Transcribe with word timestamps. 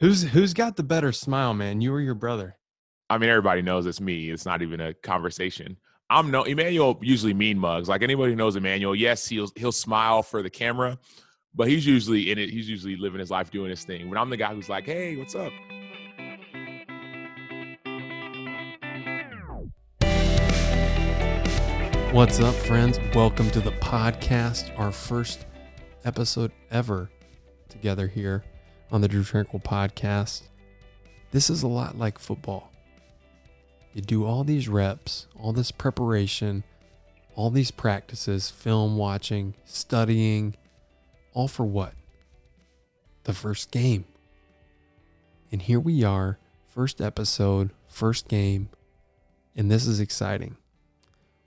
Who's 0.00 0.22
who's 0.22 0.52
got 0.52 0.74
the 0.74 0.82
better 0.82 1.12
smile, 1.12 1.54
man? 1.54 1.80
You 1.80 1.94
or 1.94 2.00
your 2.00 2.16
brother? 2.16 2.56
I 3.10 3.16
mean, 3.16 3.30
everybody 3.30 3.62
knows 3.62 3.86
it's 3.86 4.00
me. 4.00 4.28
It's 4.28 4.44
not 4.44 4.60
even 4.60 4.80
a 4.80 4.92
conversation. 4.92 5.76
I'm 6.10 6.32
no 6.32 6.42
Emmanuel. 6.42 6.98
Usually 7.00 7.32
mean 7.32 7.56
mugs. 7.56 7.88
Like 7.88 8.02
anybody 8.02 8.32
who 8.32 8.36
knows 8.36 8.56
Emmanuel, 8.56 8.96
yes, 8.96 9.28
he'll 9.28 9.52
he'll 9.54 9.70
smile 9.70 10.24
for 10.24 10.42
the 10.42 10.50
camera, 10.50 10.98
but 11.54 11.68
he's 11.68 11.86
usually 11.86 12.32
in 12.32 12.38
it. 12.38 12.50
He's 12.50 12.68
usually 12.68 12.96
living 12.96 13.20
his 13.20 13.30
life 13.30 13.52
doing 13.52 13.70
his 13.70 13.84
thing. 13.84 14.08
When 14.08 14.18
I'm 14.18 14.30
the 14.30 14.36
guy 14.36 14.52
who's 14.52 14.68
like, 14.68 14.84
"Hey, 14.84 15.14
what's 15.14 15.36
up?" 15.36 15.52
What's 22.12 22.40
up, 22.40 22.54
friends? 22.66 22.98
Welcome 23.14 23.48
to 23.52 23.60
the 23.60 23.72
podcast, 23.72 24.76
our 24.76 24.90
first 24.90 25.46
episode 26.04 26.50
ever 26.72 27.10
together 27.68 28.08
here 28.08 28.42
on 28.90 29.00
the 29.00 29.08
Drew 29.08 29.24
Tranquil 29.24 29.60
podcast. 29.60 30.42
This 31.30 31.50
is 31.50 31.62
a 31.62 31.68
lot 31.68 31.98
like 31.98 32.18
football. 32.18 32.70
You 33.92 34.02
do 34.02 34.24
all 34.24 34.44
these 34.44 34.68
reps, 34.68 35.26
all 35.38 35.52
this 35.52 35.70
preparation, 35.70 36.64
all 37.34 37.50
these 37.50 37.70
practices, 37.70 38.50
film 38.50 38.96
watching, 38.96 39.54
studying, 39.64 40.56
all 41.32 41.48
for 41.48 41.64
what? 41.64 41.94
The 43.24 43.34
first 43.34 43.70
game. 43.70 44.04
And 45.50 45.62
here 45.62 45.80
we 45.80 46.02
are, 46.02 46.38
first 46.66 47.00
episode, 47.00 47.70
first 47.86 48.28
game, 48.28 48.68
and 49.56 49.70
this 49.70 49.86
is 49.86 50.00
exciting. 50.00 50.56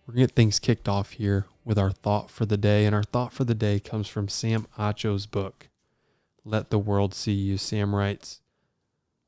We're 0.06 0.14
going 0.14 0.28
to 0.28 0.28
get 0.28 0.36
things 0.36 0.60
kicked 0.60 0.88
off 0.88 1.12
here 1.12 1.48
with 1.66 1.78
our 1.78 1.92
thought 1.92 2.32
for 2.32 2.46
the 2.46 2.56
day. 2.56 2.86
And 2.86 2.96
our 2.96 3.04
thought 3.04 3.34
for 3.34 3.44
the 3.44 3.54
day 3.54 3.82
comes 3.82 4.08
from 4.08 4.30
Sam 4.30 4.66
Acho's 4.80 5.26
book, 5.26 5.68
Let 6.48 6.70
the 6.70 6.80
World 6.80 7.14
See 7.14 7.34
You. 7.34 7.58
Sam 7.58 7.94
writes, 7.94 8.40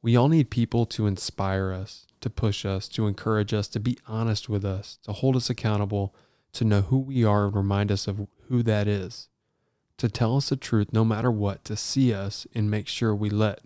We 0.02 0.16
all 0.16 0.30
need 0.30 0.50
people 0.50 0.86
to 0.86 1.06
inspire 1.06 1.74
us, 1.74 2.08
to 2.22 2.30
push 2.30 2.66
us, 2.66 2.88
to 2.90 3.08
encourage 3.08 3.54
us, 3.54 3.68
to 3.70 3.80
be 3.80 3.98
honest 4.08 4.48
with 4.48 4.64
us, 4.64 5.00
to 5.04 5.12
hold 5.12 5.36
us 5.36 5.50
accountable, 5.50 6.16
to 6.54 6.64
know 6.64 6.80
who 6.80 6.98
we 6.98 7.26
are 7.26 7.48
and 7.48 7.56
remind 7.56 7.92
us 7.92 8.08
of 8.08 8.26
who 8.48 8.64
that 8.64 8.88
is, 8.88 9.28
to 9.98 10.08
tell 10.08 10.38
us 10.38 10.48
the 10.48 10.56
truth 10.56 10.94
no 10.94 11.04
matter 11.04 11.30
what, 11.30 11.66
to 11.66 11.76
see 11.76 12.14
us 12.14 12.48
and 12.56 12.72
make 12.72 12.88
sure 12.88 13.14
we 13.14 13.30
let 13.30 13.64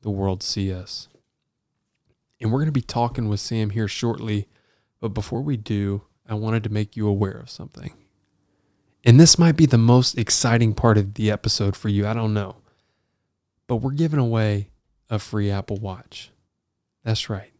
the 0.00 0.10
world 0.10 0.42
see 0.42 0.72
us. 0.72 1.08
And 2.40 2.50
we're 2.50 2.60
going 2.60 2.68
to 2.68 2.72
be 2.72 2.80
talking 2.80 3.28
with 3.28 3.40
Sam 3.40 3.70
here 3.70 3.88
shortly. 3.88 4.48
But 5.00 5.10
before 5.10 5.42
we 5.42 5.58
do, 5.58 6.02
I 6.26 6.32
wanted 6.32 6.64
to 6.64 6.70
make 6.70 6.96
you 6.96 7.06
aware 7.06 7.36
of 7.36 7.50
something. 7.50 7.92
And 9.04 9.20
this 9.20 9.38
might 9.38 9.56
be 9.56 9.66
the 9.66 9.76
most 9.76 10.16
exciting 10.16 10.72
part 10.72 10.96
of 10.96 11.14
the 11.14 11.30
episode 11.30 11.76
for 11.76 11.90
you. 11.90 12.06
I 12.06 12.14
don't 12.14 12.32
know. 12.32 12.56
But 13.66 13.76
we're 13.76 13.92
giving 13.92 14.18
away 14.18 14.70
a 15.10 15.18
free 15.18 15.50
Apple 15.50 15.76
Watch. 15.76 16.30
That's 17.04 17.28
right. 17.28 17.52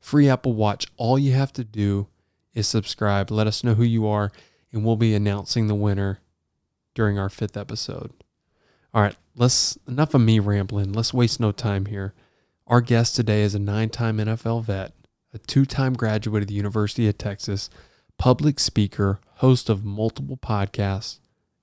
Free 0.00 0.28
Apple 0.28 0.52
Watch. 0.52 0.86
All 0.96 1.18
you 1.18 1.32
have 1.32 1.52
to 1.54 1.64
do 1.64 2.08
is 2.54 2.68
subscribe, 2.68 3.30
let 3.30 3.46
us 3.46 3.64
know 3.64 3.74
who 3.74 3.84
you 3.84 4.06
are, 4.06 4.30
and 4.72 4.84
we'll 4.84 4.96
be 4.96 5.14
announcing 5.14 5.66
the 5.66 5.74
winner 5.74 6.20
during 6.94 7.18
our 7.18 7.28
fifth 7.28 7.56
episode. 7.56 8.12
All 8.92 9.02
right, 9.02 9.16
let's 9.34 9.76
enough 9.88 10.14
of 10.14 10.20
me 10.20 10.38
rambling. 10.38 10.92
Let's 10.92 11.12
waste 11.12 11.40
no 11.40 11.52
time 11.52 11.86
here. 11.86 12.14
Our 12.66 12.80
guest 12.80 13.16
today 13.16 13.42
is 13.42 13.54
a 13.54 13.58
nine 13.58 13.90
time 13.90 14.18
NFL 14.18 14.64
vet, 14.64 14.92
a 15.32 15.38
two 15.38 15.64
time 15.66 15.94
graduate 15.94 16.42
of 16.42 16.48
the 16.48 16.54
University 16.54 17.08
of 17.08 17.18
Texas, 17.18 17.68
public 18.18 18.60
speaker, 18.60 19.20
host 19.36 19.68
of 19.68 19.84
multiple 19.84 20.36
podcasts, 20.36 21.18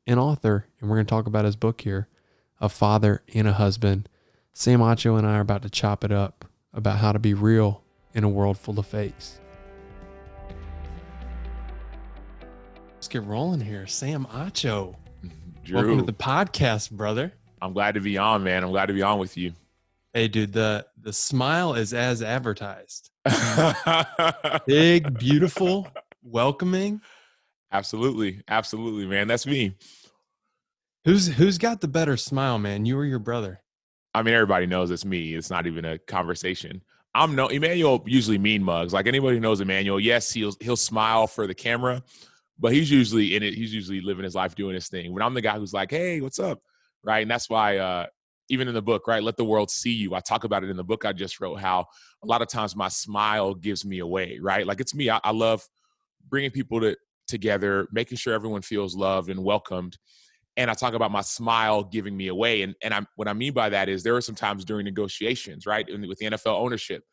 an 0.05 0.19
author, 0.19 0.67
and 0.79 0.89
we're 0.89 0.97
going 0.97 1.05
to 1.05 1.09
talk 1.09 1.25
about 1.25 1.45
his 1.45 1.55
book 1.55 1.81
here, 1.81 2.07
a 2.61 2.69
father 2.69 3.23
and 3.33 3.47
a 3.47 3.53
husband. 3.53 4.07
Sam 4.53 4.79
Acho 4.79 5.17
and 5.17 5.25
I 5.25 5.37
are 5.37 5.41
about 5.41 5.63
to 5.63 5.69
chop 5.69 6.03
it 6.03 6.11
up 6.11 6.45
about 6.73 6.99
how 6.99 7.11
to 7.11 7.19
be 7.19 7.33
real 7.33 7.83
in 8.13 8.23
a 8.23 8.29
world 8.29 8.57
full 8.57 8.79
of 8.79 8.85
fakes. 8.85 9.39
Let's 12.93 13.07
get 13.07 13.23
rolling 13.23 13.61
here. 13.61 13.87
Sam 13.87 14.27
Acho. 14.31 14.95
Welcome 15.71 15.91
Drew, 15.91 15.97
to 15.97 16.03
the 16.03 16.13
podcast, 16.13 16.91
brother. 16.91 17.33
I'm 17.61 17.73
glad 17.73 17.95
to 17.95 17.99
be 17.99 18.17
on, 18.17 18.43
man. 18.43 18.63
I'm 18.63 18.69
glad 18.69 18.87
to 18.87 18.93
be 18.93 19.01
on 19.01 19.17
with 19.19 19.37
you. 19.37 19.53
Hey, 20.13 20.27
dude, 20.27 20.53
the 20.53 20.85
the 21.01 21.13
smile 21.13 21.73
is 21.73 21.93
as 21.93 22.21
advertised. 22.21 23.09
Big, 24.67 25.17
beautiful, 25.17 25.87
welcoming. 26.23 27.01
absolutely, 27.71 28.41
absolutely, 28.47 29.05
man. 29.05 29.27
That's 29.27 29.47
me. 29.47 29.75
Who's 31.03 31.27
who's 31.27 31.57
got 31.57 31.81
the 31.81 31.87
better 31.87 32.15
smile, 32.15 32.59
man? 32.59 32.85
You 32.85 32.97
or 32.97 33.05
your 33.05 33.19
brother? 33.19 33.61
I 34.13 34.21
mean, 34.21 34.35
everybody 34.35 34.67
knows 34.67 34.91
it's 34.91 35.05
me. 35.05 35.33
It's 35.33 35.49
not 35.49 35.65
even 35.65 35.83
a 35.83 35.97
conversation. 35.97 36.81
I'm 37.15 37.35
no 37.35 37.47
Emmanuel. 37.47 38.03
Usually 38.05 38.37
mean 38.37 38.63
mugs. 38.63 38.93
Like 38.93 39.07
anybody 39.07 39.37
who 39.37 39.41
knows 39.41 39.61
Emmanuel, 39.61 39.99
yes, 39.99 40.31
he'll 40.31 40.53
he'll 40.59 40.77
smile 40.77 41.25
for 41.25 41.47
the 41.47 41.55
camera, 41.55 42.03
but 42.59 42.71
he's 42.71 42.91
usually 42.91 43.35
in 43.35 43.41
it. 43.41 43.55
He's 43.55 43.73
usually 43.73 44.01
living 44.01 44.23
his 44.23 44.35
life 44.35 44.53
doing 44.53 44.75
his 44.75 44.89
thing. 44.89 45.11
When 45.11 45.23
I'm 45.23 45.33
the 45.33 45.41
guy 45.41 45.57
who's 45.57 45.73
like, 45.73 45.89
"Hey, 45.89 46.21
what's 46.21 46.39
up?" 46.39 46.61
Right, 47.03 47.21
and 47.21 47.31
that's 47.31 47.49
why 47.49 47.77
uh, 47.77 48.05
even 48.49 48.67
in 48.67 48.75
the 48.75 48.81
book, 48.81 49.07
right, 49.07 49.23
let 49.23 49.37
the 49.37 49.43
world 49.43 49.71
see 49.71 49.93
you. 49.93 50.13
I 50.13 50.19
talk 50.19 50.43
about 50.43 50.63
it 50.63 50.69
in 50.69 50.77
the 50.77 50.83
book 50.83 51.03
I 51.03 51.13
just 51.13 51.41
wrote. 51.41 51.59
How 51.59 51.87
a 52.23 52.27
lot 52.27 52.43
of 52.43 52.47
times 52.47 52.75
my 52.75 52.89
smile 52.89 53.55
gives 53.55 53.83
me 53.85 53.99
away. 53.99 54.37
Right, 54.39 54.67
like 54.67 54.79
it's 54.79 54.93
me. 54.93 55.09
I, 55.09 55.19
I 55.23 55.31
love 55.31 55.67
bringing 56.29 56.51
people 56.51 56.79
to 56.81 56.95
together, 57.27 57.87
making 57.91 58.19
sure 58.19 58.35
everyone 58.35 58.61
feels 58.61 58.95
loved 58.95 59.29
and 59.29 59.43
welcomed 59.43 59.97
and 60.57 60.69
I 60.69 60.73
talk 60.73 60.93
about 60.93 61.11
my 61.11 61.21
smile 61.21 61.83
giving 61.83 62.15
me 62.15 62.27
away. 62.27 62.63
And 62.63 62.75
and 62.83 62.93
I'm, 62.93 63.07
what 63.15 63.27
I 63.27 63.33
mean 63.33 63.53
by 63.53 63.69
that 63.69 63.89
is 63.89 64.03
there 64.03 64.15
are 64.15 64.21
some 64.21 64.35
times 64.35 64.65
during 64.65 64.85
negotiations, 64.85 65.65
right, 65.65 65.85
with 65.89 66.17
the 66.19 66.25
NFL 66.25 66.59
ownership 66.59 67.03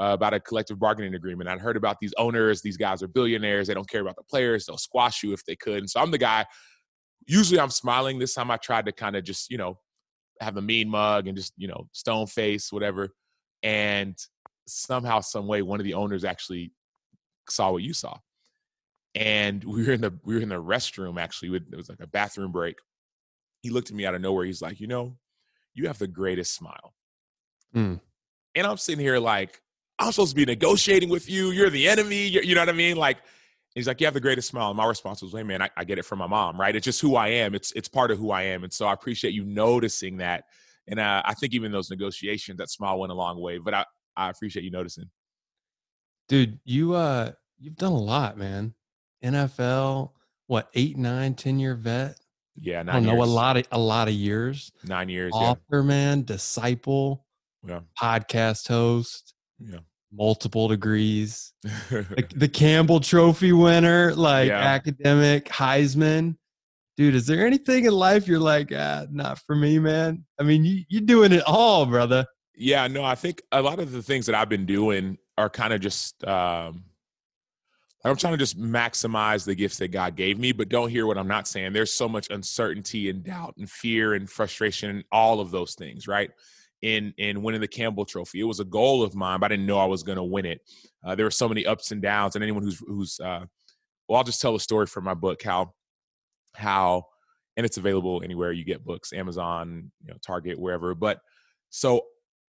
uh, 0.00 0.10
about 0.12 0.34
a 0.34 0.40
collective 0.40 0.78
bargaining 0.78 1.14
agreement. 1.14 1.48
I'd 1.48 1.60
heard 1.60 1.76
about 1.76 1.98
these 2.00 2.14
owners; 2.16 2.62
these 2.62 2.76
guys 2.76 3.02
are 3.02 3.08
billionaires. 3.08 3.66
They 3.66 3.74
don't 3.74 3.88
care 3.88 4.02
about 4.02 4.16
the 4.16 4.22
players. 4.22 4.66
They'll 4.66 4.78
squash 4.78 5.22
you 5.22 5.32
if 5.32 5.44
they 5.44 5.56
could. 5.56 5.78
And 5.78 5.90
so 5.90 6.00
I'm 6.00 6.10
the 6.10 6.18
guy. 6.18 6.46
Usually 7.26 7.58
I'm 7.58 7.70
smiling. 7.70 8.18
This 8.18 8.34
time 8.34 8.50
I 8.50 8.56
tried 8.56 8.86
to 8.86 8.92
kind 8.92 9.16
of 9.16 9.24
just 9.24 9.50
you 9.50 9.58
know 9.58 9.78
have 10.40 10.56
a 10.56 10.62
mean 10.62 10.88
mug 10.88 11.26
and 11.26 11.36
just 11.36 11.52
you 11.56 11.68
know 11.68 11.88
stone 11.92 12.26
face, 12.26 12.72
whatever. 12.72 13.10
And 13.62 14.16
somehow, 14.68 15.20
some 15.20 15.48
way, 15.48 15.62
one 15.62 15.80
of 15.80 15.84
the 15.84 15.94
owners 15.94 16.24
actually 16.24 16.72
saw 17.48 17.72
what 17.72 17.82
you 17.82 17.94
saw 17.94 18.16
and 19.16 19.64
we 19.64 19.86
were 19.86 19.94
in 19.94 20.02
the 20.02 20.12
we 20.24 20.34
were 20.34 20.42
in 20.42 20.50
the 20.50 20.62
restroom 20.62 21.18
actually 21.18 21.56
it 21.56 21.76
was 21.76 21.88
like 21.88 22.00
a 22.00 22.06
bathroom 22.06 22.52
break. 22.52 22.76
He 23.62 23.70
looked 23.70 23.90
at 23.90 23.96
me 23.96 24.04
out 24.04 24.14
of 24.14 24.20
nowhere. 24.20 24.44
He's 24.44 24.62
like 24.62 24.78
you 24.78 24.86
know 24.86 25.16
you 25.74 25.86
have 25.86 25.98
the 25.98 26.06
greatest 26.06 26.54
smile. 26.54 26.94
Mm. 27.74 28.00
and 28.54 28.66
i'm 28.66 28.76
sitting 28.76 29.04
here 29.04 29.18
like 29.18 29.60
i'm 29.98 30.12
supposed 30.12 30.30
to 30.30 30.36
be 30.36 30.44
negotiating 30.44 31.08
with 31.08 31.28
you. 31.28 31.50
You're 31.50 31.68
the 31.68 31.88
enemy. 31.88 32.26
You're, 32.26 32.44
you 32.44 32.54
know 32.54 32.60
what 32.60 32.68
i 32.68 32.72
mean? 32.72 32.96
Like 32.96 33.18
he's 33.74 33.86
like 33.86 34.00
you 34.00 34.06
have 34.06 34.14
the 34.14 34.20
greatest 34.20 34.48
smile. 34.48 34.68
And 34.68 34.76
my 34.76 34.86
response 34.86 35.22
was 35.22 35.32
hey 35.32 35.42
man 35.42 35.62
I, 35.62 35.70
I 35.76 35.84
get 35.84 35.98
it 35.98 36.04
from 36.04 36.18
my 36.18 36.26
mom 36.26 36.60
right? 36.60 36.76
It's 36.76 36.84
just 36.84 37.00
who 37.00 37.16
i 37.16 37.28
am. 37.28 37.54
It's 37.54 37.72
it's 37.72 37.88
part 37.88 38.10
of 38.10 38.18
who 38.18 38.30
i 38.30 38.42
am. 38.42 38.64
And 38.64 38.72
so 38.72 38.86
i 38.86 38.92
appreciate 38.92 39.32
you 39.34 39.44
noticing 39.44 40.18
that. 40.18 40.44
And 40.88 41.00
uh, 41.00 41.22
i 41.24 41.32
think 41.34 41.54
even 41.54 41.72
those 41.72 41.90
negotiations 41.90 42.58
that 42.58 42.70
smile 42.70 42.98
went 43.00 43.12
a 43.12 43.14
long 43.14 43.40
way 43.40 43.58
but 43.58 43.72
i 43.72 43.84
i 44.16 44.28
appreciate 44.28 44.64
you 44.64 44.70
noticing. 44.70 45.10
Dude, 46.28 46.58
you 46.64 46.94
uh 46.94 47.32
you've 47.58 47.76
done 47.76 47.92
a 47.92 47.98
lot, 47.98 48.36
man. 48.36 48.74
NFL, 49.26 50.10
what, 50.46 50.68
eight, 50.74 50.96
nine, 50.96 51.34
ten 51.34 51.58
year 51.58 51.74
vet? 51.74 52.18
yeah 52.58 52.80
I 52.80 52.82
nine 52.84 53.02
don't 53.04 53.16
know, 53.18 53.22
a 53.22 53.24
lot 53.26 53.56
of 53.58 53.66
a 53.72 53.78
lot 53.78 54.08
of 54.08 54.14
years. 54.14 54.72
nine 54.84 55.08
years 55.10 55.32
yeah 55.38 55.50
Author, 55.50 55.82
man, 55.82 56.22
disciple, 56.22 57.26
yeah 57.66 57.80
podcast 58.00 58.68
host, 58.68 59.34
yeah 59.58 59.80
multiple 60.12 60.66
degrees, 60.68 61.52
the, 61.62 62.26
the 62.34 62.48
Campbell 62.48 63.00
Trophy 63.00 63.52
winner, 63.52 64.14
like 64.14 64.48
Yeah. 64.48 64.60
academic, 64.60 65.46
Heisman. 65.46 66.36
Dude, 66.96 67.14
is 67.14 67.26
there 67.26 67.46
anything 67.46 67.84
in 67.84 67.92
life 67.92 68.26
you're 68.26 68.38
like, 68.40 68.72
ah, 68.74 69.04
not 69.10 69.38
for 69.46 69.54
me, 69.54 69.78
man? 69.78 70.24
I 70.40 70.44
mean, 70.44 70.64
you 70.64 70.84
you 70.88 71.00
doing 71.02 71.32
it 71.32 71.42
all, 71.46 71.84
brother. 71.84 72.24
Yeah, 72.54 72.86
no, 72.86 73.04
I 73.04 73.14
think 73.16 73.42
a 73.52 73.60
lot 73.60 73.78
of 73.80 73.92
the 73.92 74.02
things 74.02 74.24
that 74.26 74.34
I've 74.34 74.48
been 74.48 74.64
doing 74.64 75.18
are 75.36 75.50
kind 75.50 75.74
of 75.74 75.82
just 75.82 76.24
um 76.24 76.84
I'm 78.10 78.16
trying 78.16 78.34
to 78.34 78.38
just 78.38 78.58
maximize 78.60 79.44
the 79.44 79.54
gifts 79.54 79.78
that 79.78 79.88
God 79.88 80.16
gave 80.16 80.38
me, 80.38 80.52
but 80.52 80.68
don't 80.68 80.90
hear 80.90 81.06
what 81.06 81.18
I'm 81.18 81.28
not 81.28 81.48
saying. 81.48 81.72
There's 81.72 81.92
so 81.92 82.08
much 82.08 82.30
uncertainty 82.30 83.10
and 83.10 83.24
doubt 83.24 83.54
and 83.58 83.68
fear 83.68 84.14
and 84.14 84.30
frustration 84.30 84.90
and 84.90 85.04
all 85.10 85.40
of 85.40 85.50
those 85.50 85.74
things, 85.74 86.06
right? 86.06 86.30
In 86.82 87.14
in 87.18 87.42
winning 87.42 87.60
the 87.60 87.68
Campbell 87.68 88.04
Trophy, 88.04 88.40
it 88.40 88.44
was 88.44 88.60
a 88.60 88.64
goal 88.64 89.02
of 89.02 89.14
mine, 89.14 89.40
but 89.40 89.46
I 89.46 89.56
didn't 89.56 89.66
know 89.66 89.78
I 89.78 89.86
was 89.86 90.02
going 90.02 90.16
to 90.16 90.24
win 90.24 90.46
it. 90.46 90.60
Uh, 91.04 91.14
there 91.14 91.26
were 91.26 91.30
so 91.30 91.48
many 91.48 91.66
ups 91.66 91.90
and 91.90 92.02
downs, 92.02 92.36
and 92.36 92.44
anyone 92.44 92.62
who's 92.62 92.78
who's 92.78 93.18
uh, 93.18 93.44
well, 94.06 94.18
I'll 94.18 94.24
just 94.24 94.40
tell 94.40 94.54
a 94.54 94.60
story 94.60 94.86
from 94.86 95.04
my 95.04 95.14
book 95.14 95.42
how 95.42 95.72
how 96.54 97.06
and 97.56 97.64
it's 97.64 97.78
available 97.78 98.20
anywhere 98.22 98.52
you 98.52 98.64
get 98.64 98.84
books, 98.84 99.12
Amazon, 99.12 99.90
you 100.04 100.10
know, 100.10 100.18
Target, 100.24 100.58
wherever. 100.58 100.94
But 100.94 101.20
so 101.70 102.02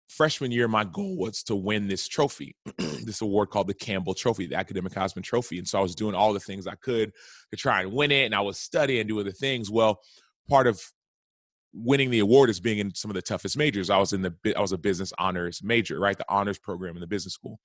freshman 0.09 0.51
year, 0.51 0.67
my 0.67 0.83
goal 0.83 1.15
was 1.15 1.43
to 1.43 1.55
win 1.55 1.87
this 1.87 2.07
trophy, 2.07 2.55
this 2.77 3.21
award 3.21 3.49
called 3.49 3.67
the 3.67 3.73
Campbell 3.73 4.13
Trophy, 4.13 4.47
the 4.47 4.55
Academic 4.55 4.91
Heisman 4.93 5.23
Trophy. 5.23 5.59
And 5.59 5.67
so 5.67 5.79
I 5.79 5.81
was 5.81 5.95
doing 5.95 6.15
all 6.15 6.33
the 6.33 6.39
things 6.39 6.67
I 6.67 6.75
could 6.75 7.11
to 7.51 7.57
try 7.57 7.81
and 7.81 7.93
win 7.93 8.11
it, 8.11 8.25
and 8.25 8.35
I 8.35 8.41
was 8.41 8.57
studying 8.57 9.01
and 9.01 9.09
doing 9.09 9.25
the 9.25 9.31
things. 9.31 9.69
Well, 9.69 10.01
part 10.49 10.67
of 10.67 10.81
winning 11.73 12.09
the 12.09 12.19
award 12.19 12.49
is 12.49 12.59
being 12.59 12.79
in 12.79 12.93
some 12.95 13.11
of 13.11 13.15
the 13.15 13.21
toughest 13.21 13.55
majors. 13.55 13.89
I 13.89 13.97
was 13.97 14.13
in 14.13 14.21
the 14.21 14.33
I 14.55 14.61
was 14.61 14.71
a 14.71 14.77
business 14.77 15.13
honors 15.17 15.61
major, 15.63 15.99
right? 15.99 16.17
The 16.17 16.25
honors 16.27 16.59
program 16.59 16.95
in 16.95 17.01
the 17.01 17.07
business 17.07 17.33
school. 17.33 17.59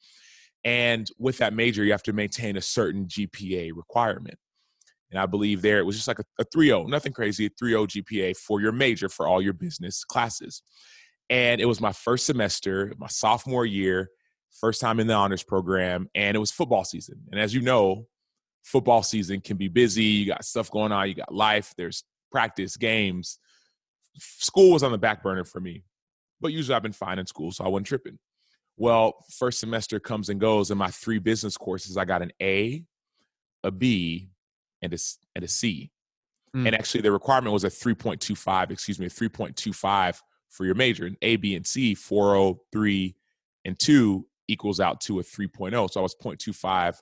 And 0.64 1.08
with 1.19 1.38
that 1.38 1.52
major, 1.52 1.85
you 1.85 1.93
have 1.93 2.02
to 2.05 2.12
maintain 2.12 2.56
a 2.56 2.62
certain 2.62 3.06
GPA 3.06 3.73
requirement. 3.75 4.38
And 5.11 5.20
I 5.20 5.26
believe 5.26 5.62
there 5.62 5.79
it 5.79 5.85
was 5.85 5.97
just 5.97 6.08
like 6.08 6.19
a, 6.19 6.25
a 6.40 6.44
3.0, 6.44 6.88
nothing 6.88 7.12
crazy, 7.12 7.47
oh 7.47 7.64
a 7.64 7.64
3.0 7.64 8.02
GPA 8.02 8.37
for 8.37 8.61
your 8.61 8.73
major 8.73 9.08
for 9.08 9.29
all 9.29 9.40
your 9.40 9.52
business 9.52 10.05
classes. 10.05 10.62
And 11.31 11.61
it 11.61 11.67
was 11.67 11.81
my 11.81 11.93
first 11.93 12.26
semester, 12.26 12.93
my 12.99 13.06
sophomore 13.06 13.65
year, 13.67 14.11
first 14.61 14.81
time 14.81 15.00
in 15.00 15.06
the 15.06 15.15
honors 15.15 15.43
program, 15.43 16.09
and 16.15 16.37
it 16.37 16.41
was 16.41 16.50
football 16.50 16.85
season. 16.85 17.21
And 17.31 17.41
as 17.41 17.55
you 17.55 17.61
know, 17.61 18.06
football 18.62 19.03
season 19.03 19.41
can 19.41 19.56
be 19.56 19.69
busy. 19.69 20.05
You 20.05 20.26
got 20.26 20.44
stuff 20.44 20.71
going 20.71 20.93
on, 20.93 21.09
you 21.09 21.15
got 21.15 21.35
life, 21.35 21.75
there's 21.76 22.05
practice, 22.31 22.76
games. 22.76 23.38
School 24.19 24.73
was 24.73 24.82
on 24.82 24.93
the 24.93 24.99
back 24.99 25.23
burner 25.23 25.44
for 25.44 25.61
me, 25.61 25.85
but 26.41 26.53
usually 26.53 26.75
I've 26.75 26.82
been 26.82 26.93
fine 26.93 27.19
in 27.19 27.26
school, 27.26 27.53
so 27.53 27.65
I 27.65 27.69
wasn't 27.69 27.87
tripping. 27.87 28.19
Well, 28.76 29.15
first 29.31 29.61
semester 29.61 30.00
comes 30.00 30.29
and 30.29 30.41
goes, 30.41 30.71
and 30.71 30.79
my 30.79 30.91
three 30.91 31.19
business 31.19 31.56
courses, 31.56 31.97
I 31.97 32.05
got 32.05 32.23
an 32.23 32.32
A, 32.43 32.85
a 33.62 33.71
B, 33.71 34.31
and 34.82 34.93
a, 34.93 34.99
and 35.35 35.44
a 35.44 35.49
C. 35.49 35.91
Mm. 36.55 36.67
And 36.67 36.75
actually, 36.75 37.00
the 37.03 37.12
requirement 37.12 37.53
was 37.53 37.65
a 37.65 37.69
3.25, 37.69 38.71
excuse 38.71 38.99
me, 38.99 39.06
a 39.06 39.11
3.25 39.11 40.21
for 40.54 40.64
your 40.64 40.74
major. 40.74 41.04
And 41.04 41.16
A, 41.20 41.36
B, 41.36 41.54
and 41.56 41.66
C, 41.66 41.94
403 41.94 43.14
and 43.64 43.78
2 43.78 44.26
equals 44.48 44.80
out 44.80 45.00
to 45.02 45.18
a 45.18 45.22
3.0. 45.22 45.90
So 45.90 46.00
I 46.00 46.02
was 46.02 46.14
0.25 46.14 46.96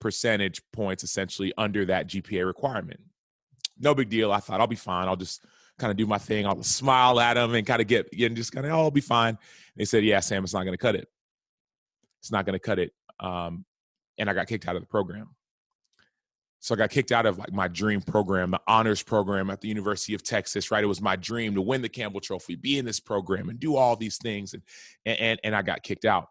percentage 0.00 0.62
points 0.72 1.02
essentially 1.02 1.52
under 1.58 1.84
that 1.86 2.08
GPA 2.08 2.46
requirement. 2.46 3.00
No 3.78 3.94
big 3.94 4.08
deal. 4.08 4.32
I 4.32 4.38
thought 4.38 4.60
I'll 4.60 4.66
be 4.66 4.76
fine. 4.76 5.08
I'll 5.08 5.16
just 5.16 5.44
kind 5.78 5.90
of 5.90 5.96
do 5.96 6.06
my 6.06 6.18
thing. 6.18 6.46
I'll 6.46 6.62
smile 6.62 7.18
at 7.20 7.34
them 7.34 7.54
and 7.54 7.66
kind 7.66 7.80
of 7.80 7.88
get, 7.88 8.08
and 8.12 8.36
just 8.36 8.52
kind 8.52 8.66
of, 8.66 8.72
oh, 8.72 8.82
I'll 8.82 8.90
be 8.90 9.00
fine. 9.00 9.38
They 9.76 9.84
said, 9.84 10.04
yeah, 10.04 10.20
Sam, 10.20 10.44
it's 10.44 10.54
not 10.54 10.64
going 10.64 10.74
to 10.74 10.78
cut 10.78 10.94
it. 10.94 11.08
It's 12.20 12.32
not 12.32 12.46
going 12.46 12.54
to 12.54 12.60
cut 12.60 12.78
it. 12.78 12.92
Um, 13.20 13.64
and 14.18 14.28
I 14.28 14.34
got 14.34 14.46
kicked 14.46 14.66
out 14.68 14.76
of 14.76 14.82
the 14.82 14.86
program. 14.86 15.28
So 16.60 16.74
I 16.74 16.78
got 16.78 16.90
kicked 16.90 17.12
out 17.12 17.24
of 17.24 17.38
like 17.38 17.52
my 17.52 17.68
dream 17.68 18.00
program, 18.00 18.50
the 18.50 18.60
honors 18.66 19.02
program 19.02 19.48
at 19.50 19.60
the 19.60 19.68
University 19.68 20.14
of 20.14 20.24
Texas, 20.24 20.70
right? 20.70 20.82
It 20.82 20.88
was 20.88 21.00
my 21.00 21.14
dream 21.14 21.54
to 21.54 21.62
win 21.62 21.82
the 21.82 21.88
Campbell 21.88 22.20
Trophy, 22.20 22.56
be 22.56 22.78
in 22.78 22.84
this 22.84 22.98
program 22.98 23.48
and 23.48 23.60
do 23.60 23.76
all 23.76 23.94
these 23.94 24.18
things. 24.18 24.54
And 24.54 24.62
and 25.06 25.40
and 25.44 25.54
I 25.54 25.62
got 25.62 25.82
kicked 25.82 26.04
out. 26.04 26.26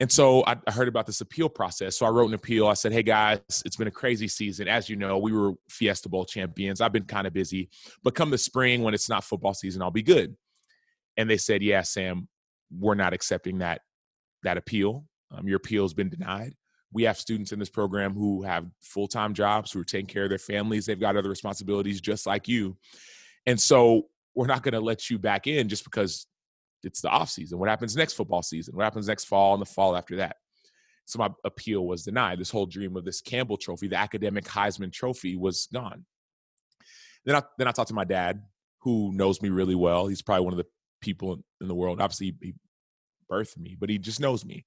And 0.00 0.10
so 0.10 0.42
I, 0.46 0.56
heard 0.70 0.88
about 0.88 1.06
this 1.06 1.20
appeal 1.20 1.50
process. 1.50 1.98
So 1.98 2.06
I 2.06 2.08
wrote 2.08 2.28
an 2.28 2.34
appeal. 2.34 2.66
I 2.66 2.72
said, 2.72 2.92
Hey 2.92 3.02
guys, 3.02 3.40
it's 3.66 3.76
been 3.76 3.86
a 3.86 3.92
crazy 3.92 4.28
season. 4.28 4.66
As 4.66 4.88
you 4.88 4.96
know, 4.96 5.18
we 5.18 5.32
were 5.32 5.52
Fiesta 5.68 6.08
Bowl 6.08 6.24
champions. 6.24 6.80
I've 6.80 6.92
been 6.92 7.04
kind 7.04 7.26
of 7.26 7.34
busy, 7.34 7.68
but 8.02 8.14
come 8.14 8.30
the 8.30 8.38
spring 8.38 8.82
when 8.82 8.94
it's 8.94 9.10
not 9.10 9.24
football 9.24 9.52
season, 9.52 9.82
I'll 9.82 9.90
be 9.90 10.02
good. 10.02 10.36
And 11.18 11.28
they 11.28 11.36
said, 11.36 11.62
Yeah, 11.62 11.82
Sam, 11.82 12.28
we're 12.70 12.94
not 12.94 13.12
accepting 13.12 13.58
that 13.58 13.82
that 14.42 14.56
appeal. 14.56 15.04
Um, 15.30 15.46
your 15.46 15.58
appeal 15.58 15.84
has 15.84 15.94
been 15.94 16.08
denied. 16.08 16.54
We 16.92 17.04
have 17.04 17.18
students 17.18 17.52
in 17.52 17.58
this 17.58 17.68
program 17.68 18.14
who 18.14 18.42
have 18.42 18.66
full 18.82 19.08
time 19.08 19.34
jobs, 19.34 19.72
who 19.72 19.80
are 19.80 19.84
taking 19.84 20.06
care 20.06 20.24
of 20.24 20.28
their 20.28 20.38
families. 20.38 20.86
They've 20.86 20.98
got 20.98 21.16
other 21.16 21.28
responsibilities 21.28 22.00
just 22.00 22.26
like 22.26 22.48
you. 22.48 22.76
And 23.46 23.60
so 23.60 24.08
we're 24.34 24.46
not 24.46 24.62
going 24.62 24.74
to 24.74 24.80
let 24.80 25.08
you 25.08 25.18
back 25.18 25.46
in 25.46 25.68
just 25.68 25.84
because 25.84 26.26
it's 26.82 27.00
the 27.00 27.08
off 27.08 27.30
season. 27.30 27.58
What 27.58 27.68
happens 27.68 27.96
next 27.96 28.14
football 28.14 28.42
season? 28.42 28.76
What 28.76 28.84
happens 28.84 29.08
next 29.08 29.24
fall 29.24 29.54
and 29.54 29.60
the 29.60 29.66
fall 29.66 29.96
after 29.96 30.16
that? 30.16 30.36
So 31.04 31.18
my 31.18 31.30
appeal 31.44 31.86
was 31.86 32.04
denied. 32.04 32.38
This 32.38 32.50
whole 32.50 32.66
dream 32.66 32.96
of 32.96 33.04
this 33.04 33.20
Campbell 33.20 33.56
Trophy, 33.56 33.88
the 33.88 33.96
academic 33.96 34.44
Heisman 34.44 34.92
Trophy, 34.92 35.36
was 35.36 35.68
gone. 35.72 36.04
Then 37.24 37.36
I 37.36 37.42
then 37.58 37.68
I 37.68 37.72
talked 37.72 37.88
to 37.88 37.94
my 37.94 38.04
dad, 38.04 38.42
who 38.80 39.12
knows 39.12 39.42
me 39.42 39.48
really 39.48 39.74
well. 39.74 40.06
He's 40.06 40.22
probably 40.22 40.44
one 40.44 40.54
of 40.54 40.58
the 40.58 40.66
people 41.00 41.42
in 41.60 41.68
the 41.68 41.74
world. 41.74 42.00
Obviously, 42.00 42.34
he 42.40 42.54
birthed 43.30 43.58
me, 43.58 43.76
but 43.78 43.90
he 43.90 43.98
just 43.98 44.20
knows 44.20 44.44
me. 44.44 44.64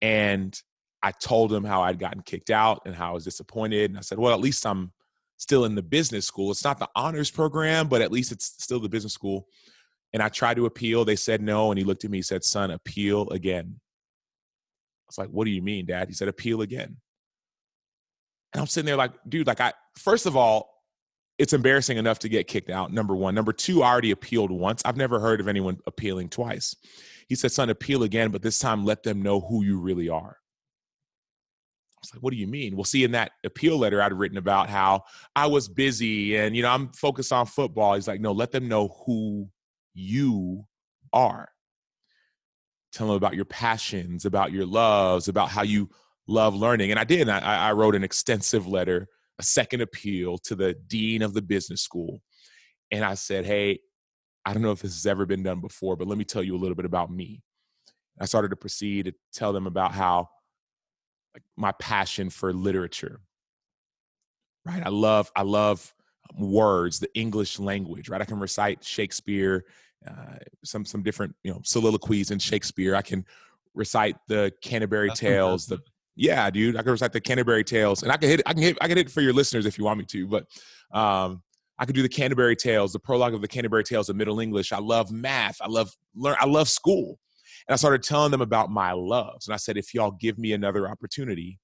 And 0.00 0.60
I 1.02 1.10
told 1.10 1.52
him 1.52 1.64
how 1.64 1.82
I'd 1.82 1.98
gotten 1.98 2.22
kicked 2.22 2.50
out 2.50 2.82
and 2.86 2.94
how 2.94 3.10
I 3.10 3.12
was 3.12 3.24
disappointed. 3.24 3.90
And 3.90 3.98
I 3.98 4.02
said, 4.02 4.18
well, 4.18 4.32
at 4.32 4.40
least 4.40 4.64
I'm 4.64 4.92
still 5.36 5.64
in 5.64 5.74
the 5.74 5.82
business 5.82 6.26
school. 6.26 6.50
It's 6.50 6.64
not 6.64 6.78
the 6.78 6.88
honors 6.94 7.30
program, 7.30 7.88
but 7.88 8.02
at 8.02 8.12
least 8.12 8.30
it's 8.30 8.54
still 8.58 8.78
the 8.78 8.88
business 8.88 9.12
school. 9.12 9.46
And 10.12 10.22
I 10.22 10.28
tried 10.28 10.56
to 10.58 10.66
appeal. 10.66 11.04
They 11.04 11.16
said 11.16 11.42
no. 11.42 11.72
And 11.72 11.78
he 11.78 11.84
looked 11.84 12.04
at 12.04 12.10
me, 12.10 12.18
he 12.18 12.22
said, 12.22 12.44
son, 12.44 12.70
appeal 12.70 13.28
again. 13.30 13.74
I 13.78 15.08
was 15.08 15.18
like, 15.18 15.30
what 15.30 15.44
do 15.44 15.50
you 15.50 15.62
mean, 15.62 15.86
dad? 15.86 16.08
He 16.08 16.14
said, 16.14 16.28
appeal 16.28 16.62
again. 16.62 16.96
And 18.52 18.60
I'm 18.60 18.66
sitting 18.66 18.86
there 18.86 18.96
like, 18.96 19.12
dude, 19.28 19.46
like 19.46 19.60
I, 19.60 19.72
first 19.96 20.26
of 20.26 20.36
all, 20.36 20.70
it's 21.38 21.54
embarrassing 21.54 21.96
enough 21.96 22.20
to 22.20 22.28
get 22.28 22.46
kicked 22.46 22.70
out. 22.70 22.92
Number 22.92 23.16
one. 23.16 23.34
Number 23.34 23.52
two, 23.52 23.82
I 23.82 23.90
already 23.90 24.10
appealed 24.10 24.52
once. 24.52 24.82
I've 24.84 24.98
never 24.98 25.18
heard 25.18 25.40
of 25.40 25.48
anyone 25.48 25.78
appealing 25.86 26.28
twice. 26.28 26.76
He 27.26 27.34
said, 27.34 27.50
son, 27.50 27.70
appeal 27.70 28.02
again, 28.02 28.30
but 28.30 28.42
this 28.42 28.58
time 28.58 28.84
let 28.84 29.02
them 29.02 29.22
know 29.22 29.40
who 29.40 29.64
you 29.64 29.80
really 29.80 30.08
are. 30.08 30.36
Was 32.02 32.14
like, 32.14 32.22
what 32.22 32.32
do 32.32 32.36
you 32.36 32.48
mean? 32.48 32.76
Well, 32.76 32.84
see, 32.84 33.04
in 33.04 33.12
that 33.12 33.32
appeal 33.44 33.78
letter 33.78 34.02
I'd 34.02 34.12
written 34.12 34.38
about 34.38 34.68
how 34.68 35.04
I 35.36 35.46
was 35.46 35.68
busy 35.68 36.36
and, 36.36 36.56
you 36.56 36.62
know, 36.62 36.70
I'm 36.70 36.88
focused 36.92 37.32
on 37.32 37.46
football. 37.46 37.94
He's 37.94 38.08
like, 38.08 38.20
no, 38.20 38.32
let 38.32 38.50
them 38.50 38.66
know 38.66 38.88
who 39.06 39.48
you 39.94 40.64
are. 41.12 41.48
Tell 42.92 43.06
them 43.06 43.16
about 43.16 43.36
your 43.36 43.44
passions, 43.44 44.24
about 44.24 44.52
your 44.52 44.66
loves, 44.66 45.28
about 45.28 45.48
how 45.48 45.62
you 45.62 45.90
love 46.26 46.54
learning. 46.54 46.90
And 46.90 46.98
I 46.98 47.04
did. 47.04 47.28
I, 47.28 47.68
I 47.68 47.72
wrote 47.72 47.94
an 47.94 48.04
extensive 48.04 48.66
letter, 48.66 49.08
a 49.38 49.42
second 49.42 49.80
appeal 49.80 50.38
to 50.38 50.54
the 50.54 50.74
dean 50.74 51.22
of 51.22 51.34
the 51.34 51.42
business 51.42 51.82
school. 51.82 52.20
And 52.90 53.04
I 53.04 53.14
said, 53.14 53.46
hey, 53.46 53.78
I 54.44 54.52
don't 54.52 54.62
know 54.62 54.72
if 54.72 54.82
this 54.82 54.94
has 54.94 55.06
ever 55.06 55.24
been 55.24 55.42
done 55.42 55.60
before, 55.60 55.96
but 55.96 56.08
let 56.08 56.18
me 56.18 56.24
tell 56.24 56.42
you 56.42 56.56
a 56.56 56.58
little 56.58 56.74
bit 56.74 56.84
about 56.84 57.10
me. 57.10 57.42
I 58.20 58.26
started 58.26 58.48
to 58.48 58.56
proceed 58.56 59.06
to 59.06 59.14
tell 59.32 59.52
them 59.52 59.66
about 59.66 59.92
how 59.92 60.28
like, 61.34 61.42
my 61.56 61.72
passion 61.72 62.30
for 62.30 62.52
literature. 62.52 63.20
Right? 64.64 64.82
I 64.84 64.90
love 64.90 65.30
I 65.34 65.42
love 65.42 65.92
words, 66.36 67.00
the 67.00 67.12
English 67.14 67.58
language, 67.58 68.08
right? 68.08 68.20
I 68.20 68.24
can 68.24 68.38
recite 68.38 68.84
Shakespeare, 68.84 69.64
uh, 70.06 70.36
some 70.64 70.84
some 70.84 71.02
different 71.02 71.34
you 71.42 71.52
know 71.52 71.60
soliloquies 71.64 72.30
in 72.30 72.38
Shakespeare. 72.38 72.94
I 72.94 73.02
can 73.02 73.24
recite 73.74 74.16
the 74.28 74.52
Canterbury 74.62 75.08
That's 75.08 75.20
Tales. 75.20 75.66
The 75.66 75.80
yeah, 76.14 76.50
dude, 76.50 76.76
I 76.76 76.82
can 76.82 76.92
recite 76.92 77.12
the 77.12 77.20
Canterbury 77.20 77.64
Tales, 77.64 78.02
and 78.02 78.12
I 78.12 78.16
can 78.16 78.28
hit 78.28 78.42
I 78.46 78.52
can 78.52 78.62
hit 78.62 78.78
I 78.80 78.88
can 78.88 78.96
hit 78.96 79.06
it 79.06 79.10
for 79.10 79.20
your 79.20 79.32
listeners 79.32 79.66
if 79.66 79.78
you 79.78 79.84
want 79.84 79.98
me 79.98 80.04
to, 80.06 80.26
but 80.26 80.46
um, 80.92 81.42
I 81.78 81.84
could 81.84 81.94
do 81.94 82.02
the 82.02 82.08
Canterbury 82.08 82.54
Tales, 82.54 82.92
the 82.92 82.98
prologue 82.98 83.34
of 83.34 83.40
the 83.40 83.48
Canterbury 83.48 83.84
Tales 83.84 84.08
of 84.08 84.16
Middle 84.16 84.40
English. 84.40 84.72
I 84.72 84.78
love 84.78 85.10
math. 85.10 85.56
I 85.60 85.68
love 85.68 85.90
learn. 86.14 86.36
I 86.38 86.46
love 86.46 86.68
school, 86.68 87.18
and 87.68 87.74
I 87.74 87.76
started 87.76 88.02
telling 88.02 88.30
them 88.30 88.40
about 88.40 88.70
my 88.70 88.92
loves. 88.92 89.46
And 89.46 89.54
I 89.54 89.56
said, 89.56 89.76
if 89.76 89.94
y'all 89.94 90.10
give 90.10 90.38
me 90.38 90.52
another 90.52 90.88
opportunity, 90.88 91.58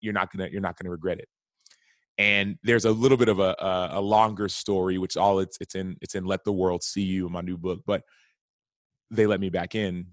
you're 0.00 0.12
not 0.12 0.32
gonna 0.32 0.48
you're 0.50 0.60
not 0.60 0.76
gonna 0.76 0.90
regret 0.90 1.18
it 1.18 1.28
and 2.18 2.58
there's 2.64 2.84
a 2.84 2.90
little 2.90 3.16
bit 3.16 3.28
of 3.28 3.38
a, 3.38 3.54
a, 3.58 3.88
a 3.92 4.00
longer 4.00 4.48
story 4.48 4.98
which 4.98 5.16
all 5.16 5.38
it's 5.38 5.56
it's 5.60 5.74
in 5.74 5.96
it's 6.00 6.14
in 6.14 6.24
let 6.24 6.44
the 6.44 6.52
world 6.52 6.82
see 6.82 7.02
you 7.02 7.26
in 7.26 7.32
my 7.32 7.40
new 7.40 7.56
book 7.56 7.80
but 7.86 8.02
they 9.10 9.26
let 9.26 9.40
me 9.40 9.48
back 9.48 9.74
in 9.74 10.06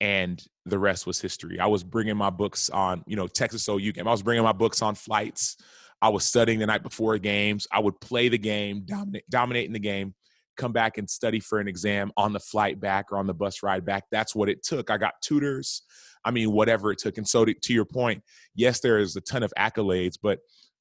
and 0.00 0.42
the 0.66 0.78
rest 0.78 1.06
was 1.06 1.20
history 1.20 1.60
i 1.60 1.66
was 1.66 1.84
bringing 1.84 2.16
my 2.16 2.30
books 2.30 2.70
on 2.70 3.04
you 3.06 3.16
know 3.16 3.26
texas 3.26 3.68
ou 3.68 3.92
game 3.92 4.08
i 4.08 4.10
was 4.10 4.22
bringing 4.22 4.44
my 4.44 4.52
books 4.52 4.82
on 4.82 4.94
flights 4.94 5.56
i 6.02 6.08
was 6.08 6.24
studying 6.24 6.58
the 6.58 6.66
night 6.66 6.82
before 6.82 7.16
games 7.18 7.66
i 7.70 7.78
would 7.78 7.98
play 8.00 8.28
the 8.28 8.38
game 8.38 8.82
dominate 8.86 9.28
dominating 9.28 9.72
the 9.72 9.78
game 9.78 10.14
come 10.60 10.72
back 10.72 10.98
and 10.98 11.08
study 11.08 11.40
for 11.40 11.58
an 11.58 11.68
exam 11.68 12.12
on 12.16 12.32
the 12.32 12.40
flight 12.40 12.80
back 12.80 13.12
or 13.12 13.18
on 13.18 13.26
the 13.26 13.34
bus 13.34 13.62
ride 13.62 13.84
back 13.84 14.04
that's 14.10 14.34
what 14.34 14.48
it 14.48 14.62
took 14.62 14.90
i 14.90 14.98
got 14.98 15.14
tutors 15.22 15.82
i 16.24 16.30
mean 16.30 16.52
whatever 16.52 16.92
it 16.92 16.98
took 16.98 17.16
and 17.16 17.26
so 17.26 17.44
to, 17.44 17.54
to 17.54 17.72
your 17.72 17.84
point 17.84 18.22
yes 18.54 18.80
there 18.80 18.98
is 18.98 19.16
a 19.16 19.20
ton 19.22 19.42
of 19.42 19.52
accolades 19.58 20.16
but 20.22 20.40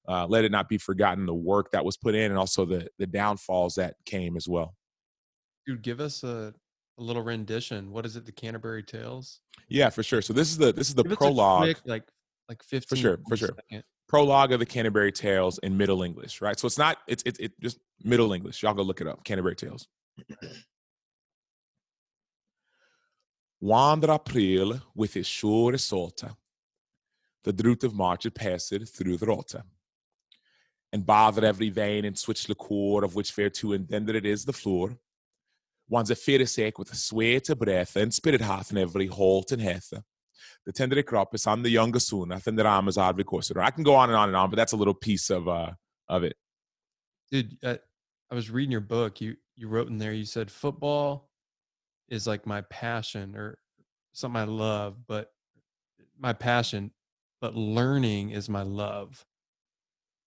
uh, 0.09 0.25
let 0.27 0.43
it 0.43 0.51
not 0.51 0.67
be 0.67 0.77
forgotten 0.77 1.25
the 1.25 1.33
work 1.33 1.71
that 1.71 1.85
was 1.85 1.95
put 1.95 2.15
in 2.15 2.31
and 2.31 2.37
also 2.37 2.65
the 2.65 2.87
the 2.97 3.05
downfalls 3.05 3.75
that 3.75 3.95
came 4.05 4.35
as 4.35 4.47
well. 4.47 4.75
Dude, 5.67 5.83
give 5.83 5.99
us 5.99 6.23
a, 6.23 6.53
a 6.97 7.01
little 7.01 7.21
rendition. 7.21 7.91
What 7.91 8.07
is 8.07 8.15
it? 8.15 8.25
The 8.25 8.31
Canterbury 8.31 8.81
Tales? 8.81 9.41
Yeah, 9.67 9.91
for 9.91 10.01
sure. 10.01 10.23
So 10.23 10.33
this 10.33 10.49
is 10.49 10.57
the 10.57 10.73
this 10.73 10.89
is 10.89 10.95
the 10.95 11.03
give 11.03 11.17
prologue. 11.17 11.61
Quick, 11.61 11.77
like 11.85 12.03
like 12.49 12.63
15 12.63 12.87
for 12.87 12.95
sure 12.95 13.19
for 13.29 13.37
sure 13.37 13.49
second. 13.69 13.83
Prologue 14.09 14.51
of 14.51 14.59
the 14.59 14.65
canterbury 14.65 15.11
tales 15.11 15.59
in 15.59 15.77
middle 15.77 16.03
english 16.03 16.41
right 16.41 16.59
so 16.59 16.65
it's 16.65 16.77
not 16.77 16.97
it's 17.07 17.23
it's 17.25 17.39
it 17.39 17.53
just 17.61 17.79
middle 18.03 18.33
english 18.33 18.61
y'all 18.61 18.73
go 18.73 18.81
look 18.81 18.99
it 18.99 19.07
up 19.07 19.23
canterbury 19.23 19.55
tales 19.55 19.87
wander 23.61 24.11
april 24.11 24.81
with 24.95 25.13
his 25.13 25.27
sure 25.27 25.77
salta 25.77 26.35
the 27.43 27.53
drought 27.53 27.83
of 27.83 27.93
march 27.93 28.23
had 28.23 28.35
passed 28.35 28.73
through 28.89 29.15
the 29.15 29.25
rota 29.25 29.63
and 30.91 31.05
bothered 31.05 31.43
every 31.43 31.69
vein 31.69 32.05
and 32.05 32.17
switched 32.17 32.47
the 32.47 32.55
core 32.55 33.03
of 33.03 33.15
which 33.15 33.31
fair 33.31 33.49
to 33.49 33.77
then 33.77 34.09
it 34.09 34.25
is 34.25 34.45
the 34.45 34.53
floor. 34.53 34.97
One's 35.87 36.11
a 36.11 36.15
fair 36.15 36.45
sake 36.45 36.77
with 36.77 36.91
a 36.91 36.95
sway 36.95 37.39
to 37.39 37.55
breath 37.55 37.95
and 37.95 38.13
spirit 38.13 38.41
hath 38.41 38.71
in 38.71 38.77
every 38.77 39.07
halt 39.07 39.51
and 39.51 39.61
hath. 39.61 39.93
The 40.65 40.73
tender 40.73 41.01
crop 41.03 41.33
is 41.33 41.47
on 41.47 41.63
the 41.63 41.69
younger 41.69 41.99
ram 42.63 42.87
is 42.87 42.97
hardly 42.97 43.23
course. 43.23 43.51
I 43.55 43.71
can 43.71 43.83
go 43.83 43.95
on 43.95 44.09
and 44.09 44.17
on 44.17 44.29
and 44.29 44.37
on, 44.37 44.49
but 44.49 44.57
that's 44.57 44.73
a 44.73 44.77
little 44.77 44.93
piece 44.93 45.29
of 45.29 45.47
uh 45.47 45.71
of 46.07 46.23
it. 46.23 46.35
Dude, 47.31 47.57
uh, 47.63 47.77
I 48.31 48.35
was 48.35 48.49
reading 48.49 48.71
your 48.71 48.81
book. 48.81 49.21
You 49.21 49.35
you 49.55 49.67
wrote 49.67 49.87
in 49.87 49.97
there. 49.97 50.13
You 50.13 50.25
said 50.25 50.51
football 50.51 51.29
is 52.09 52.27
like 52.27 52.45
my 52.45 52.61
passion 52.61 53.35
or 53.35 53.57
something 54.13 54.41
I 54.41 54.45
love, 54.45 54.97
but 55.07 55.31
my 56.19 56.33
passion, 56.33 56.91
but 57.41 57.55
learning 57.55 58.31
is 58.31 58.49
my 58.49 58.63
love. 58.63 59.25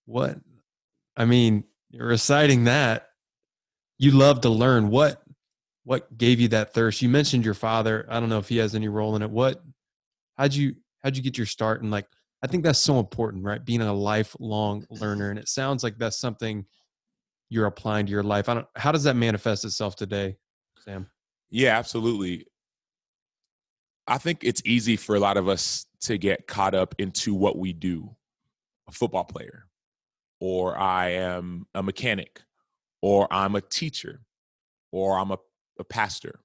What? 0.07 0.39
I 1.17 1.25
mean, 1.25 1.65
you're 1.91 2.07
reciting 2.07 2.65
that. 2.65 3.09
You 3.99 4.13
love 4.13 4.41
to 4.43 4.49
learn. 4.49 4.89
What? 4.89 5.23
What 5.85 6.17
gave 6.17 6.41
you 6.41 6.49
that 6.49 6.75
thirst? 6.75 7.03
You 7.03 7.09
mentioned 7.09 7.45
your 7.45 7.55
father. 7.55 8.07
I 8.09 8.21
don't 8.21 8.29
know 8.29 8.39
if 8.39 8.49
he 8.49 8.59
has 8.59 8.75
any 8.75 8.89
role 8.89 9.17
in 9.17 9.23
it. 9.23 9.31
What? 9.31 9.63
How'd 10.43 10.55
you 10.55 10.75
how'd 11.05 11.17
you 11.17 11.23
get 11.23 11.39
your 11.39 11.47
start? 11.47 11.83
And 11.83 11.93
like, 11.93 12.09
I 12.43 12.49
think 12.49 12.65
that's 12.65 12.81
so 12.81 12.99
important, 12.99 13.45
right? 13.45 13.65
Being 13.65 13.81
a 13.81 13.93
lifelong 13.93 14.85
learner, 14.91 15.31
and 15.31 15.39
it 15.39 15.49
sounds 15.49 15.85
like 15.85 15.99
that's 15.99 16.19
something 16.19 16.67
you're 17.49 17.67
applying 17.67 18.07
to 18.07 18.11
your 18.11 18.25
life. 18.25 18.49
I 18.49 18.55
don't. 18.55 18.67
How 18.75 18.91
does 18.91 19.05
that 19.05 19.15
manifest 19.15 19.65
itself 19.65 19.95
today, 19.95 20.37
Sam? 20.81 21.07
Yeah, 21.49 21.79
absolutely. 21.79 22.49
I 24.09 24.19
think 24.19 24.43
it's 24.43 24.61
easy 24.65 24.97
for 24.97 25.15
a 25.15 25.21
lot 25.21 25.37
of 25.37 25.49
us 25.49 25.87
to 26.01 26.19
get 26.19 26.49
caught 26.49 26.75
up 26.75 26.97
into 26.99 27.35
what 27.35 27.57
we 27.57 27.73
do. 27.73 28.17
A 28.89 28.91
football 28.91 29.23
player, 29.23 29.69
or 30.41 30.77
I 30.77 31.11
am 31.11 31.69
a 31.73 31.85
mechanic, 31.85 32.43
or 33.01 33.33
I'm 33.33 33.55
a 33.55 33.61
teacher, 33.61 34.23
or 34.91 35.21
I'm 35.21 35.31
a, 35.31 35.39
a 35.79 35.85
pastor. 35.85 36.41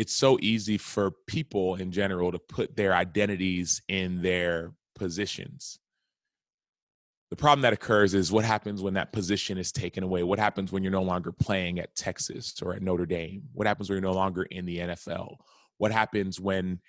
It's 0.00 0.16
so 0.16 0.38
easy 0.40 0.78
for 0.78 1.10
people 1.26 1.74
in 1.74 1.92
general 1.92 2.32
to 2.32 2.38
put 2.38 2.74
their 2.74 2.94
identities 2.94 3.82
in 3.86 4.22
their 4.22 4.72
positions. 4.94 5.78
The 7.28 7.36
problem 7.36 7.60
that 7.60 7.74
occurs 7.74 8.14
is 8.14 8.32
what 8.32 8.46
happens 8.46 8.80
when 8.80 8.94
that 8.94 9.12
position 9.12 9.58
is 9.58 9.72
taken 9.72 10.02
away? 10.02 10.22
What 10.22 10.38
happens 10.38 10.72
when 10.72 10.82
you're 10.82 10.90
no 10.90 11.02
longer 11.02 11.32
playing 11.32 11.80
at 11.80 11.94
Texas 11.96 12.54
or 12.62 12.72
at 12.72 12.80
Notre 12.80 13.04
Dame? 13.04 13.42
What 13.52 13.66
happens 13.66 13.90
when 13.90 13.96
you're 13.96 14.10
no 14.10 14.16
longer 14.16 14.44
in 14.44 14.64
the 14.64 14.78
NFL? 14.78 15.36
What 15.76 15.92
happens 15.92 16.40
when 16.40 16.80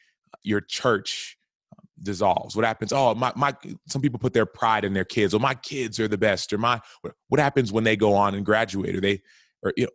your 0.42 0.62
church 0.62 1.38
um, 1.78 1.90
dissolves? 2.02 2.56
What 2.56 2.64
happens? 2.64 2.94
Oh, 2.94 3.14
my, 3.14 3.34
my, 3.36 3.54
some 3.90 4.02
people 4.02 4.20
put 4.20 4.32
their 4.32 4.46
pride 4.46 4.86
in 4.86 4.94
their 4.94 5.04
kids. 5.04 5.34
Or 5.34 5.42
my 5.42 5.56
kids 5.56 6.00
are 6.00 6.08
the 6.08 6.18
best. 6.18 6.54
Or 6.54 6.58
my, 6.58 6.80
what 7.28 7.42
happens 7.42 7.74
when 7.74 7.84
they 7.84 7.98
go 7.98 8.14
on 8.14 8.36
and 8.36 8.46
graduate? 8.46 8.96
Or 8.96 9.02
they, 9.02 9.22
or, 9.64 9.74
you 9.76 9.84
know, 9.84 9.92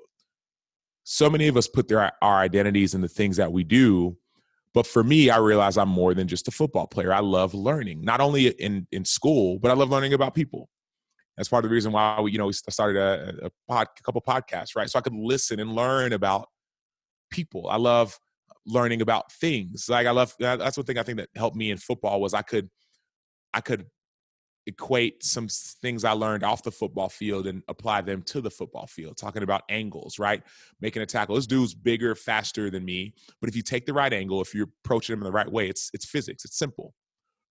so 1.09 1.31
many 1.31 1.47
of 1.47 1.57
us 1.57 1.69
put 1.69 1.87
their, 1.89 2.13
our 2.21 2.39
identities 2.39 2.95
in 2.95 3.01
the 3.01 3.09
things 3.09 3.37
that 3.37 3.53
we 3.53 3.63
do 3.65 4.17
but 4.77 4.87
for 4.87 5.03
me, 5.03 5.31
I 5.31 5.39
realize 5.39 5.79
I'm 5.79 5.89
more 5.89 6.13
than 6.13 6.29
just 6.29 6.49
a 6.49 6.51
football 6.51 6.87
player. 6.87 7.11
I 7.11 7.21
love 7.21 7.55
learning, 7.55 8.03
not 8.03 8.21
only 8.21 8.49
in 8.49 8.87
in 8.93 9.07
school, 9.07 9.59
but 9.59 9.71
I 9.71 9.75
love 9.75 9.89
learning 9.89 10.13
about 10.13 10.35
people. 10.35 10.69
That's 11.35 11.49
part 11.49 11.65
of 11.65 11.71
the 11.71 11.75
reason 11.75 11.93
why 11.93 12.21
we, 12.21 12.33
you 12.33 12.37
know, 12.37 12.45
we 12.45 12.53
started 12.53 12.99
a, 12.99 13.47
a, 13.47 13.51
pod, 13.67 13.87
a 13.99 14.03
couple 14.03 14.21
podcasts, 14.21 14.77
right? 14.77 14.91
So 14.91 14.99
I 14.99 15.03
could 15.03 15.15
listen 15.15 15.61
and 15.61 15.75
learn 15.75 16.13
about 16.13 16.51
people. 17.31 17.71
I 17.71 17.77
love 17.77 18.19
learning 18.67 19.01
about 19.01 19.33
things. 19.33 19.87
Like 19.89 20.07
I 20.07 20.11
love 20.11 20.35
that's 20.39 20.77
one 20.77 20.85
thing 20.85 20.99
I 20.99 21.03
think 21.03 21.17
that 21.17 21.31
helped 21.35 21.57
me 21.57 21.71
in 21.71 21.79
football 21.79 22.21
was 22.21 22.35
I 22.35 22.43
could 22.43 22.69
I 23.55 23.63
could 23.63 23.87
equate 24.67 25.23
some 25.23 25.49
things 25.49 26.05
I 26.05 26.13
learned 26.13 26.43
off 26.43 26.63
the 26.63 26.73
football 26.73 27.09
field 27.09 27.47
and 27.47 27.63
apply 27.69 28.01
them 28.01 28.23
to 28.23 28.41
the 28.41 28.51
football 28.51 28.87
field, 28.87 29.17
talking 29.17 29.43
about 29.43 29.63
angles, 29.69 30.19
right? 30.19 30.43
Making 30.81 31.03
a 31.03 31.07
tackle. 31.07 31.37
This 31.37 31.47
dude's 31.47 31.75
bigger, 31.75 32.15
faster 32.15 32.69
than 32.69 32.85
me. 32.85 33.15
But 33.41 33.49
if 33.49 33.57
you 33.57 33.63
take 33.63 33.87
the 33.87 33.93
right 33.93 34.13
angle, 34.13 34.41
if 34.41 34.55
you're 34.55 34.69
approaching 34.85 35.15
him 35.15 35.21
in 35.21 35.25
the 35.25 35.33
right 35.33 35.51
way, 35.51 35.69
it's 35.69 35.91
it's 35.95 36.05
physics. 36.05 36.45
It's 36.45 36.59
simple. 36.59 36.95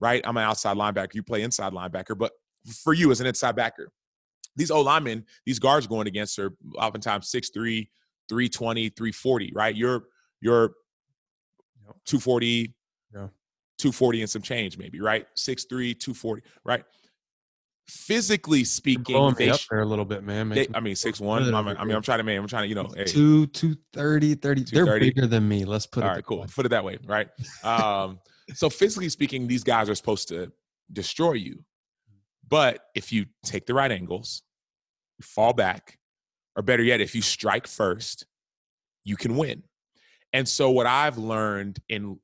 Right? 0.01 0.23
I'm 0.25 0.37
an 0.37 0.43
outside 0.43 0.77
linebacker. 0.77 1.15
You 1.15 1.23
play 1.23 1.43
inside 1.43 1.73
linebacker. 1.73 2.19
But 2.19 2.33
for 2.83 2.93
you 2.93 3.11
as 3.11 3.21
an 3.21 3.27
inside 3.27 3.55
backer, 3.55 3.91
these 4.57 4.71
old 4.71 4.87
linemen, 4.87 5.25
these 5.47 5.59
guards 5.59 5.87
going 5.87 6.07
against 6.07 6.39
are 6.39 6.53
oftentimes 6.77 7.31
6'3, 7.31 7.89
320, 8.29 8.89
340, 8.89 9.53
right? 9.55 9.77
You're 9.77 10.05
you're 10.41 10.73
240, 12.07 12.75
yeah. 13.15 13.29
240 13.79 14.21
and 14.23 14.31
some 14.31 14.43
change, 14.43 14.79
maybe, 14.79 15.01
right? 15.01 15.27
6'3, 15.37 15.99
240, 15.99 16.43
right? 16.65 16.85
Physically 17.89 18.65
speaking, 18.65 19.15
blowing 19.15 19.35
me 19.39 19.51
up 19.51 19.61
there 19.71 19.81
a 19.81 19.87
little 19.87 20.05
bit, 20.05 20.23
man. 20.25 20.49
They, 20.49 20.69
I 20.75 20.81
mean, 20.81 20.97
six 20.97 21.21
one. 21.21 21.43
I 21.55 21.63
mean, 21.63 21.77
I 21.77 21.97
I'm 21.97 22.03
trying 22.03 22.19
to, 22.19 22.25
man. 22.25 22.39
I'm 22.39 22.47
trying 22.47 22.65
to, 22.65 22.69
you 22.69 22.75
know, 22.75 22.91
hey, 22.97 23.05
two, 23.05 23.47
two 23.49 23.77
thirty, 23.93 24.35
thirty. 24.35 24.65
They're 24.65 24.99
bigger 24.99 25.27
than 25.27 25.49
me. 25.49 25.65
Let's 25.65 25.87
put 25.87 26.03
All 26.03 26.09
it. 26.09 26.11
All 26.11 26.17
right, 26.17 26.25
cool. 26.25 26.47
Put 26.55 26.67
it 26.67 26.71
that 26.71 26.85
way, 26.85 26.99
right? 27.07 27.29
Um, 27.65 28.21
so 28.55 28.69
physically 28.71 29.09
speaking, 29.09 29.47
these 29.47 29.65
guys 29.65 29.89
are 29.89 29.95
supposed 29.95 30.29
to 30.29 30.53
destroy 30.93 31.33
you, 31.33 31.65
but 32.49 32.87
if 32.95 33.13
you 33.13 33.27
take 33.45 33.67
the 33.67 33.75
right 33.75 33.91
angles, 33.91 34.43
you 35.19 35.25
fall 35.25 35.53
back, 35.53 35.99
or 36.57 36.63
better 36.63 36.83
yet, 36.83 37.01
if 37.01 37.15
you 37.15 37.23
strike 37.23 37.67
first, 37.67 38.27
you 39.05 39.17
can 39.17 39.37
win. 39.37 39.63
And 40.33 40.49
so, 40.49 40.71
what 40.71 40.87
I've 40.87 41.19
learned 41.19 41.79
in 41.89 42.19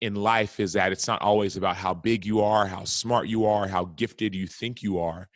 in 0.00 0.14
life 0.14 0.60
is 0.60 0.74
that 0.74 0.92
it's 0.92 1.06
not 1.06 1.22
always 1.22 1.56
about 1.56 1.76
how 1.76 1.94
big 1.94 2.26
you 2.26 2.40
are, 2.40 2.66
how 2.66 2.84
smart 2.84 3.28
you 3.28 3.46
are, 3.46 3.66
how 3.66 3.84
gifted 3.84 4.34
you 4.34 4.46
think 4.46 4.82
you 4.82 4.98
are. 4.98 5.28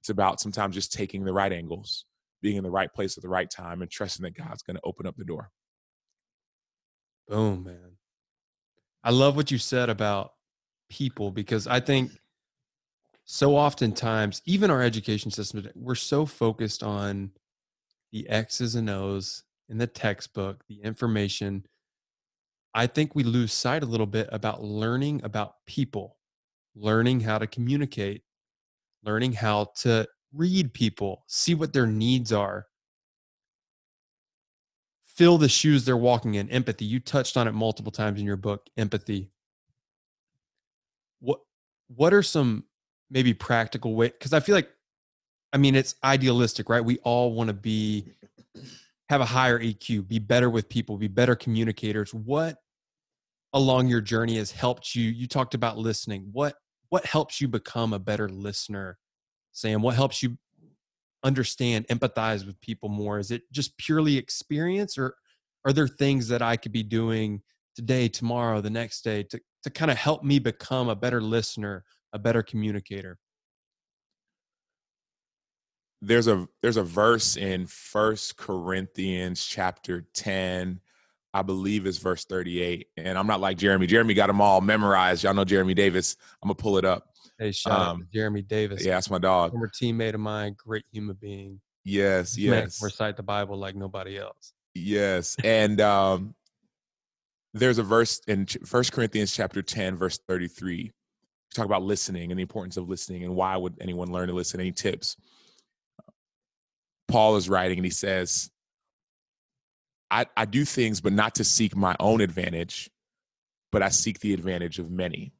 It's 0.00 0.08
about 0.08 0.40
sometimes 0.40 0.74
just 0.74 0.92
taking 0.92 1.24
the 1.24 1.32
right 1.32 1.52
angles, 1.52 2.06
being 2.40 2.56
in 2.56 2.64
the 2.64 2.70
right 2.70 2.92
place 2.92 3.16
at 3.18 3.22
the 3.22 3.28
right 3.28 3.50
time, 3.50 3.82
and 3.82 3.90
trusting 3.90 4.22
that 4.22 4.34
God's 4.34 4.62
going 4.62 4.76
to 4.76 4.82
open 4.84 5.06
up 5.06 5.16
the 5.16 5.24
door. 5.24 5.50
Boom, 7.28 7.64
man. 7.64 7.96
I 9.04 9.10
love 9.10 9.36
what 9.36 9.50
you 9.50 9.58
said 9.58 9.90
about 9.90 10.32
people 10.88 11.30
because 11.30 11.66
I 11.66 11.80
think 11.80 12.10
so 13.24 13.56
oftentimes, 13.56 14.42
even 14.44 14.70
our 14.70 14.82
education 14.82 15.30
system, 15.30 15.66
we're 15.74 15.94
so 15.94 16.26
focused 16.26 16.82
on 16.82 17.30
the 18.12 18.28
X's 18.28 18.74
and 18.74 18.90
O's 18.90 19.44
in 19.68 19.78
the 19.78 19.86
textbook, 19.86 20.64
the 20.68 20.82
information 20.82 21.64
I 22.74 22.86
think 22.86 23.14
we 23.14 23.24
lose 23.24 23.52
sight 23.52 23.82
a 23.82 23.86
little 23.86 24.06
bit 24.06 24.28
about 24.30 24.62
learning 24.62 25.22
about 25.24 25.54
people, 25.66 26.16
learning 26.74 27.20
how 27.20 27.38
to 27.38 27.46
communicate, 27.46 28.22
learning 29.02 29.32
how 29.32 29.72
to 29.76 30.06
read 30.32 30.72
people, 30.72 31.24
see 31.26 31.54
what 31.54 31.72
their 31.72 31.86
needs 31.86 32.32
are, 32.32 32.66
fill 35.04 35.36
the 35.36 35.48
shoes 35.48 35.84
they're 35.84 35.96
walking 35.96 36.34
in. 36.34 36.48
Empathy. 36.50 36.84
You 36.84 37.00
touched 37.00 37.36
on 37.36 37.48
it 37.48 37.52
multiple 37.52 37.92
times 37.92 38.20
in 38.20 38.26
your 38.26 38.36
book, 38.36 38.68
empathy. 38.76 39.30
What 41.20 41.40
what 41.94 42.14
are 42.14 42.22
some 42.22 42.64
maybe 43.10 43.34
practical 43.34 43.94
ways? 43.94 44.12
Because 44.12 44.32
I 44.32 44.40
feel 44.40 44.54
like, 44.54 44.70
I 45.52 45.58
mean, 45.58 45.74
it's 45.74 45.96
idealistic, 46.04 46.68
right? 46.68 46.84
We 46.84 46.98
all 46.98 47.32
want 47.32 47.48
to 47.48 47.54
be 47.54 48.12
have 49.10 49.20
a 49.20 49.24
higher 49.24 49.58
EQ, 49.58 50.06
be 50.06 50.20
better 50.20 50.48
with 50.48 50.68
people, 50.68 50.96
be 50.96 51.08
better 51.08 51.34
communicators. 51.34 52.14
What 52.14 52.58
along 53.52 53.88
your 53.88 54.00
journey 54.00 54.36
has 54.36 54.52
helped 54.52 54.94
you? 54.94 55.10
You 55.10 55.26
talked 55.26 55.54
about 55.54 55.76
listening. 55.76 56.28
What 56.30 56.54
what 56.90 57.04
helps 57.04 57.40
you 57.40 57.48
become 57.48 57.92
a 57.92 57.98
better 57.98 58.28
listener, 58.28 58.98
Sam? 59.50 59.82
What 59.82 59.96
helps 59.96 60.22
you 60.22 60.38
understand, 61.24 61.88
empathize 61.88 62.46
with 62.46 62.60
people 62.60 62.88
more? 62.88 63.18
Is 63.18 63.32
it 63.32 63.42
just 63.50 63.76
purely 63.78 64.16
experience 64.16 64.96
or 64.96 65.16
are 65.64 65.72
there 65.72 65.88
things 65.88 66.28
that 66.28 66.40
I 66.40 66.56
could 66.56 66.72
be 66.72 66.84
doing 66.84 67.42
today, 67.74 68.06
tomorrow, 68.06 68.60
the 68.60 68.70
next 68.70 69.02
day 69.02 69.24
to, 69.24 69.40
to 69.64 69.70
kind 69.70 69.90
of 69.90 69.96
help 69.96 70.22
me 70.22 70.38
become 70.38 70.88
a 70.88 70.94
better 70.94 71.20
listener, 71.20 71.84
a 72.12 72.18
better 72.20 72.44
communicator? 72.44 73.18
There's 76.02 76.28
a 76.28 76.48
there's 76.62 76.76
a 76.76 76.82
verse 76.82 77.36
in 77.36 77.66
First 77.66 78.36
Corinthians 78.36 79.44
chapter 79.44 80.06
10 80.14 80.80
I 81.32 81.42
believe 81.42 81.86
is 81.86 81.98
verse 81.98 82.24
38 82.24 82.88
and 82.96 83.16
I'm 83.16 83.26
not 83.26 83.40
like 83.40 83.56
Jeremy. 83.56 83.86
Jeremy 83.86 84.14
got 84.14 84.26
them 84.26 84.40
all 84.40 84.60
memorized. 84.60 85.22
Y'all 85.22 85.34
know 85.34 85.44
Jeremy 85.44 85.74
Davis. 85.74 86.16
I'm 86.42 86.48
gonna 86.48 86.54
pull 86.54 86.78
it 86.78 86.84
up. 86.84 87.06
Hey 87.38 87.52
shout 87.52 87.72
um, 87.72 88.02
out 88.02 88.02
Jeremy 88.12 88.42
Davis. 88.42 88.84
yeah 88.84 88.94
that's 88.94 89.10
my 89.10 89.18
dog. 89.18 89.52
Former 89.52 89.68
teammate 89.68 90.14
of 90.14 90.20
mine 90.20 90.54
great 90.56 90.84
human 90.90 91.16
being. 91.20 91.60
Yes 91.84 92.36
yes. 92.36 92.82
recite 92.82 93.16
the 93.16 93.22
Bible 93.22 93.58
like 93.58 93.76
nobody 93.76 94.18
else. 94.18 94.52
Yes 94.74 95.36
and 95.44 95.80
um 95.80 96.34
there's 97.52 97.78
a 97.78 97.82
verse 97.82 98.20
in 98.26 98.46
First 98.46 98.92
Corinthians 98.92 99.34
chapter 99.34 99.60
10 99.60 99.96
verse 99.96 100.18
33 100.28 100.76
We 100.76 100.92
talk 101.54 101.66
about 101.66 101.82
listening 101.82 102.30
and 102.32 102.38
the 102.38 102.42
importance 102.42 102.78
of 102.78 102.88
listening 102.88 103.24
and 103.24 103.34
why 103.36 103.56
would 103.56 103.74
anyone 103.82 104.10
learn 104.10 104.28
to 104.28 104.34
listen? 104.34 104.60
Any 104.60 104.72
tips 104.72 105.16
Paul 107.10 107.36
is 107.36 107.48
writing 107.48 107.78
and 107.78 107.84
he 107.84 107.90
says, 107.90 108.50
I, 110.10 110.26
I 110.36 110.44
do 110.44 110.64
things, 110.64 111.00
but 111.00 111.12
not 111.12 111.36
to 111.36 111.44
seek 111.44 111.76
my 111.76 111.94
own 112.00 112.20
advantage, 112.20 112.90
but 113.70 113.82
I 113.82 113.90
seek 113.90 114.20
the 114.20 114.34
advantage 114.34 114.78
of 114.78 114.90
many. 114.90 115.32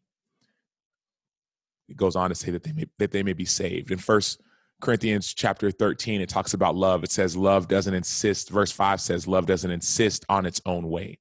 It 1.88 1.96
goes 1.96 2.14
on 2.14 2.28
to 2.30 2.36
say 2.36 2.52
that 2.52 2.62
they 2.62 2.72
may, 2.72 2.86
that 2.98 3.10
they 3.10 3.22
may 3.22 3.32
be 3.32 3.44
saved. 3.44 3.90
In 3.90 3.98
First 3.98 4.40
Corinthians 4.80 5.34
chapter 5.34 5.72
13, 5.72 6.20
it 6.20 6.28
talks 6.28 6.54
about 6.54 6.76
love. 6.76 7.02
It 7.02 7.10
says 7.10 7.36
love 7.36 7.66
doesn't 7.66 7.92
insist. 7.92 8.50
Verse 8.50 8.70
5 8.70 9.00
says 9.00 9.26
love 9.26 9.46
doesn't 9.46 9.70
insist 9.70 10.24
on 10.28 10.46
its 10.46 10.60
own 10.64 10.88
way. 10.88 11.18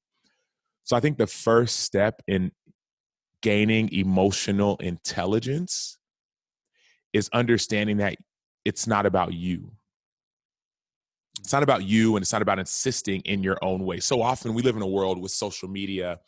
So 0.84 0.96
I 0.96 1.00
think 1.00 1.18
the 1.18 1.27
first 1.27 1.79
step 1.82 2.22
in 2.27 2.51
gaining 3.41 3.91
emotional 3.91 4.77
intelligence 4.77 5.98
is 7.13 7.29
understanding 7.34 7.98
that 7.98 8.18
it's 8.63 8.86
not 8.86 9.08
about 9.08 9.34
you 9.34 9.72
It's 11.39 11.53
not 11.53 11.63
about 11.63 11.84
you 11.84 12.15
and 12.15 12.24
it's 12.24 12.34
not 12.34 12.41
about 12.41 12.60
insisting 12.60 13.22
in 13.22 13.43
your 13.43 13.58
own 13.62 13.86
way. 13.86 14.00
So 14.00 14.22
often 14.22 14.53
we 14.53 14.62
live 14.62 14.75
in 14.75 14.81
a 14.81 14.88
world 14.88 15.22
with 15.22 15.31
social 15.31 15.67
media 15.67 16.19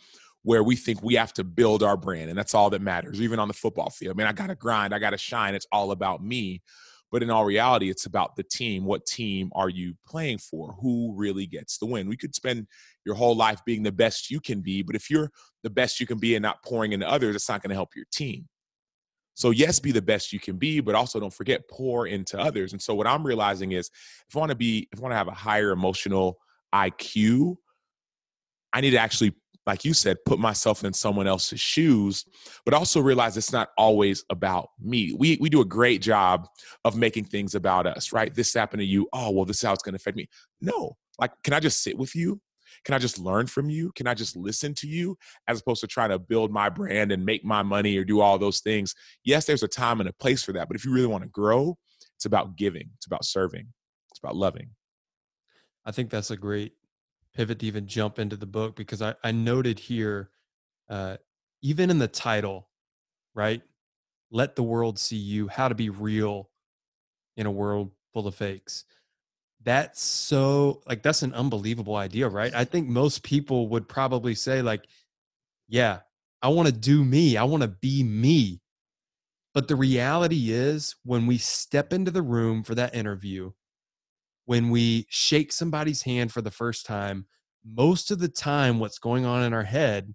where 0.43 0.63
we 0.63 0.75
think 0.75 1.03
we 1.03 1.13
have 1.15 1.33
to 1.33 1.43
build 1.43 1.83
our 1.83 1.95
brand 1.95 2.29
and 2.29 2.37
that's 2.37 2.55
all 2.55 2.69
that 2.71 2.81
matters, 2.81 3.21
even 3.21 3.39
on 3.39 3.47
the 3.47 3.53
football 3.53 3.89
field. 3.89 4.15
I 4.15 4.17
mean, 4.17 4.27
I 4.27 4.33
got 4.33 4.47
to 4.47 4.55
grind, 4.55 4.93
I 4.93 4.99
got 4.99 5.11
to 5.11 5.17
shine. 5.17 5.53
It's 5.53 5.67
all 5.71 5.91
about 5.91 6.23
me. 6.23 6.61
But 7.11 7.21
in 7.21 7.29
all 7.29 7.43
reality, 7.43 7.89
it's 7.89 8.05
about 8.05 8.37
the 8.37 8.43
team. 8.43 8.85
What 8.85 9.05
team 9.05 9.51
are 9.53 9.67
you 9.67 9.95
playing 10.07 10.37
for? 10.37 10.73
Who 10.81 11.13
really 11.13 11.45
gets 11.45 11.77
the 11.77 11.85
win? 11.85 12.07
We 12.07 12.15
could 12.15 12.33
spend 12.33 12.67
your 13.05 13.15
whole 13.15 13.35
life 13.35 13.59
being 13.65 13.83
the 13.83 13.91
best 13.91 14.31
you 14.31 14.39
can 14.39 14.61
be, 14.61 14.81
but 14.81 14.95
if 14.95 15.09
you're 15.09 15.29
the 15.61 15.69
best 15.69 15.99
you 15.99 16.07
can 16.07 16.19
be 16.19 16.35
and 16.35 16.41
not 16.41 16.63
pouring 16.63 16.93
into 16.93 17.09
others, 17.09 17.35
it's 17.35 17.49
not 17.49 17.61
going 17.61 17.69
to 17.69 17.75
help 17.75 17.95
your 17.95 18.05
team. 18.13 18.47
So, 19.33 19.51
yes, 19.51 19.79
be 19.79 19.91
the 19.91 20.01
best 20.01 20.33
you 20.33 20.39
can 20.39 20.57
be, 20.57 20.79
but 20.79 20.95
also 20.95 21.19
don't 21.19 21.33
forget 21.33 21.67
pour 21.69 22.07
into 22.07 22.39
others. 22.39 22.73
And 22.73 22.81
so, 22.81 22.93
what 22.93 23.07
I'm 23.07 23.25
realizing 23.25 23.71
is 23.71 23.89
if 24.29 24.35
I 24.35 24.39
want 24.39 24.49
to 24.51 24.55
be, 24.55 24.87
if 24.91 24.99
I 24.99 25.01
want 25.01 25.13
to 25.13 25.17
have 25.17 25.27
a 25.27 25.33
higher 25.33 25.71
emotional 25.71 26.37
IQ, 26.73 27.55
I 28.73 28.81
need 28.81 28.91
to 28.91 28.99
actually 28.99 29.33
like 29.67 29.85
you 29.85 29.93
said, 29.93 30.17
put 30.25 30.39
myself 30.39 30.83
in 30.83 30.93
someone 30.93 31.27
else's 31.27 31.59
shoes, 31.59 32.25
but 32.65 32.73
also 32.73 32.99
realize 32.99 33.37
it's 33.37 33.51
not 33.51 33.69
always 33.77 34.23
about 34.29 34.69
me. 34.79 35.13
We 35.17 35.37
we 35.39 35.49
do 35.49 35.61
a 35.61 35.65
great 35.65 36.01
job 36.01 36.47
of 36.83 36.95
making 36.95 37.25
things 37.25 37.53
about 37.53 37.85
us, 37.85 38.11
right? 38.11 38.33
This 38.33 38.53
happened 38.53 38.81
to 38.81 38.85
you. 38.85 39.07
Oh, 39.13 39.31
well, 39.31 39.45
this 39.45 39.57
is 39.57 39.61
how 39.61 39.73
it's 39.73 39.83
going 39.83 39.93
to 39.93 39.97
affect 39.97 40.17
me. 40.17 40.27
No, 40.61 40.97
like, 41.19 41.31
can 41.43 41.53
I 41.53 41.59
just 41.59 41.83
sit 41.83 41.97
with 41.97 42.15
you? 42.15 42.41
Can 42.83 42.95
I 42.95 42.99
just 42.99 43.19
learn 43.19 43.47
from 43.47 43.69
you? 43.69 43.91
Can 43.95 44.07
I 44.07 44.13
just 44.13 44.35
listen 44.35 44.73
to 44.75 44.87
you 44.87 45.17
as 45.47 45.61
opposed 45.61 45.81
to 45.81 45.87
trying 45.87 46.09
to 46.09 46.19
build 46.19 46.51
my 46.51 46.69
brand 46.69 47.11
and 47.11 47.25
make 47.25 47.45
my 47.45 47.61
money 47.61 47.97
or 47.97 48.03
do 48.03 48.21
all 48.21 48.37
those 48.37 48.59
things? 48.59 48.95
Yes, 49.23 49.45
there's 49.45 49.63
a 49.63 49.67
time 49.67 49.99
and 49.99 50.09
a 50.09 50.13
place 50.13 50.43
for 50.43 50.53
that, 50.53 50.67
but 50.67 50.75
if 50.75 50.85
you 50.85 50.91
really 50.91 51.07
want 51.07 51.23
to 51.23 51.29
grow, 51.29 51.77
it's 52.15 52.25
about 52.25 52.55
giving, 52.55 52.89
it's 52.95 53.05
about 53.05 53.25
serving, 53.25 53.67
it's 54.09 54.19
about 54.19 54.35
loving. 54.35 54.69
I 55.85 55.91
think 55.91 56.09
that's 56.09 56.31
a 56.31 56.37
great 56.37 56.73
pivot 57.33 57.59
to 57.59 57.65
even 57.65 57.87
jump 57.87 58.19
into 58.19 58.35
the 58.35 58.45
book 58.45 58.75
because 58.75 59.01
I, 59.01 59.15
I 59.23 59.31
noted 59.31 59.79
here, 59.79 60.29
uh, 60.89 61.17
even 61.61 61.89
in 61.89 61.99
the 61.99 62.07
title, 62.07 62.69
right? 63.33 63.61
Let 64.31 64.55
the 64.55 64.63
world 64.63 64.99
see 64.99 65.17
you, 65.17 65.47
how 65.47 65.67
to 65.67 65.75
be 65.75 65.89
real 65.89 66.49
in 67.37 67.45
a 67.45 67.51
world 67.51 67.91
full 68.13 68.27
of 68.27 68.35
fakes. 68.35 68.85
That's 69.63 70.01
so, 70.01 70.81
like, 70.87 71.03
that's 71.03 71.21
an 71.21 71.33
unbelievable 71.33 71.95
idea, 71.95 72.27
right? 72.27 72.53
I 72.53 72.65
think 72.65 72.87
most 72.87 73.21
people 73.23 73.69
would 73.69 73.87
probably 73.87 74.33
say, 74.33 74.61
like, 74.61 74.85
yeah, 75.69 75.99
I 76.41 76.49
want 76.49 76.67
to 76.67 76.73
do 76.73 77.03
me, 77.05 77.37
I 77.37 77.43
want 77.43 77.63
to 77.63 77.69
be 77.69 78.03
me. 78.03 78.61
But 79.53 79.67
the 79.67 79.75
reality 79.75 80.51
is, 80.51 80.95
when 81.03 81.27
we 81.27 81.37
step 81.37 81.93
into 81.93 82.11
the 82.11 82.21
room 82.21 82.63
for 82.63 82.75
that 82.75 82.95
interview, 82.95 83.51
when 84.45 84.69
we 84.69 85.07
shake 85.09 85.51
somebody's 85.51 86.03
hand 86.03 86.31
for 86.31 86.41
the 86.41 86.51
first 86.51 86.85
time, 86.85 87.25
most 87.65 88.11
of 88.11 88.19
the 88.19 88.29
time 88.29 88.79
what's 88.79 88.99
going 88.99 89.25
on 89.25 89.43
in 89.43 89.53
our 89.53 89.63
head, 89.63 90.13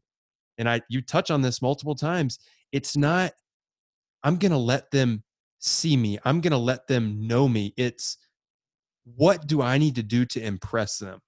and 0.59 0.69
I 0.69 0.83
you 0.88 1.03
touch 1.03 1.31
on 1.31 1.43
this 1.43 1.62
multiple 1.62 1.95
times, 1.95 2.38
it's 2.73 2.97
not 2.97 3.33
I'm 4.23 4.37
going 4.37 4.53
to 4.53 4.59
let 4.59 4.91
them 4.91 5.23
see 5.59 5.97
me. 5.97 6.19
I'm 6.25 6.41
going 6.41 6.53
to 6.53 6.59
let 6.59 6.87
them 6.87 7.26
know 7.26 7.49
me. 7.49 7.75
It's 7.76 8.19
what 9.15 9.47
do 9.47 9.63
I 9.63 9.79
need 9.79 9.95
to 9.95 10.03
do 10.03 10.25
to 10.27 10.43
impress 10.43 10.99
them? 10.99 11.21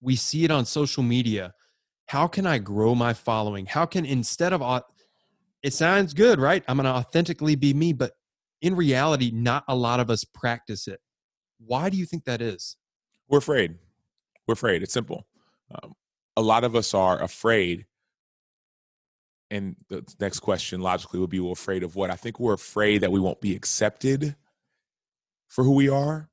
We 0.00 0.16
see 0.16 0.44
it 0.44 0.50
on 0.50 0.66
social 0.66 1.02
media. 1.02 1.54
How 2.06 2.26
can 2.28 2.46
I 2.46 2.58
grow 2.58 2.94
my 2.94 3.14
following? 3.14 3.66
How 3.66 3.86
can 3.86 4.04
instead 4.04 4.52
of 4.52 4.62
it 5.62 5.72
sounds 5.72 6.14
good, 6.14 6.38
right? 6.38 6.62
I'm 6.68 6.76
going 6.76 6.84
to 6.84 6.90
authentically 6.90 7.56
be 7.56 7.72
me, 7.72 7.92
but 7.92 8.12
in 8.60 8.76
reality, 8.76 9.30
not 9.32 9.64
a 9.66 9.74
lot 9.74 9.98
of 9.98 10.10
us 10.10 10.24
practice 10.24 10.86
it. 10.86 11.00
Why 11.58 11.88
do 11.88 11.96
you 11.96 12.04
think 12.04 12.24
that 12.24 12.42
is? 12.42 12.76
We're 13.28 13.38
afraid. 13.38 13.76
We're 14.46 14.52
afraid. 14.52 14.82
It's 14.82 14.92
simple. 14.92 15.26
Um, 15.82 15.94
a 16.36 16.42
lot 16.42 16.64
of 16.64 16.76
us 16.76 16.94
are 16.94 17.20
afraid. 17.20 17.86
And 19.50 19.76
the 19.88 20.04
next 20.20 20.40
question 20.40 20.80
logically 20.80 21.18
would 21.18 21.30
be 21.30 21.40
we're 21.40 21.52
afraid 21.52 21.82
of 21.82 21.96
what? 21.96 22.10
I 22.10 22.16
think 22.16 22.38
we're 22.38 22.54
afraid 22.54 23.00
that 23.00 23.10
we 23.10 23.20
won't 23.20 23.40
be 23.40 23.56
accepted 23.56 24.36
for 25.48 25.64
who 25.64 25.74
we 25.74 25.88
are 25.88 26.28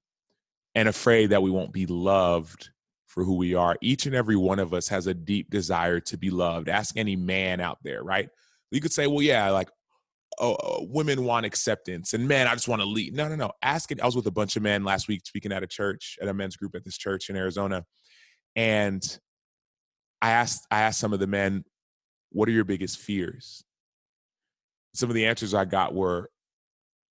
and 0.75 0.87
afraid 0.87 1.27
that 1.27 1.43
we 1.43 1.51
won't 1.51 1.73
be 1.73 1.85
loved 1.85 2.69
for 3.07 3.23
who 3.23 3.35
we 3.35 3.53
are. 3.53 3.77
Each 3.81 4.05
and 4.05 4.15
every 4.15 4.35
one 4.35 4.59
of 4.59 4.73
us 4.73 4.87
has 4.87 5.07
a 5.07 5.13
deep 5.13 5.49
desire 5.49 5.99
to 6.01 6.17
be 6.17 6.29
loved. 6.29 6.67
Ask 6.67 6.97
any 6.97 7.15
man 7.15 7.59
out 7.59 7.77
there, 7.83 8.03
right? 8.03 8.29
You 8.71 8.81
could 8.81 8.93
say, 8.93 9.05
well, 9.05 9.21
yeah, 9.21 9.49
like 9.51 9.69
oh, 10.39 10.57
oh, 10.61 10.87
women 10.89 11.23
want 11.23 11.45
acceptance 11.45 12.13
and 12.13 12.27
men, 12.27 12.47
I 12.47 12.53
just 12.53 12.67
want 12.67 12.81
to 12.81 12.87
lead. 12.87 13.15
No, 13.15 13.27
no, 13.27 13.35
no. 13.35 13.51
Ask 13.61 13.91
it. 13.91 14.01
I 14.01 14.05
was 14.05 14.15
with 14.15 14.27
a 14.27 14.31
bunch 14.31 14.55
of 14.55 14.63
men 14.63 14.83
last 14.83 15.07
week 15.07 15.25
speaking 15.25 15.51
at 15.51 15.63
a 15.63 15.67
church, 15.67 16.17
at 16.21 16.27
a 16.27 16.33
men's 16.33 16.55
group 16.55 16.75
at 16.75 16.83
this 16.83 16.97
church 16.97 17.29
in 17.29 17.35
Arizona. 17.35 17.85
And 18.55 19.03
I 20.21 20.31
asked, 20.31 20.65
I 20.71 20.81
asked 20.81 20.99
some 20.99 21.13
of 21.13 21.19
the 21.19 21.27
men, 21.27 21.63
what 22.31 22.47
are 22.49 22.53
your 22.53 22.63
biggest 22.63 22.99
fears? 22.99 23.63
Some 24.93 25.09
of 25.09 25.15
the 25.15 25.25
answers 25.25 25.53
I 25.53 25.65
got 25.65 25.93
were, 25.93 26.29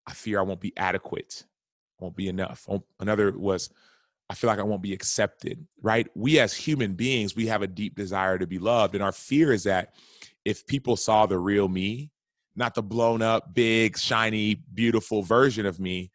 I 0.07 0.13
fear 0.13 0.39
I 0.39 0.43
won't 0.43 0.61
be 0.61 0.73
adequate, 0.77 1.45
won't 2.03 2.17
be 2.17 2.29
enough. 2.29 2.67
Oh, 2.69 2.85
another 3.01 3.31
was, 3.33 3.71
I 4.29 4.35
feel 4.35 4.49
like 4.49 4.59
I 4.59 4.65
won't 4.65 4.83
be 4.83 4.93
accepted, 4.93 5.67
right? 5.83 6.07
We 6.15 6.39
as 6.39 6.55
human 6.55 6.95
beings, 6.95 7.37
we 7.37 7.47
have 7.47 7.63
a 7.63 7.67
deep 7.67 7.95
desire 7.95 8.39
to 8.39 8.47
be 8.47 8.59
loved. 8.59 8.95
And 8.95 9.03
our 9.03 9.13
fear 9.13 9.53
is 9.53 9.65
that 9.65 9.95
if 10.45 10.67
people 10.67 10.97
saw 10.97 11.27
the 11.27 11.39
real 11.39 11.69
me, 11.69 12.11
not 12.57 12.75
the 12.75 12.83
blown 12.83 13.23
up, 13.23 13.55
big, 13.55 13.99
shiny, 13.99 14.55
beautiful 14.75 15.23
version 15.23 15.67
of 15.67 15.81
me. 15.81 16.11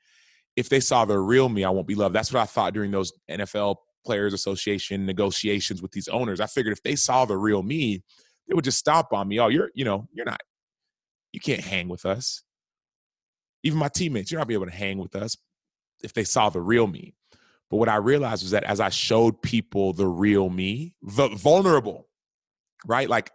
If 0.56 0.69
they 0.69 0.80
saw 0.80 1.06
the 1.06 1.19
real 1.19 1.50
me, 1.50 1.63
I 1.63 1.69
won't 1.69 1.88
be 1.88 1.95
loved. 1.95 2.15
That's 2.15 2.32
what 2.32 2.41
I 2.41 2.45
thought 2.45 2.73
during 2.73 2.91
those 2.91 3.12
NFL 3.30 3.78
Players 4.06 4.34
Association 4.34 5.06
negotiations 5.06 5.82
with 5.82 5.91
these 5.91 6.08
owners. 6.08 6.39
I 6.39 6.47
figured 6.47 6.73
if 6.73 6.84
they 6.84 6.95
saw 6.95 7.26
the 7.26 7.38
real 7.38 7.63
me, 7.63 8.04
they 8.47 8.54
would 8.54 8.63
just 8.63 8.80
stomp 8.80 9.13
on 9.13 9.28
me. 9.28 9.39
Oh, 9.39 9.47
you're, 9.47 9.71
you 9.73 9.86
know, 9.86 10.08
you're 10.13 10.26
not, 10.26 10.41
you 11.34 11.39
can't 11.39 11.62
hang 11.62 11.88
with 11.89 12.06
us. 12.06 12.43
Even 13.63 13.80
my 13.80 13.89
teammates, 13.89 14.32
you're 14.32 14.39
not 14.39 14.47
be 14.47 14.54
able 14.54 14.65
to 14.65 14.71
hang 14.71 14.97
with 14.97 15.15
us 15.15 15.36
if 16.04 16.14
they 16.14 16.24
saw 16.24 16.50
the 16.50 16.62
real 16.62 16.88
me. 16.88 17.14
But 17.70 17.78
what 17.78 17.90
I 17.90 17.98
realized 17.98 18.44
was 18.44 18.52
that 18.52 18.64
as 18.64 18.80
I 18.80 18.90
showed 18.90 19.42
people 19.42 19.94
the 19.94 20.08
real 20.08 20.50
me, 20.50 20.96
the 21.02 21.28
vulnerable, 21.30 22.08
right? 22.86 23.10
Like 23.10 23.32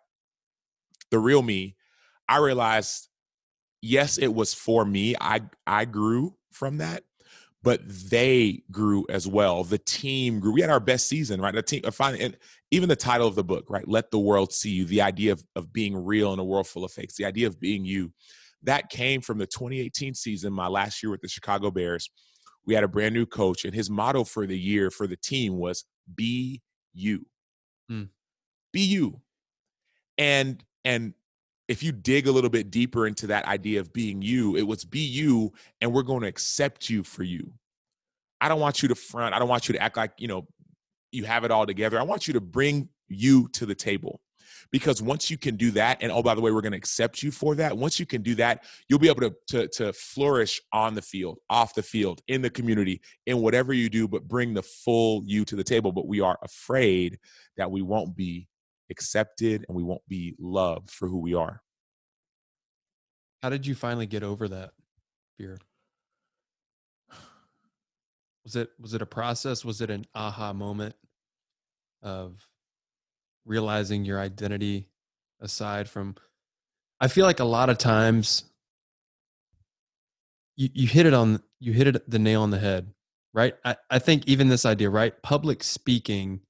the 1.11 1.19
real 1.19 1.43
me, 1.43 1.77
I 2.29 2.39
realized, 2.39 3.09
yes, 3.83 4.17
it 4.17 4.35
was 4.35 4.55
for 4.55 4.85
me. 4.85 5.15
I 5.21 5.43
I 5.67 5.85
grew 5.85 6.35
from 6.51 6.79
that, 6.79 7.05
but 7.63 7.81
they 7.87 8.63
grew 8.71 9.05
as 9.11 9.29
well. 9.29 9.65
The 9.65 9.79
team 9.79 10.41
grew. 10.41 10.53
We 10.53 10.63
had 10.63 10.71
our 10.71 10.81
best 10.81 11.09
season, 11.09 11.41
right? 11.41 11.55
The 11.55 11.63
team, 11.63 11.83
uh, 11.85 11.91
finally, 11.91 12.25
and 12.25 12.37
even 12.71 12.89
the 12.89 12.97
title 12.97 13.29
of 13.29 13.35
the 13.35 13.45
book, 13.45 13.67
right? 13.69 13.87
Let 13.87 14.11
the 14.11 14.19
world 14.19 14.53
see 14.53 14.71
you. 14.71 14.87
The 14.87 15.03
idea 15.03 15.33
of 15.33 15.45
of 15.55 15.73
being 15.75 15.95
real 15.95 16.33
in 16.33 16.39
a 16.39 16.45
world 16.45 16.67
full 16.67 16.85
of 16.85 16.93
fakes. 16.93 17.17
The 17.17 17.27
idea 17.27 17.47
of 17.47 17.61
being 17.61 17.85
you. 17.85 18.13
That 18.65 18.89
came 18.91 19.21
from 19.21 19.39
the 19.39 19.47
2018 19.47 20.15
season, 20.15 20.53
my 20.53 20.69
last 20.69 21.03
year 21.03 21.11
with 21.11 21.21
the 21.21 21.29
Chicago 21.29 21.71
Bears. 21.71 22.09
We 22.65 22.75
had 22.75 22.85
a 22.85 22.89
brand 22.89 23.15
new 23.15 23.27
coach, 23.27 23.65
and 23.65 23.75
his 23.75 23.91
motto 23.91 24.25
for 24.25 24.47
the 24.47 24.59
year 24.59 24.91
for 24.91 25.07
the 25.07 25.17
team 25.17 25.59
was 25.59 25.85
"Be 26.15 26.63
you." 26.93 27.27
Mm. 27.91 28.09
Be 28.73 28.81
you. 28.81 29.21
And 30.19 30.65
and 30.85 31.15
if 31.69 31.83
you 31.83 31.93
dig 31.93 32.27
a 32.27 32.33
little 32.33 32.51
bit 32.51 32.71
deeper 32.71 33.07
into 33.07 33.27
that 33.29 33.47
idea 33.47 33.81
of 33.81 33.93
being 33.93 34.21
you, 34.23 34.57
it 34.57 34.63
was 34.63 34.85
be 34.85 35.01
you 35.01 35.53
and 35.81 35.93
we're 35.93 36.03
going 36.03 36.23
to 36.23 36.29
accept 36.29 36.91
you 36.91 37.03
for 37.03 37.23
you. 37.23 37.53
I 38.41 38.49
don't 38.49 38.61
want 38.61 38.83
you 38.83 38.89
to 38.89 38.95
front. 38.95 39.35
I 39.35 39.39
don't 39.39 39.49
want 39.49 39.69
you 39.69 39.75
to 39.75 39.83
act 39.83 39.97
like, 39.97 40.13
you 40.19 40.29
know, 40.29 40.47
you 41.13 41.25
have 41.25 41.45
it 41.45 41.51
all 41.51 41.65
together. 41.65 41.99
I 41.99 42.03
want 42.03 42.27
you 42.27 42.35
to 42.35 42.41
bring 42.41 42.89
you 43.09 43.49
to 43.53 43.65
the 43.65 43.75
table. 43.75 44.21
Because 44.73 45.03
once 45.03 45.31
you 45.31 45.37
can 45.37 45.57
do 45.57 45.71
that, 45.73 45.99
and 46.01 46.11
oh, 46.11 46.23
by 46.23 46.35
the 46.35 46.41
way, 46.41 46.51
we're 46.51 46.63
going 46.63 46.73
to 46.73 46.79
accept 46.79 47.23
you 47.23 47.31
for 47.31 47.55
that. 47.57 47.77
Once 47.77 48.01
you 48.01 48.07
can 48.07 48.23
do 48.23 48.35
that, 48.37 48.65
you'll 48.89 48.99
be 48.99 49.11
able 49.11 49.21
to, 49.21 49.35
to, 49.49 49.69
to 49.69 49.93
flourish 49.93 50.63
on 50.73 50.95
the 50.95 51.03
field, 51.03 51.39
off 51.51 51.75
the 51.75 51.83
field, 51.83 52.23
in 52.27 52.41
the 52.41 52.49
community, 52.49 53.03
in 53.27 53.43
whatever 53.43 53.75
you 53.75 53.91
do, 53.91 54.09
but 54.09 54.27
bring 54.27 54.55
the 54.55 54.63
full 54.63 55.23
you 55.27 55.45
to 55.45 55.55
the 55.57 55.63
table. 55.63 55.93
But 55.93 56.09
we 56.09 56.21
are 56.21 56.39
afraid 56.43 57.19
that 57.59 57.71
we 57.71 57.83
won't 57.83 58.17
be 58.17 58.49
accepted 58.91 59.67
and 59.69 59.77
we 59.77 59.83
won't 59.83 60.07
be 60.09 60.35
loved 60.39 60.91
for 60.91 61.07
who 61.07 61.21
we 61.21 61.35
are. 61.35 61.61
How 63.43 63.51
did 63.51 63.67
you 63.67 63.75
finally 63.75 64.07
get 64.07 64.23
over 64.23 64.49
that 64.49 64.71
fear? 65.37 65.59
Was 68.45 68.57
it 68.57 68.71
was 68.81 68.95
it 68.95 69.03
a 69.03 69.07
process? 69.07 69.65
Was 69.65 69.81
it 69.81 69.91
an 69.91 70.05
aha 70.15 70.53
moment 70.53 70.95
of 72.03 72.49
realizing 73.45 74.05
your 74.05 74.21
identity 74.21 74.89
aside 75.41 75.89
from 75.89 76.15
I 77.01 77.09
feel 77.09 77.27
like 77.27 77.41
a 77.41 77.45
lot 77.45 77.69
of 77.69 77.79
times 77.79 78.45
you, 80.57 80.69
you 80.73 80.87
hit 80.87 81.07
it 81.07 81.15
on 81.15 81.43
you 81.59 81.73
hit 81.73 81.89
it 81.89 82.11
the 82.11 82.19
nail 82.19 82.43
on 82.43 82.51
the 82.51 82.59
head, 82.59 82.93
right? 83.33 83.55
I, 83.65 83.77
I 83.91 83.99
think 83.99 84.27
even 84.27 84.49
this 84.49 84.67
idea, 84.67 84.91
right? 84.91 85.21
Public 85.23 85.63
speaking 85.63 86.41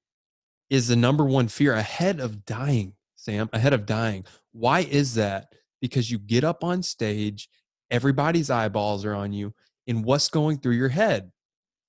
is 0.69 0.87
the 0.87 0.95
number 0.95 1.25
one 1.25 1.47
fear 1.47 1.73
ahead 1.73 2.19
of 2.19 2.45
dying, 2.45 2.93
Sam, 3.15 3.49
ahead 3.53 3.73
of 3.73 3.85
dying. 3.85 4.25
Why 4.51 4.81
is 4.81 5.15
that? 5.15 5.53
Because 5.81 6.09
you 6.09 6.17
get 6.17 6.43
up 6.43 6.63
on 6.63 6.81
stage, 6.81 7.49
everybody's 7.91 8.49
eyeballs 8.49 9.05
are 9.05 9.13
on 9.13 9.33
you, 9.33 9.53
and 9.87 10.03
what's 10.03 10.29
going 10.29 10.57
through 10.57 10.73
your 10.73 10.89
head? 10.89 11.31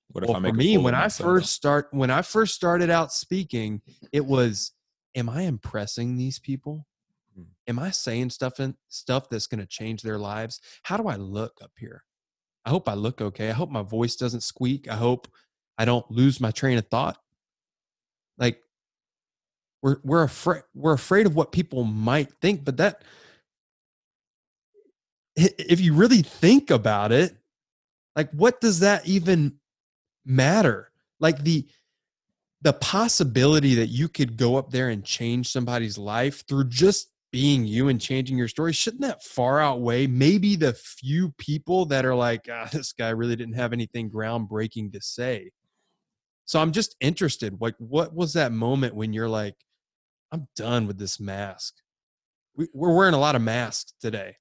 What 0.09 0.25
if 0.25 0.29
well, 0.29 0.37
I 0.37 0.41
make 0.41 0.53
for 0.53 0.57
me, 0.59 0.79
when 0.79 0.95
I 0.95 1.09
first 1.09 1.53
start, 1.53 1.89
when 1.91 2.11
I 2.11 2.23
first 2.23 2.55
started 2.55 2.91
out 2.91 3.13
speaking, 3.13 3.81
it 4.13 4.25
was, 4.25 4.73
am 5.15 5.29
I 5.29 5.43
impressing 5.43 6.17
these 6.17 6.39
people? 6.39 6.87
Hmm. 7.35 7.45
Am 7.69 7.79
I 7.79 7.91
saying 7.91 8.31
stuff 8.31 8.59
and 8.59 8.75
stuff 8.89 9.29
that's 9.29 9.47
going 9.47 9.61
to 9.61 9.67
change 9.67 10.03
their 10.03 10.19
lives? 10.19 10.61
How 10.83 10.97
do 10.97 11.09
I 11.09 11.17
look 11.17 11.59
up 11.63 11.73
here? 11.79 12.05
I 12.65 12.71
hope 12.71 12.89
I 12.89 12.95
look 12.95 13.21
okay. 13.21 13.51
I 13.51 13.53
hope 13.53 13.71
my 13.71 13.83
voice 13.83 14.17
doesn't 14.17 14.43
squeak. 14.43 14.89
I 14.89 14.97
hope 14.97 15.29
I 15.77 15.85
don't 15.85 16.09
lose 16.11 16.41
my 16.41 16.51
train 16.51 16.79
of 16.79 16.87
thought. 16.89 17.19
Like 18.39 18.61
we're 19.83 19.99
we're 20.03 20.23
afraid 20.23 20.63
we're 20.75 20.95
afraid 20.95 21.27
of 21.27 21.37
what 21.37 21.53
people 21.53 21.85
might 21.85 22.33
think, 22.41 22.65
but 22.65 22.79
that 22.79 23.03
if 25.37 25.81
you 25.81 25.95
really 25.95 26.23
think 26.23 26.71
about 26.71 27.13
it, 27.13 27.37
like 28.17 28.31
what 28.31 28.61
does 28.61 28.81
that 28.81 29.07
even 29.07 29.59
matter? 30.25 30.91
Like 31.21 31.43
the 31.43 31.69
the 32.65 32.73
possibility 32.73 33.75
that 33.75 33.89
you 33.89 34.09
could 34.09 34.39
go 34.39 34.57
up 34.57 34.71
there 34.71 34.89
and 34.89 35.05
change 35.05 35.53
somebody's 35.53 35.99
life 35.99 36.45
through 36.49 36.65
just 36.65 37.11
being 37.31 37.67
you 37.67 37.89
and 37.89 38.01
changing 38.01 38.39
your 38.39 38.49
story 38.49 38.73
shouldn't 38.73 39.03
that 39.03 39.23
far 39.23 39.61
outweigh 39.61 40.07
maybe 40.07 40.57
the 40.57 40.73
few 40.73 41.31
people 41.37 41.85
that 41.85 42.07
are 42.07 42.15
like 42.15 42.49
ah, 42.51 42.69
this 42.73 42.93
guy 42.93 43.11
really 43.11 43.37
didn't 43.37 43.55
have 43.55 43.73
anything 43.73 44.11
groundbreaking 44.11 44.93
to 44.93 45.01
say. 45.01 45.51
So 46.47 46.61
i'm 46.61 46.73
just 46.73 46.97
interested 47.01 47.57
like 47.61 47.75
what 47.79 48.15
was 48.15 48.33
that 48.33 48.53
moment 48.53 48.95
when 48.95 49.13
you're 49.13 49.29
like 49.29 49.57
i'm 50.33 50.49
done 50.57 50.87
with 50.87 50.99
this 50.99 51.21
mask. 51.21 51.75
We, 52.57 52.69
we're 52.73 52.97
wearing 52.97 53.15
a 53.15 53.21
lot 53.21 53.37
of 53.37 53.43
masks 53.43 53.95
today 54.01 54.37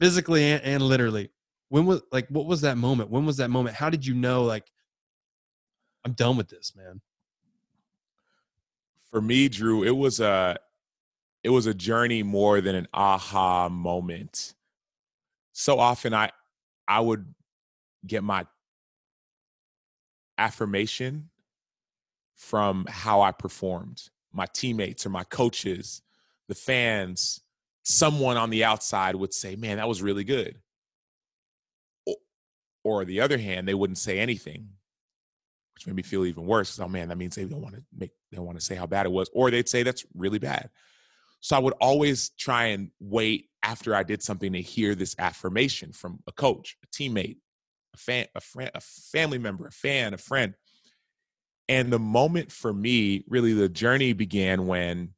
physically 0.00 0.44
and, 0.44 0.62
and 0.62 0.82
literally. 0.82 1.30
When 1.70 1.86
was 1.86 2.02
like 2.12 2.28
what 2.28 2.44
was 2.44 2.60
that 2.62 2.76
moment? 2.76 3.08
When 3.08 3.24
was 3.24 3.38
that 3.38 3.48
moment? 3.48 3.76
How 3.76 3.88
did 3.88 4.04
you 4.04 4.14
know 4.14 4.44
like 4.44 4.66
i'm 6.04 6.12
done 6.12 6.36
with 6.36 6.48
this 6.48 6.72
man 6.76 7.00
for 9.12 9.20
me, 9.20 9.48
Drew, 9.48 9.84
it 9.84 9.94
was 9.96 10.20
a 10.20 10.58
it 11.44 11.50
was 11.50 11.66
a 11.66 11.74
journey 11.74 12.22
more 12.22 12.60
than 12.60 12.74
an 12.74 12.88
aha 12.94 13.68
moment. 13.68 14.54
So 15.52 15.78
often 15.78 16.14
I 16.14 16.30
I 16.88 17.00
would 17.00 17.34
get 18.06 18.24
my 18.24 18.46
affirmation 20.38 21.28
from 22.34 22.86
how 22.88 23.20
I 23.20 23.32
performed, 23.32 24.08
my 24.32 24.46
teammates 24.46 25.04
or 25.04 25.10
my 25.10 25.24
coaches, 25.24 26.02
the 26.48 26.54
fans, 26.54 27.40
someone 27.84 28.38
on 28.38 28.48
the 28.50 28.64
outside 28.64 29.14
would 29.14 29.34
say, 29.34 29.56
"Man, 29.56 29.76
that 29.76 29.88
was 29.88 30.00
really 30.02 30.24
good." 30.24 30.58
Or, 32.06 32.16
or 32.82 33.04
the 33.04 33.20
other 33.20 33.36
hand, 33.38 33.68
they 33.68 33.74
wouldn't 33.74 33.98
say 33.98 34.18
anything 34.18 34.70
which 35.74 35.86
made 35.86 35.96
me 35.96 36.02
feel 36.02 36.24
even 36.24 36.46
worse. 36.46 36.78
Oh 36.78 36.88
man, 36.88 37.08
that 37.08 37.18
means 37.18 37.34
they 37.34 37.44
don't 37.44 37.62
want 37.62 37.74
to 37.74 37.82
make 37.96 38.12
they 38.30 38.36
don't 38.36 38.46
want 38.46 38.58
to 38.58 38.64
say 38.64 38.74
how 38.74 38.86
bad 38.86 39.06
it 39.06 39.12
was, 39.12 39.30
or 39.32 39.50
they'd 39.50 39.68
say 39.68 39.82
that's 39.82 40.04
really 40.14 40.38
bad. 40.38 40.70
So 41.40 41.56
I 41.56 41.58
would 41.58 41.74
always 41.80 42.30
try 42.30 42.66
and 42.66 42.90
wait 43.00 43.48
after 43.62 43.94
I 43.94 44.02
did 44.02 44.22
something 44.22 44.52
to 44.52 44.62
hear 44.62 44.94
this 44.94 45.16
affirmation 45.18 45.92
from 45.92 46.20
a 46.26 46.32
coach, 46.32 46.76
a 46.84 46.86
teammate, 46.86 47.38
a 47.94 47.98
fan, 47.98 48.26
a 48.34 48.40
friend, 48.40 48.70
a 48.74 48.80
family 48.80 49.38
member, 49.38 49.66
a 49.66 49.72
fan, 49.72 50.14
a 50.14 50.18
friend. 50.18 50.54
And 51.68 51.92
the 51.92 51.98
moment 51.98 52.52
for 52.52 52.72
me, 52.72 53.24
really, 53.28 53.52
the 53.54 53.68
journey 53.68 54.12
began 54.12 54.66
when 54.66 55.14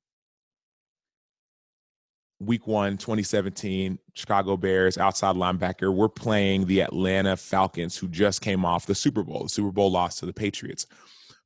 week 2.41 2.67
one, 2.67 2.97
2017, 2.97 3.99
Chicago 4.15 4.57
Bears, 4.57 4.99
outside 4.99 5.37
linebacker. 5.37 5.95
We're 5.95 6.09
playing 6.09 6.67
the 6.67 6.81
Atlanta 6.81 7.37
Falcons, 7.37 7.97
who 7.97 8.09
just 8.09 8.41
came 8.41 8.65
off 8.65 8.87
the 8.87 8.95
Super 8.95 9.23
Bowl. 9.23 9.45
The 9.45 9.49
Super 9.49 9.73
Bowl 9.73 9.91
loss 9.91 10.21
to 10.21 10.27
the 10.27 10.33
Patriots, 10.33 10.87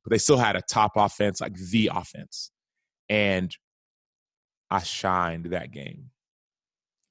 but 0.03 0.11
they 0.11 0.17
still 0.17 0.37
had 0.37 0.55
a 0.55 0.61
top 0.61 0.93
offense, 0.95 1.41
like 1.41 1.55
the 1.55 1.91
offense. 1.93 2.51
And 3.09 3.55
I 4.69 4.79
shined 4.79 5.45
that 5.45 5.71
game. 5.71 6.11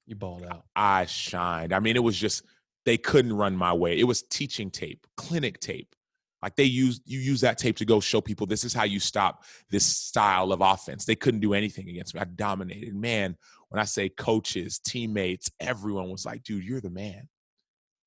you 0.05 0.15
balled 0.15 0.45
out 0.45 0.63
I 0.75 1.05
shined. 1.05 1.73
I 1.73 1.79
mean, 1.79 1.95
it 1.95 2.03
was 2.03 2.17
just, 2.17 2.43
they 2.85 2.97
couldn't 2.97 3.33
run 3.33 3.55
my 3.55 3.73
way. 3.73 3.99
It 3.99 4.05
was 4.05 4.23
teaching 4.23 4.71
tape, 4.71 5.05
clinic 5.17 5.59
tape. 5.59 5.95
Like 6.41 6.55
they 6.55 6.63
use 6.63 7.01
you 7.05 7.19
use 7.19 7.41
that 7.41 7.57
tape 7.57 7.75
to 7.77 7.85
go 7.85 7.99
show 7.99 8.21
people 8.21 8.47
this 8.47 8.63
is 8.63 8.73
how 8.73 8.85
you 8.85 8.99
stop 8.99 9.43
this 9.69 9.85
style 9.85 10.53
of 10.53 10.61
offense. 10.61 11.05
They 11.05 11.15
couldn't 11.15 11.41
do 11.41 11.53
anything 11.53 11.89
against 11.89 12.15
me. 12.15 12.21
I 12.21 12.23
dominated. 12.23 12.95
Man, 12.95 13.35
when 13.69 13.79
I 13.79 13.85
say 13.85 14.09
coaches, 14.09 14.79
teammates, 14.79 15.49
everyone 15.59 16.09
was 16.09 16.25
like, 16.25 16.43
dude, 16.43 16.63
you're 16.63 16.81
the 16.81 16.89
man. 16.89 17.27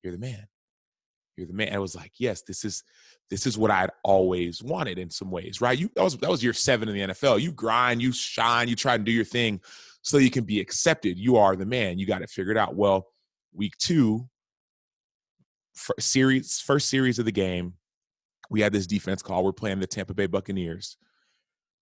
You're 0.03 0.13
the 0.13 0.19
man. 0.19 0.45
You're 1.37 1.47
the 1.47 1.53
man. 1.53 1.67
And 1.67 1.77
I 1.77 1.79
was 1.79 1.95
like, 1.95 2.11
yes, 2.17 2.43
this 2.43 2.63
is 2.63 2.83
this 3.29 3.47
is 3.47 3.57
what 3.57 3.71
I'd 3.71 3.89
always 4.03 4.61
wanted 4.61 4.99
in 4.99 5.09
some 5.09 5.31
ways, 5.31 5.61
right? 5.61 5.77
You 5.77 5.89
that 5.95 6.03
was 6.03 6.17
that 6.17 6.29
was 6.29 6.43
year 6.43 6.53
seven 6.53 6.89
in 6.89 6.95
the 6.95 7.13
NFL. 7.13 7.41
You 7.41 7.51
grind, 7.51 8.01
you 8.01 8.11
shine, 8.11 8.67
you 8.67 8.75
try 8.75 8.95
and 8.95 9.05
do 9.05 9.11
your 9.11 9.25
thing 9.25 9.61
so 10.03 10.17
you 10.17 10.29
can 10.29 10.43
be 10.43 10.59
accepted. 10.59 11.17
You 11.17 11.37
are 11.37 11.55
the 11.55 11.65
man. 11.65 11.97
You 11.97 12.05
got 12.05 12.21
it 12.21 12.29
figured 12.29 12.57
out. 12.57 12.75
Well, 12.75 13.07
week 13.53 13.75
two, 13.77 14.29
fir- 15.73 15.95
series, 15.99 16.59
first 16.59 16.89
series 16.89 17.19
of 17.19 17.25
the 17.25 17.31
game, 17.31 17.73
we 18.49 18.61
had 18.61 18.73
this 18.73 18.85
defense 18.85 19.21
call. 19.21 19.43
We're 19.43 19.53
playing 19.53 19.79
the 19.79 19.87
Tampa 19.87 20.13
Bay 20.13 20.27
Buccaneers. 20.27 20.97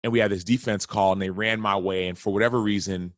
And 0.04 0.12
we 0.12 0.20
had 0.20 0.32
this 0.32 0.44
defense 0.44 0.86
call, 0.86 1.14
and 1.14 1.22
they 1.22 1.30
ran 1.30 1.62
my 1.62 1.76
way. 1.76 2.08
And 2.08 2.18
for 2.18 2.34
whatever 2.34 2.60
reason, 2.60 3.14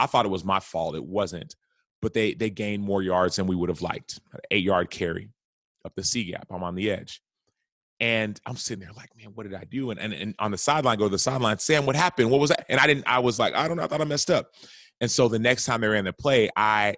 I 0.00 0.06
thought 0.06 0.26
it 0.26 0.30
was 0.30 0.44
my 0.44 0.60
fault. 0.60 0.96
It 0.96 1.04
wasn't. 1.04 1.54
But 2.02 2.14
they 2.14 2.34
they 2.34 2.50
gained 2.50 2.82
more 2.82 3.02
yards 3.02 3.36
than 3.36 3.46
we 3.46 3.54
would 3.56 3.68
have 3.68 3.82
liked. 3.82 4.20
An 4.32 4.40
eight 4.50 4.64
yard 4.64 4.90
carry 4.90 5.30
up 5.84 5.94
the 5.94 6.04
C 6.04 6.24
gap. 6.24 6.46
I'm 6.50 6.62
on 6.62 6.74
the 6.74 6.90
edge. 6.90 7.20
And 8.00 8.40
I'm 8.46 8.56
sitting 8.56 8.82
there 8.82 8.94
like, 8.96 9.10
man, 9.16 9.32
what 9.34 9.42
did 9.42 9.54
I 9.54 9.64
do? 9.64 9.90
And, 9.90 10.00
and, 10.00 10.14
and 10.14 10.34
on 10.38 10.50
the 10.52 10.58
sideline, 10.58 10.98
go 10.98 11.04
to 11.04 11.10
the 11.10 11.18
sideline, 11.18 11.58
Sam, 11.58 11.84
what 11.84 11.96
happened? 11.96 12.30
What 12.30 12.40
was 12.40 12.48
that? 12.48 12.64
And 12.70 12.80
I 12.80 12.86
didn't, 12.86 13.06
I 13.06 13.18
was 13.18 13.38
like, 13.38 13.54
I 13.54 13.68
don't 13.68 13.76
know, 13.76 13.82
I 13.82 13.88
thought 13.88 14.00
I 14.00 14.04
messed 14.04 14.30
up. 14.30 14.48
And 15.02 15.10
so 15.10 15.28
the 15.28 15.38
next 15.38 15.66
time 15.66 15.82
they 15.82 15.88
ran 15.88 16.04
the 16.04 16.12
play, 16.14 16.48
I 16.56 16.94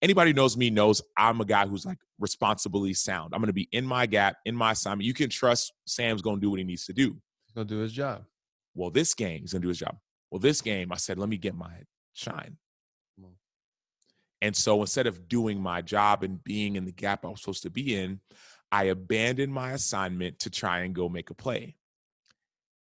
anybody 0.00 0.30
who 0.30 0.34
knows 0.34 0.56
me 0.56 0.70
knows 0.70 1.02
I'm 1.18 1.40
a 1.42 1.44
guy 1.44 1.66
who's 1.66 1.84
like 1.84 1.98
responsibly 2.18 2.94
sound. 2.94 3.34
I'm 3.34 3.40
gonna 3.42 3.52
be 3.52 3.68
in 3.72 3.84
my 3.84 4.06
gap, 4.06 4.36
in 4.46 4.54
my 4.54 4.72
assignment. 4.72 5.06
You 5.06 5.12
can 5.14 5.28
trust 5.28 5.72
Sam's 5.86 6.22
gonna 6.22 6.40
do 6.40 6.50
what 6.50 6.58
he 6.58 6.64
needs 6.64 6.86
to 6.86 6.94
do. 6.94 7.16
he's 7.46 7.54
gonna 7.54 7.66
do 7.66 7.78
his 7.78 7.92
job 7.92 8.24
Well, 8.74 8.90
this 8.90 9.12
game, 9.14 9.40
he's 9.40 9.52
gonna 9.52 9.62
do 9.62 9.68
his 9.68 9.78
job. 9.78 9.96
Well, 10.30 10.38
this 10.38 10.60
game, 10.62 10.90
I 10.92 10.96
said, 10.96 11.18
let 11.18 11.28
me 11.28 11.36
get 11.36 11.54
my 11.54 11.72
shine. 12.18 12.56
Mm. 13.20 13.32
And 14.42 14.56
so 14.56 14.80
instead 14.80 15.06
of 15.06 15.28
doing 15.28 15.60
my 15.60 15.82
job 15.82 16.24
and 16.24 16.42
being 16.42 16.76
in 16.76 16.84
the 16.84 16.92
gap 16.92 17.24
I 17.24 17.28
was 17.28 17.40
supposed 17.40 17.62
to 17.62 17.70
be 17.70 17.94
in, 17.94 18.20
I 18.70 18.84
abandoned 18.84 19.52
my 19.52 19.72
assignment 19.72 20.40
to 20.40 20.50
try 20.50 20.80
and 20.80 20.94
go 20.94 21.08
make 21.08 21.30
a 21.30 21.34
play. 21.34 21.76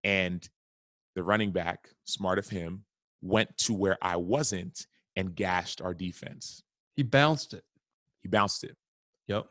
And 0.04 0.48
the 1.16 1.24
running 1.24 1.52
back, 1.52 1.90
smart 2.06 2.40
of 2.40 2.50
him, 2.50 2.84
went 3.22 3.56
to 3.60 3.74
where 3.74 3.98
I 4.02 4.16
wasn't 4.16 4.88
and 5.16 5.36
gashed 5.36 5.82
our 5.82 5.94
defense. 5.94 6.64
he 6.96 7.04
bounced 7.04 7.54
it 7.54 7.64
He 8.22 8.28
bounced 8.28 8.64
it. 8.64 8.76
yep 9.28 9.46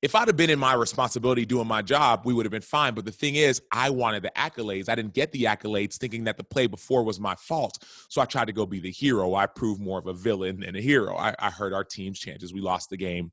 If 0.00 0.14
I'd 0.14 0.28
have 0.28 0.36
been 0.36 0.50
in 0.50 0.58
my 0.58 0.74
responsibility 0.74 1.44
doing 1.44 1.66
my 1.66 1.82
job, 1.82 2.22
we 2.24 2.34
would 2.34 2.46
have 2.46 2.50
been 2.50 2.62
fine. 2.62 2.94
But 2.94 3.04
the 3.04 3.12
thing 3.12 3.36
is, 3.36 3.62
I 3.70 3.90
wanted 3.90 4.22
the 4.22 4.32
accolades. 4.36 4.88
I 4.88 4.94
didn't 4.94 5.14
get 5.14 5.30
the 5.32 5.44
accolades 5.44 5.96
thinking 5.96 6.24
that 6.24 6.36
the 6.36 6.44
play 6.44 6.66
before 6.66 7.04
was 7.04 7.20
my 7.20 7.34
fault. 7.36 7.78
So 8.08 8.20
I 8.20 8.24
tried 8.24 8.46
to 8.46 8.52
go 8.52 8.66
be 8.66 8.80
the 8.80 8.90
hero. 8.90 9.34
I 9.34 9.46
proved 9.46 9.80
more 9.80 9.98
of 9.98 10.06
a 10.06 10.14
villain 10.14 10.60
than 10.60 10.74
a 10.74 10.80
hero. 10.80 11.16
I, 11.16 11.34
I 11.38 11.50
heard 11.50 11.72
our 11.72 11.84
team's 11.84 12.18
chances. 12.18 12.52
We 12.52 12.60
lost 12.60 12.90
the 12.90 12.96
game 12.96 13.32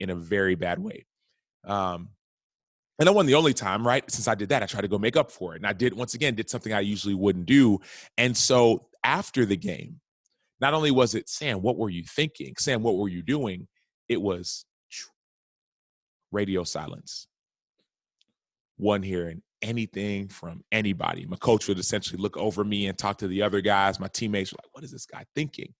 in 0.00 0.10
a 0.10 0.14
very 0.14 0.54
bad 0.54 0.78
way. 0.78 1.04
Um, 1.64 2.10
and 2.98 3.06
that 3.06 3.12
wasn't 3.12 3.28
the 3.28 3.34
only 3.34 3.54
time, 3.54 3.86
right? 3.86 4.08
Since 4.10 4.28
I 4.28 4.34
did 4.34 4.50
that, 4.50 4.62
I 4.62 4.66
tried 4.66 4.82
to 4.82 4.88
go 4.88 4.98
make 4.98 5.16
up 5.16 5.30
for 5.30 5.54
it. 5.54 5.56
And 5.56 5.66
I 5.66 5.72
did, 5.72 5.92
once 5.92 6.14
again, 6.14 6.34
did 6.34 6.48
something 6.48 6.72
I 6.72 6.80
usually 6.80 7.14
wouldn't 7.14 7.46
do. 7.46 7.80
And 8.16 8.36
so 8.36 8.86
after 9.02 9.44
the 9.44 9.56
game, 9.56 10.00
not 10.60 10.74
only 10.74 10.90
was 10.90 11.14
it, 11.14 11.28
Sam, 11.28 11.62
what 11.62 11.76
were 11.76 11.90
you 11.90 12.04
thinking? 12.04 12.54
Sam, 12.58 12.82
what 12.82 12.96
were 12.96 13.08
you 13.08 13.22
doing? 13.22 13.66
It 14.08 14.22
was 14.22 14.64
radio 16.32 16.64
silence. 16.64 17.28
One 18.76 19.02
hearing 19.02 19.42
anything 19.62 20.28
from 20.28 20.64
anybody. 20.72 21.24
My 21.26 21.36
coach 21.36 21.68
would 21.68 21.78
essentially 21.78 22.20
look 22.20 22.36
over 22.36 22.64
me 22.64 22.88
and 22.88 22.98
talk 22.98 23.18
to 23.18 23.28
the 23.28 23.42
other 23.42 23.60
guys. 23.60 24.00
My 24.00 24.08
teammates 24.08 24.52
were 24.52 24.58
like, 24.62 24.74
what 24.74 24.84
is 24.84 24.90
this 24.90 25.06
guy 25.06 25.24
thinking? 25.34 25.74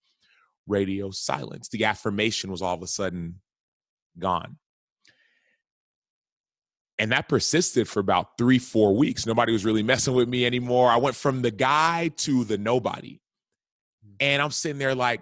Radio 0.67 1.11
silence. 1.11 1.67
The 1.67 1.85
affirmation 1.85 2.49
was 2.49 2.61
all 2.61 2.73
of 2.73 2.81
a 2.81 2.87
sudden 2.87 3.41
gone. 4.17 4.57
And 6.99 7.11
that 7.11 7.27
persisted 7.27 7.89
for 7.89 7.99
about 7.99 8.37
three, 8.37 8.59
four 8.59 8.95
weeks. 8.95 9.25
Nobody 9.25 9.51
was 9.51 9.65
really 9.65 9.83
messing 9.83 10.13
with 10.13 10.29
me 10.29 10.45
anymore. 10.45 10.89
I 10.89 10.97
went 10.97 11.15
from 11.15 11.41
the 11.41 11.51
guy 11.51 12.11
to 12.17 12.45
the 12.45 12.57
nobody. 12.57 13.19
Hmm. 14.05 14.15
And 14.19 14.41
I'm 14.41 14.51
sitting 14.51 14.77
there 14.77 14.95
like, 14.95 15.21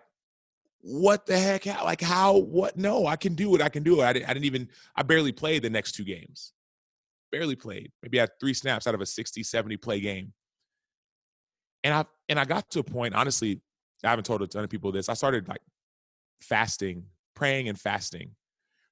what 0.82 1.26
the 1.26 1.38
heck? 1.38 1.66
How, 1.66 1.84
like, 1.86 2.02
how? 2.02 2.38
What? 2.38 2.78
No, 2.78 3.06
I 3.06 3.16
can 3.16 3.36
do 3.36 3.56
it. 3.56 3.62
I 3.62 3.70
can 3.70 3.84
do 3.84 4.02
it. 4.02 4.04
I 4.04 4.14
didn't, 4.14 4.30
I 4.30 4.34
didn't 4.34 4.46
even, 4.46 4.70
I 4.96 5.04
barely 5.04 5.32
played 5.32 5.62
the 5.64 5.70
next 5.70 5.94
two 5.94 6.04
games. 6.04 6.54
Barely 7.32 7.56
played. 7.56 7.92
Maybe 8.02 8.20
I 8.20 8.24
had 8.24 8.32
three 8.40 8.54
snaps 8.54 8.88
out 8.88 8.96
of 8.96 9.02
a 9.02 9.06
60, 9.06 9.44
70 9.44 9.78
play 9.78 10.00
game. 10.00 10.34
And 11.84 11.94
I, 11.94 12.06
and 12.30 12.40
I 12.40 12.46
got 12.46 12.70
to 12.72 12.80
a 12.80 12.84
point, 12.84 13.16
honestly, 13.16 13.62
I 14.04 14.10
haven't 14.10 14.26
told 14.26 14.42
a 14.42 14.48
ton 14.48 14.64
of 14.64 14.70
people 14.70 14.92
this. 14.92 15.10
I 15.10 15.14
started 15.14 15.48
like 15.48 15.62
fasting, 16.42 17.06
praying 17.36 17.70
and 17.70 17.80
fasting 17.80 18.32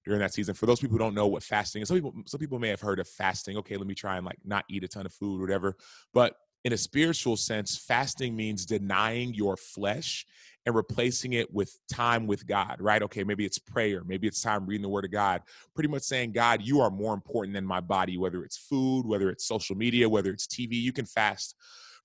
during 0.05 0.19
that 0.19 0.33
season. 0.33 0.55
For 0.55 0.65
those 0.65 0.79
people 0.79 0.93
who 0.93 1.03
don't 1.03 1.15
know 1.15 1.27
what 1.27 1.43
fasting 1.43 1.81
is, 1.81 1.87
some 1.87 1.97
people 1.97 2.13
some 2.25 2.39
people 2.39 2.59
may 2.59 2.69
have 2.69 2.81
heard 2.81 2.99
of 2.99 3.07
fasting. 3.07 3.57
Okay, 3.57 3.77
let 3.77 3.87
me 3.87 3.95
try 3.95 4.17
and 4.17 4.25
like 4.25 4.39
not 4.43 4.65
eat 4.69 4.83
a 4.83 4.87
ton 4.87 5.05
of 5.05 5.13
food 5.13 5.39
or 5.39 5.41
whatever. 5.41 5.75
But 6.13 6.35
in 6.65 6.73
a 6.73 6.77
spiritual 6.77 7.37
sense, 7.37 7.77
fasting 7.77 8.35
means 8.35 8.65
denying 8.65 9.33
your 9.33 9.55
flesh 9.55 10.25
and 10.65 10.75
replacing 10.75 11.33
it 11.33 11.51
with 11.53 11.77
time 11.91 12.27
with 12.27 12.45
God, 12.45 12.75
right? 12.79 13.01
Okay, 13.01 13.23
maybe 13.23 13.45
it's 13.45 13.57
prayer, 13.57 14.03
maybe 14.05 14.27
it's 14.27 14.41
time 14.41 14.65
reading 14.65 14.81
the 14.81 14.89
word 14.89 15.05
of 15.05 15.11
God. 15.11 15.41
Pretty 15.73 15.89
much 15.89 16.03
saying, 16.03 16.33
God, 16.33 16.61
you 16.61 16.81
are 16.81 16.91
more 16.91 17.13
important 17.13 17.53
than 17.53 17.65
my 17.65 17.79
body, 17.79 18.17
whether 18.17 18.43
it's 18.43 18.57
food, 18.57 19.05
whether 19.05 19.29
it's 19.29 19.45
social 19.45 19.75
media, 19.75 20.07
whether 20.09 20.31
it's 20.31 20.47
TV. 20.47 20.73
You 20.73 20.91
can 20.91 21.05
fast 21.05 21.55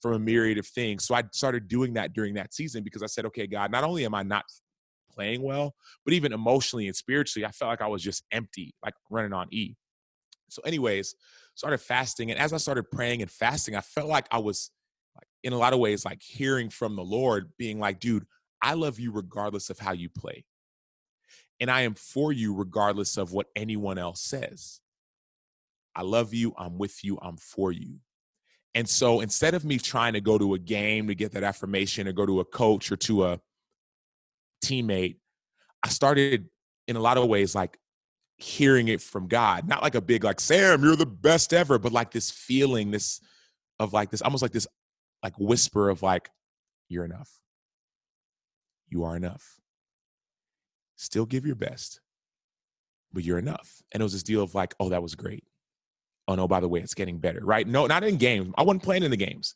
from 0.00 0.12
a 0.12 0.18
myriad 0.18 0.58
of 0.58 0.66
things. 0.66 1.04
So 1.04 1.14
I 1.14 1.24
started 1.32 1.66
doing 1.66 1.94
that 1.94 2.12
during 2.12 2.34
that 2.34 2.54
season 2.54 2.84
because 2.84 3.02
I 3.02 3.06
said, 3.06 3.26
okay, 3.26 3.46
God, 3.46 3.72
not 3.72 3.84
only 3.84 4.04
am 4.04 4.14
I 4.14 4.22
not 4.22 4.44
playing 5.12 5.42
well, 5.42 5.74
but 6.04 6.14
even 6.14 6.32
emotionally 6.32 6.86
and 6.86 6.96
spiritually, 6.96 7.44
I 7.44 7.50
felt 7.50 7.70
like 7.70 7.80
I 7.80 7.86
was 7.86 8.02
just 8.02 8.24
empty, 8.30 8.74
like 8.84 8.94
running 9.10 9.32
on 9.32 9.48
E. 9.50 9.74
So, 10.48 10.62
anyways, 10.62 11.14
started 11.54 11.78
fasting. 11.78 12.30
And 12.30 12.38
as 12.38 12.52
I 12.52 12.58
started 12.58 12.90
praying 12.90 13.22
and 13.22 13.30
fasting, 13.30 13.76
I 13.76 13.80
felt 13.80 14.08
like 14.08 14.26
I 14.30 14.38
was 14.38 14.70
like 15.16 15.28
in 15.42 15.52
a 15.52 15.58
lot 15.58 15.72
of 15.72 15.78
ways 15.78 16.04
like 16.04 16.22
hearing 16.22 16.70
from 16.70 16.96
the 16.96 17.04
Lord, 17.04 17.52
being 17.58 17.78
like, 17.78 18.00
dude, 18.00 18.26
I 18.62 18.74
love 18.74 18.98
you 18.98 19.12
regardless 19.12 19.70
of 19.70 19.78
how 19.78 19.92
you 19.92 20.08
play. 20.08 20.44
And 21.60 21.70
I 21.70 21.82
am 21.82 21.94
for 21.94 22.32
you 22.32 22.54
regardless 22.54 23.16
of 23.16 23.32
what 23.32 23.46
anyone 23.54 23.98
else 23.98 24.20
says. 24.20 24.80
I 25.94 26.02
love 26.02 26.34
you. 26.34 26.54
I'm 26.58 26.78
with 26.78 27.04
you. 27.04 27.18
I'm 27.22 27.36
for 27.36 27.70
you. 27.70 28.00
And 28.74 28.88
so 28.88 29.20
instead 29.20 29.54
of 29.54 29.64
me 29.64 29.78
trying 29.78 30.14
to 30.14 30.20
go 30.20 30.36
to 30.36 30.54
a 30.54 30.58
game 30.58 31.06
to 31.06 31.14
get 31.14 31.32
that 31.32 31.44
affirmation 31.44 32.08
or 32.08 32.12
go 32.12 32.26
to 32.26 32.40
a 32.40 32.44
coach 32.44 32.90
or 32.90 32.96
to 32.96 33.24
a 33.24 33.40
teammate, 34.64 35.18
I 35.84 35.88
started 35.88 36.48
in 36.88 36.96
a 36.96 37.00
lot 37.00 37.16
of 37.16 37.28
ways 37.28 37.54
like 37.54 37.78
hearing 38.36 38.88
it 38.88 39.00
from 39.00 39.28
God. 39.28 39.68
Not 39.68 39.82
like 39.82 39.94
a 39.94 40.00
big 40.00 40.24
like 40.24 40.40
Sam, 40.40 40.82
you're 40.82 40.96
the 40.96 41.06
best 41.06 41.52
ever, 41.52 41.78
but 41.78 41.92
like 41.92 42.10
this 42.10 42.30
feeling, 42.30 42.90
this 42.90 43.20
of 43.78 43.92
like 43.92 44.10
this 44.10 44.22
almost 44.22 44.42
like 44.42 44.52
this 44.52 44.66
like 45.22 45.38
whisper 45.38 45.88
of 45.88 46.02
like 46.02 46.30
you're 46.88 47.04
enough. 47.04 47.30
You 48.88 49.04
are 49.04 49.16
enough. 49.16 49.60
Still 50.96 51.26
give 51.26 51.46
your 51.46 51.56
best, 51.56 52.00
but 53.12 53.24
you're 53.24 53.38
enough. 53.38 53.82
And 53.92 54.00
it 54.00 54.04
was 54.04 54.12
this 54.12 54.22
deal 54.22 54.42
of 54.42 54.54
like, 54.54 54.74
oh, 54.78 54.90
that 54.90 55.02
was 55.02 55.14
great. 55.14 55.44
Oh 56.28 56.34
no, 56.34 56.48
by 56.48 56.60
the 56.60 56.68
way, 56.68 56.80
it's 56.80 56.94
getting 56.94 57.18
better, 57.18 57.40
right? 57.42 57.66
No, 57.66 57.86
not 57.86 58.04
in 58.04 58.16
games. 58.16 58.52
I 58.56 58.62
wasn't 58.62 58.82
playing 58.82 59.02
in 59.02 59.10
the 59.10 59.16
games. 59.16 59.54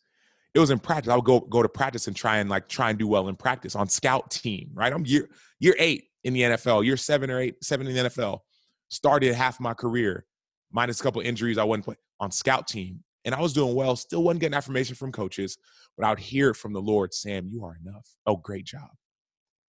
It 0.54 0.60
was 0.60 0.70
in 0.70 0.78
practice. 0.78 1.12
I 1.12 1.16
would 1.16 1.24
go 1.24 1.40
go 1.40 1.62
to 1.62 1.68
practice 1.68 2.06
and 2.06 2.16
try 2.16 2.38
and 2.38 2.50
like 2.50 2.68
try 2.68 2.90
and 2.90 2.98
do 2.98 3.06
well 3.06 3.28
in 3.28 3.36
practice 3.36 3.76
on 3.76 3.88
scout 3.88 4.30
team, 4.30 4.70
right? 4.74 4.92
I'm 4.92 5.06
year 5.06 5.28
year 5.60 5.74
eight 5.78 6.04
in 6.24 6.32
the 6.32 6.42
NFL, 6.42 6.84
year 6.84 6.96
seven 6.96 7.30
or 7.30 7.38
eight, 7.38 7.62
seven 7.62 7.86
in 7.86 7.94
the 7.94 8.10
NFL 8.10 8.40
started 8.88 9.34
half 9.34 9.60
my 9.60 9.74
career, 9.74 10.24
minus 10.72 11.00
a 11.00 11.02
couple 11.02 11.20
injuries. 11.20 11.58
I 11.58 11.64
wasn't 11.64 11.84
playing 11.84 11.98
on 12.20 12.30
scout 12.30 12.66
team, 12.68 13.02
and 13.24 13.34
I 13.34 13.40
was 13.40 13.52
doing 13.52 13.74
well. 13.74 13.96
Still 13.96 14.22
wasn't 14.22 14.40
getting 14.40 14.56
affirmation 14.56 14.96
from 14.96 15.12
coaches, 15.12 15.58
but 15.96 16.06
I 16.06 16.10
would 16.10 16.18
hear 16.18 16.54
from 16.54 16.72
the 16.72 16.82
Lord, 16.82 17.14
"Sam, 17.14 17.48
you 17.48 17.64
are 17.64 17.76
enough. 17.84 18.08
Oh, 18.26 18.36
great 18.36 18.64
job." 18.64 18.90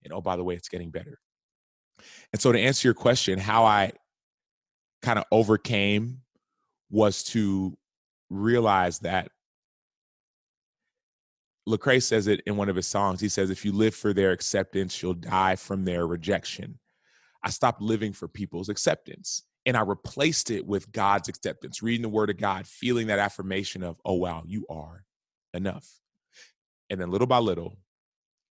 And 0.03 0.13
oh, 0.13 0.21
by 0.21 0.35
the 0.35 0.43
way, 0.43 0.55
it's 0.55 0.69
getting 0.69 0.91
better. 0.91 1.19
And 2.31 2.41
so, 2.41 2.51
to 2.51 2.59
answer 2.59 2.87
your 2.87 2.95
question, 2.95 3.39
how 3.39 3.65
I 3.65 3.91
kind 5.01 5.19
of 5.19 5.25
overcame 5.31 6.21
was 6.89 7.23
to 7.23 7.77
realize 8.29 8.99
that 8.99 9.29
Lecrae 11.67 12.01
says 12.01 12.27
it 12.27 12.41
in 12.47 12.57
one 12.57 12.69
of 12.69 12.75
his 12.75 12.87
songs. 12.87 13.19
He 13.21 13.29
says, 13.29 13.49
"If 13.49 13.63
you 13.65 13.71
live 13.71 13.93
for 13.93 14.13
their 14.13 14.31
acceptance, 14.31 15.01
you'll 15.01 15.13
die 15.13 15.55
from 15.55 15.85
their 15.85 16.07
rejection." 16.07 16.79
I 17.43 17.49
stopped 17.49 17.81
living 17.81 18.13
for 18.13 18.27
people's 18.27 18.69
acceptance 18.69 19.43
and 19.65 19.77
I 19.77 19.81
replaced 19.81 20.51
it 20.51 20.65
with 20.65 20.91
God's 20.91 21.29
acceptance, 21.29 21.83
reading 21.83 22.01
the 22.01 22.09
word 22.09 22.29
of 22.29 22.37
God, 22.37 22.65
feeling 22.67 23.07
that 23.07 23.19
affirmation 23.19 23.83
of, 23.83 23.99
oh, 24.05 24.13
wow, 24.13 24.43
you 24.45 24.65
are 24.69 25.05
enough. 25.53 25.87
And 26.89 26.99
then 26.99 27.11
little 27.11 27.27
by 27.27 27.39
little, 27.39 27.77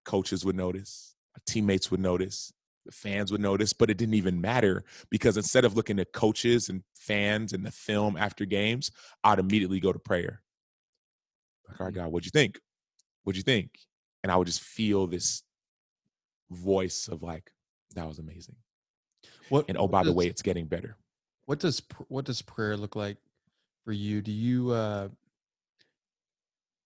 coaches 0.04 0.44
would 0.44 0.56
notice, 0.56 1.14
teammates 1.46 1.90
would 1.90 2.00
notice, 2.00 2.52
the 2.86 2.92
fans 2.92 3.30
would 3.30 3.40
notice, 3.40 3.72
but 3.72 3.90
it 3.90 3.98
didn't 3.98 4.14
even 4.14 4.40
matter 4.40 4.84
because 5.10 5.36
instead 5.36 5.64
of 5.64 5.76
looking 5.76 5.98
at 5.98 6.12
coaches 6.12 6.68
and 6.68 6.82
fans 6.94 7.52
and 7.52 7.64
the 7.64 7.70
film 7.70 8.16
after 8.16 8.44
games, 8.44 8.90
I'd 9.22 9.38
immediately 9.38 9.80
go 9.80 9.92
to 9.92 9.98
prayer. 9.98 10.42
Like, 11.68 11.80
all 11.80 11.86
right, 11.86 11.94
mm. 11.94 11.98
God, 11.98 12.12
what'd 12.12 12.26
you 12.26 12.30
think? 12.30 12.60
What'd 13.24 13.36
you 13.36 13.42
think? 13.42 13.70
And 14.22 14.32
I 14.32 14.36
would 14.36 14.46
just 14.46 14.62
feel 14.62 15.06
this 15.06 15.42
voice 16.50 17.08
of 17.08 17.22
like, 17.22 17.50
that 17.94 18.06
was 18.06 18.18
amazing. 18.18 18.56
What 19.48 19.66
and 19.68 19.78
oh 19.78 19.88
by 19.88 20.02
does, 20.02 20.12
the 20.12 20.14
way, 20.14 20.26
it's 20.26 20.42
getting 20.42 20.66
better. 20.66 20.96
What 21.46 21.58
does 21.58 21.82
what 22.08 22.24
does 22.24 22.42
prayer 22.42 22.76
look 22.76 22.96
like 22.96 23.16
for 23.84 23.92
you? 23.92 24.20
Do 24.20 24.32
you 24.32 24.70
uh 24.70 25.08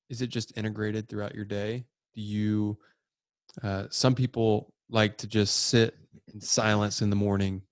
is 0.09 0.22
it 0.22 0.29
just 0.29 0.57
integrated 0.57 1.09
throughout 1.09 1.35
your 1.35 1.44
day? 1.44 1.85
Do 2.14 2.20
you 2.20 2.79
uh 3.62 3.87
some 3.90 4.14
people 4.14 4.72
like 4.88 5.16
to 5.18 5.27
just 5.27 5.66
sit 5.66 5.96
in 6.33 6.40
silence 6.40 7.03
in 7.03 7.11
the 7.11 7.16
morning 7.16 7.62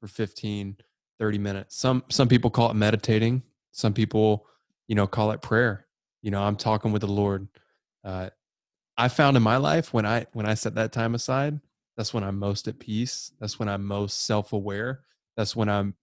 for 0.00 0.08
15 0.08 0.76
30 1.18 1.38
minutes. 1.38 1.76
Some 1.76 2.02
some 2.08 2.26
people 2.26 2.50
call 2.50 2.70
it 2.70 2.74
meditating. 2.74 3.42
Some 3.70 3.94
people, 3.94 4.46
you 4.88 4.96
know, 4.96 5.06
call 5.06 5.30
it 5.30 5.40
prayer. 5.40 5.86
You 6.20 6.32
know, 6.32 6.42
I'm 6.42 6.56
talking 6.56 6.90
with 6.90 7.02
the 7.02 7.08
Lord. 7.08 7.46
Uh 8.04 8.30
I 8.96 9.08
found 9.08 9.36
in 9.36 9.42
my 9.42 9.56
life 9.56 9.94
when 9.94 10.04
I 10.04 10.26
when 10.32 10.46
I 10.46 10.54
set 10.54 10.74
that 10.74 10.92
time 10.92 11.14
aside, 11.14 11.60
that's 12.02 12.12
when 12.12 12.24
I'm 12.24 12.40
most 12.40 12.66
at 12.66 12.80
peace. 12.80 13.30
That's 13.38 13.60
when 13.60 13.68
I'm 13.68 13.84
most 13.84 14.26
self 14.26 14.52
aware. 14.52 15.02
That's 15.36 15.54
when 15.54 15.68
I'm 15.68 15.94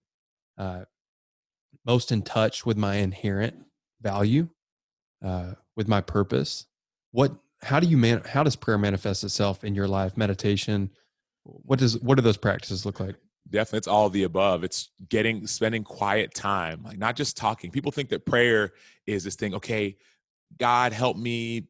uh, 0.58 0.86
most 1.86 2.14
in 2.14 2.22
touch 2.22 2.66
with 2.66 2.78
my 2.78 2.96
inherent 2.96 3.66
value, 4.02 4.48
uh, 5.22 5.56
with 5.76 5.90
my 5.90 6.00
purpose. 6.00 6.68
What? 7.12 7.34
How 7.64 7.82
do 7.82 7.88
you 7.88 7.98
man? 7.98 8.22
How 8.22 8.44
does 8.44 8.56
prayer 8.56 8.78
manifest 8.78 9.26
itself 9.26 9.66
in 9.66 9.76
your 9.76 9.90
life? 9.90 10.16
Meditation. 10.16 10.90
What 11.44 11.80
does? 11.80 12.00
What 12.00 12.16
do 12.16 12.22
those 12.22 12.38
practices 12.38 12.86
look 12.86 13.02
like? 13.02 13.18
Definitely, 13.50 13.80
it's 13.80 13.88
all 13.90 14.10
the 14.10 14.24
above. 14.24 14.64
It's 14.64 14.92
getting 15.10 15.48
spending 15.48 15.84
quiet 15.84 16.34
time, 16.34 16.82
like 16.82 16.98
not 16.98 17.18
just 17.18 17.36
talking. 17.36 17.72
People 17.72 17.92
think 17.92 18.08
that 18.08 18.26
prayer 18.26 18.72
is 19.06 19.26
this 19.26 19.36
thing. 19.36 19.54
Okay, 19.54 19.98
God 20.58 20.94
help 20.94 21.18
me 21.18 21.68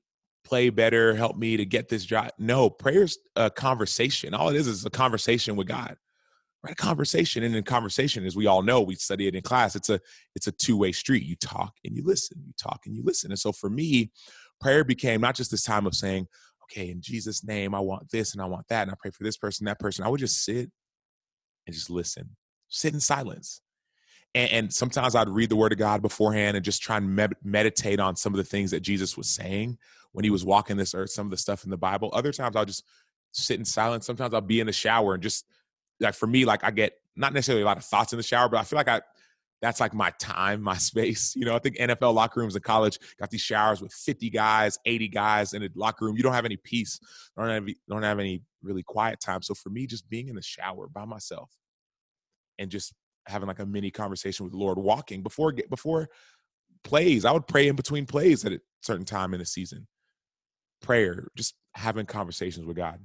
play 0.49 0.69
better, 0.69 1.13
help 1.15 1.37
me 1.37 1.57
to 1.57 1.65
get 1.65 1.89
this 1.89 2.03
job. 2.03 2.31
No, 2.39 2.69
prayer's 2.69 3.17
a 3.35 3.49
conversation. 3.49 4.33
All 4.33 4.49
it 4.49 4.55
is 4.55 4.67
is 4.67 4.85
a 4.85 4.89
conversation 4.89 5.55
with 5.55 5.67
God. 5.67 5.95
Right? 6.63 6.73
A 6.73 6.75
conversation. 6.75 7.43
And 7.43 7.55
in 7.55 7.63
conversation, 7.63 8.25
as 8.25 8.35
we 8.35 8.47
all 8.47 8.63
know, 8.63 8.81
we 8.81 8.95
study 8.95 9.27
it 9.27 9.35
in 9.35 9.41
class, 9.41 9.75
it's 9.75 9.89
a 9.89 9.99
it's 10.35 10.47
a 10.47 10.51
two-way 10.51 10.91
street. 10.91 11.23
You 11.23 11.35
talk 11.35 11.73
and 11.85 11.95
you 11.95 12.03
listen. 12.03 12.41
You 12.45 12.53
talk 12.57 12.81
and 12.85 12.95
you 12.95 13.03
listen. 13.03 13.31
And 13.31 13.39
so 13.39 13.51
for 13.51 13.69
me, 13.69 14.11
prayer 14.59 14.83
became 14.83 15.21
not 15.21 15.35
just 15.35 15.51
this 15.51 15.63
time 15.63 15.85
of 15.85 15.93
saying, 15.93 16.27
okay, 16.63 16.89
in 16.89 17.01
Jesus' 17.01 17.43
name, 17.43 17.73
I 17.73 17.79
want 17.79 18.09
this 18.11 18.33
and 18.33 18.41
I 18.41 18.45
want 18.45 18.67
that, 18.69 18.83
and 18.83 18.91
I 18.91 18.95
pray 18.99 19.11
for 19.11 19.23
this 19.23 19.37
person, 19.37 19.65
that 19.65 19.79
person. 19.79 20.03
I 20.03 20.09
would 20.09 20.19
just 20.19 20.43
sit 20.43 20.69
and 21.65 21.73
just 21.73 21.89
listen, 21.89 22.35
sit 22.67 22.93
in 22.93 22.99
silence. 22.99 23.61
And, 24.35 24.51
and, 24.51 24.73
sometimes 24.73 25.15
I'd 25.15 25.27
read 25.27 25.49
the 25.49 25.55
Word 25.55 25.71
of 25.71 25.79
God 25.79 26.03
beforehand 26.03 26.55
and 26.55 26.63
just 26.63 26.83
try 26.83 26.97
and 26.97 27.15
med- 27.15 27.35
meditate 27.43 27.99
on 27.99 28.15
some 28.15 28.31
of 28.31 28.37
the 28.37 28.43
things 28.43 28.69
that 28.71 28.81
Jesus 28.81 29.17
was 29.17 29.27
saying 29.27 29.79
when 30.11 30.23
he 30.23 30.29
was 30.29 30.45
walking 30.45 30.77
this 30.77 30.93
earth, 30.93 31.09
some 31.09 31.25
of 31.25 31.31
the 31.31 31.37
stuff 31.37 31.63
in 31.63 31.71
the 31.71 31.77
Bible. 31.77 32.11
Other 32.13 32.31
times 32.31 32.55
I'll 32.55 32.65
just 32.65 32.83
sit 33.31 33.57
in 33.57 33.65
silence. 33.65 34.05
Sometimes 34.05 34.33
I'll 34.33 34.41
be 34.41 34.59
in 34.59 34.67
the 34.67 34.73
shower 34.73 35.15
and 35.15 35.23
just 35.23 35.45
like 35.99 36.13
for 36.13 36.27
me, 36.27 36.45
like 36.45 36.63
I 36.63 36.71
get 36.71 36.93
not 37.15 37.33
necessarily 37.33 37.63
a 37.63 37.65
lot 37.65 37.77
of 37.77 37.85
thoughts 37.85 38.13
in 38.13 38.17
the 38.17 38.23
shower, 38.23 38.49
but 38.49 38.57
I 38.57 38.63
feel 38.63 38.77
like 38.77 38.87
I 38.87 39.01
that's 39.61 39.79
like 39.79 39.93
my 39.93 40.11
time, 40.19 40.61
my 40.61 40.77
space. 40.77 41.35
You 41.35 41.45
know, 41.45 41.55
I 41.55 41.59
think 41.59 41.77
NFL 41.77 42.13
locker 42.13 42.39
rooms 42.39 42.55
in 42.55 42.61
college 42.61 42.99
got 43.19 43.29
these 43.29 43.41
showers 43.41 43.81
with 43.81 43.93
50 43.93 44.29
guys, 44.29 44.77
80 44.85 45.07
guys 45.09 45.53
in 45.53 45.63
a 45.63 45.69
locker 45.75 46.05
room. 46.05 46.15
You 46.15 46.23
don't 46.23 46.33
have 46.33 46.45
any 46.45 46.57
peace, 46.57 46.99
don't 47.37 47.49
have 47.49 47.67
don't 47.87 48.03
have 48.03 48.19
any 48.19 48.41
really 48.61 48.83
quiet 48.83 49.19
time. 49.19 49.41
So 49.41 49.53
for 49.53 49.69
me, 49.69 49.87
just 49.87 50.09
being 50.09 50.27
in 50.27 50.35
the 50.35 50.41
shower 50.41 50.87
by 50.87 51.05
myself 51.05 51.51
and 52.57 52.69
just 52.69 52.93
having 53.29 53.47
like 53.47 53.59
a 53.59 53.65
mini 53.65 53.91
conversation 53.91 54.43
with 54.43 54.53
the 54.53 54.59
Lord, 54.59 54.77
walking 54.77 55.23
before 55.23 55.53
before 55.69 56.09
plays. 56.83 57.25
I 57.25 57.31
would 57.31 57.47
pray 57.47 57.67
in 57.67 57.75
between 57.75 58.05
plays 58.05 58.43
at 58.45 58.53
a 58.53 58.61
certain 58.81 59.05
time 59.05 59.33
in 59.33 59.39
the 59.39 59.45
season 59.45 59.87
prayer, 60.81 61.27
just 61.35 61.55
having 61.73 62.05
conversations 62.05 62.65
with 62.65 62.77
God. 62.77 62.99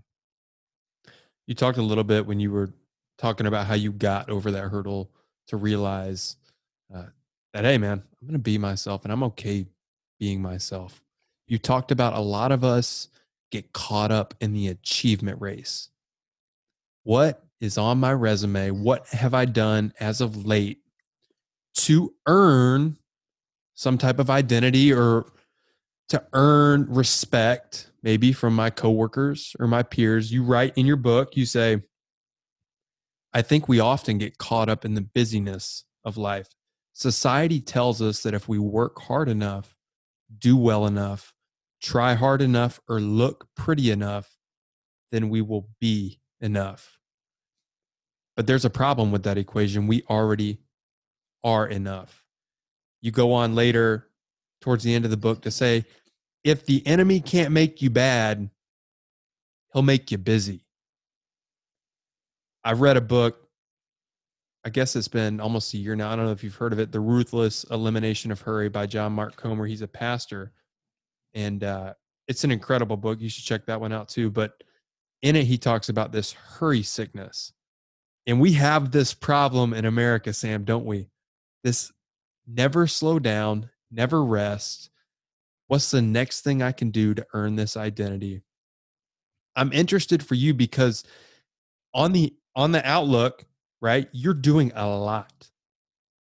You 1.47 1.55
talked 1.55 1.79
a 1.79 1.83
little 1.83 2.05
bit 2.05 2.27
when 2.27 2.41
you 2.41 2.51
were 2.51 2.71
talking 3.19 3.47
about 3.47 3.67
how 3.67 3.75
you 3.75 3.93
got 3.93 4.31
over 4.31 4.51
that 4.53 4.69
hurdle 4.69 5.11
to 5.49 5.57
realize 5.57 6.37
uh, 6.95 7.07
that, 7.53 7.65
hey, 7.65 7.79
man, 7.79 8.03
I'm 8.21 8.27
going 8.27 8.33
to 8.33 8.39
be 8.39 8.59
myself 8.59 9.05
and 9.05 9.13
I'm 9.13 9.23
okay 9.25 9.67
being 10.19 10.41
myself. 10.41 11.03
You 11.47 11.59
talked 11.59 11.91
about 11.91 12.15
a 12.15 12.21
lot 12.21 12.53
of 12.53 12.65
us 12.65 13.09
get 13.51 13.73
caught 13.73 14.11
up 14.11 14.35
in 14.41 14.53
the 14.53 14.69
achievement 14.69 15.41
race. 15.41 15.91
What 17.03 17.45
is 17.61 17.79
on 17.79 17.99
my 17.99 18.13
resume? 18.13 18.71
What 18.71 19.09
have 19.09 19.35
I 19.35 19.45
done 19.45 19.93
as 20.01 20.21
of 20.21 20.47
late 20.47 20.79
to 21.75 22.15
earn 22.27 22.97
some 23.75 23.99
type 23.99 24.19
of 24.19 24.31
identity 24.31 24.93
or 24.93 25.27
to 26.09 26.25
earn 26.33 26.87
respect, 26.89 27.91
maybe 28.03 28.33
from 28.33 28.55
my 28.55 28.71
coworkers 28.71 29.57
or 29.59 29.67
my 29.67 29.83
peers. 29.83 30.31
You 30.31 30.45
write 30.45 30.73
in 30.77 30.87
your 30.87 30.97
book, 30.97 31.37
you 31.37 31.47
say, 31.47 31.83
I 33.33 33.43
think 33.43 33.69
we 33.69 33.81
often 33.81 34.19
get 34.19 34.39
caught 34.39 34.69
up 34.69 34.85
in 34.85 34.95
the 34.95 35.01
busyness 35.01 35.85
of 36.05 36.17
life. 36.17 36.49
Society 36.93 37.61
tells 37.61 38.01
us 38.01 38.23
that 38.23 38.35
if 38.35 38.49
we 38.49 38.59
work 38.59 39.01
hard 39.01 39.29
enough, 39.29 39.75
do 40.39 40.57
well 40.57 40.87
enough, 40.87 41.35
try 41.83 42.15
hard 42.15 42.41
enough, 42.41 42.81
or 42.89 43.01
look 43.01 43.49
pretty 43.57 43.91
enough, 43.91 44.37
then 45.11 45.29
we 45.29 45.43
will 45.43 45.69
be 45.81 46.21
enough. 46.41 46.99
But 48.37 48.47
there's 48.47 48.65
a 48.65 48.71
problem 48.71 49.13
with 49.13 49.23
that 49.25 49.39
equation. 49.39 49.87
We 49.87 50.03
already 50.11 50.59
are 51.45 51.67
enough. 51.67 52.25
You 53.01 53.11
go 53.11 53.33
on 53.33 53.55
later 53.55 54.09
towards 54.61 54.83
the 54.83 54.95
end 54.95 55.05
of 55.05 55.11
the 55.11 55.17
book 55.17 55.43
to 55.43 55.51
say, 55.51 55.85
if 56.43 56.67
the 56.67 56.87
enemy 56.87 57.21
can't 57.21 57.53
make 57.53 57.81
you 57.81 57.91
bad, 57.91 58.51
he'll 59.73 59.83
make 59.83 60.11
you 60.11 60.19
busy. 60.19 60.67
I 62.65 62.73
read 62.73 62.97
a 62.97 63.03
book, 63.03 63.49
I 64.65 64.71
guess 64.71 64.97
it's 64.97 65.09
been 65.09 65.41
almost 65.41 65.75
a 65.75 65.79
year 65.79 65.95
now. 65.95 66.11
I 66.11 66.17
don't 66.17 66.25
know 66.25 66.33
if 66.33 66.43
you've 66.43 66.55
heard 66.55 66.73
of 66.73 66.79
it, 66.79 66.91
The 66.91 67.01
Ruthless 67.01 67.65
Elimination 67.71 68.33
of 68.33 68.41
Hurry 68.41 68.71
by 68.71 68.87
John 68.87 69.13
Mark 69.13 69.37
Comer. 69.37 69.67
He's 69.67 69.83
a 69.83 69.89
pastor. 69.89 70.53
And 71.35 71.63
uh, 71.65 71.95
it's 72.29 72.45
an 72.45 72.51
incredible 72.51 72.97
book. 72.97 73.21
You 73.21 73.29
should 73.29 73.45
check 73.45 73.67
that 73.67 73.81
one 73.81 73.93
out 73.93 74.09
too. 74.09 74.31
But 74.31 74.63
in 75.23 75.37
it, 75.37 75.45
he 75.45 75.59
talks 75.59 75.89
about 75.91 76.13
this 76.13 76.33
hurry 76.33 76.83
sickness. 76.83 77.53
And 78.27 78.41
we 78.41 78.53
have 78.55 78.91
this 78.91 79.13
problem 79.13 79.75
in 79.75 79.85
America, 79.85 80.33
Sam, 80.33 80.65
don't 80.65 80.87
we? 80.87 81.09
This 81.63 81.93
never 82.47 82.87
slow 82.87 83.19
down, 83.19 83.71
never 83.91 84.25
rest. 84.25 84.91
What's 85.69 85.91
the 85.91 86.03
next 86.03 86.43
thing 86.43 86.63
I 86.63 86.73
can 86.73 86.91
do 86.91 87.15
to 87.15 87.27
earn 87.35 87.57
this 87.57 87.77
identity? 87.77 88.43
I'm 89.57 89.73
interested 89.73 90.23
for 90.23 90.35
you 90.35 90.55
because 90.55 91.05
on 91.93 92.13
the 92.13 92.35
on 92.57 92.73
the 92.73 92.87
outlook, 92.89 93.45
right? 93.81 94.09
You're 94.13 94.35
doing 94.35 94.73
a 94.75 94.87
lot. 94.87 95.51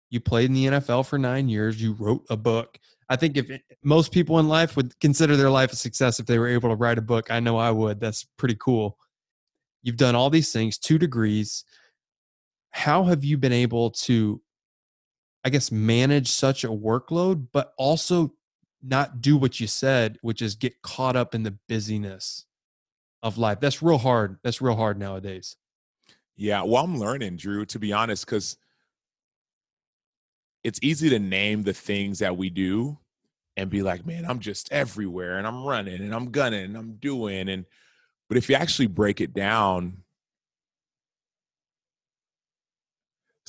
You 0.10 0.20
played 0.20 0.50
in 0.50 0.54
the 0.54 0.66
NFL 0.66 1.06
for 1.08 1.18
9 1.18 1.50
years, 1.50 1.82
you 1.82 1.94
wrote 1.94 2.26
a 2.30 2.38
book. 2.38 2.78
I 3.10 3.16
think 3.16 3.38
if 3.38 3.50
it, 3.50 3.62
most 3.84 4.12
people 4.12 4.40
in 4.40 4.48
life 4.48 4.76
would 4.76 4.98
consider 5.00 5.36
their 5.36 5.50
life 5.50 5.74
a 5.74 5.76
success 5.76 6.20
if 6.20 6.26
they 6.26 6.40
were 6.40 6.48
able 6.48 6.70
to 6.70 6.76
write 6.76 6.98
a 6.98 7.02
book, 7.02 7.32
I 7.32 7.40
know 7.40 7.58
I 7.58 7.72
would. 7.72 8.00
That's 8.00 8.26
pretty 8.38 8.56
cool. 8.60 8.98
You've 9.84 9.98
done 9.98 10.16
all 10.16 10.30
these 10.30 10.52
things, 10.52 10.78
2 10.78 10.98
degrees. 10.98 11.64
How 12.72 13.04
have 13.04 13.24
you 13.24 13.38
been 13.38 13.54
able 13.54 13.92
to 13.92 14.42
I 15.44 15.50
guess 15.50 15.72
manage 15.72 16.30
such 16.30 16.64
a 16.64 16.70
workload 16.70 17.48
but 17.52 17.74
also 17.78 18.34
not 18.84 19.22
do 19.22 19.38
what 19.38 19.60
you 19.60 19.68
said, 19.68 20.18
which 20.22 20.42
is 20.42 20.56
get 20.56 20.82
caught 20.82 21.16
up 21.16 21.36
in 21.36 21.44
the 21.44 21.58
busyness 21.68 22.46
of 23.24 23.38
life. 23.38 23.60
That's 23.60 23.82
real 23.82 23.98
hard. 23.98 24.38
That's 24.44 24.62
real 24.62 24.76
hard 24.76 24.98
nowadays. 24.98 25.56
Yeah, 26.36 26.64
well, 26.64 26.84
I'm 26.84 26.98
learning, 26.98 27.38
Drew, 27.38 27.66
to 27.66 27.80
be 27.80 27.94
honest, 27.94 28.26
because 28.26 28.58
it's 30.64 30.80
easy 30.82 31.10
to 31.10 31.20
name 31.20 31.64
the 31.64 31.74
things 31.74 32.20
that 32.20 32.38
we 32.38 32.50
do 32.50 32.98
and 33.58 33.70
be 33.70 33.84
like, 33.84 34.06
man, 34.06 34.26
I'm 34.26 34.40
just 34.40 34.72
everywhere 34.72 35.38
and 35.38 35.46
I'm 35.46 35.64
running 35.64 36.02
and 36.02 36.16
I'm 36.16 36.32
gunning 36.32 36.66
and 36.66 36.78
I'm 36.78 36.94
doing. 36.94 37.50
And, 37.50 37.66
but 38.28 38.38
if 38.38 38.50
you 38.50 38.56
actually 38.56 38.88
break 38.88 39.22
it 39.22 39.34
down, 39.34 39.98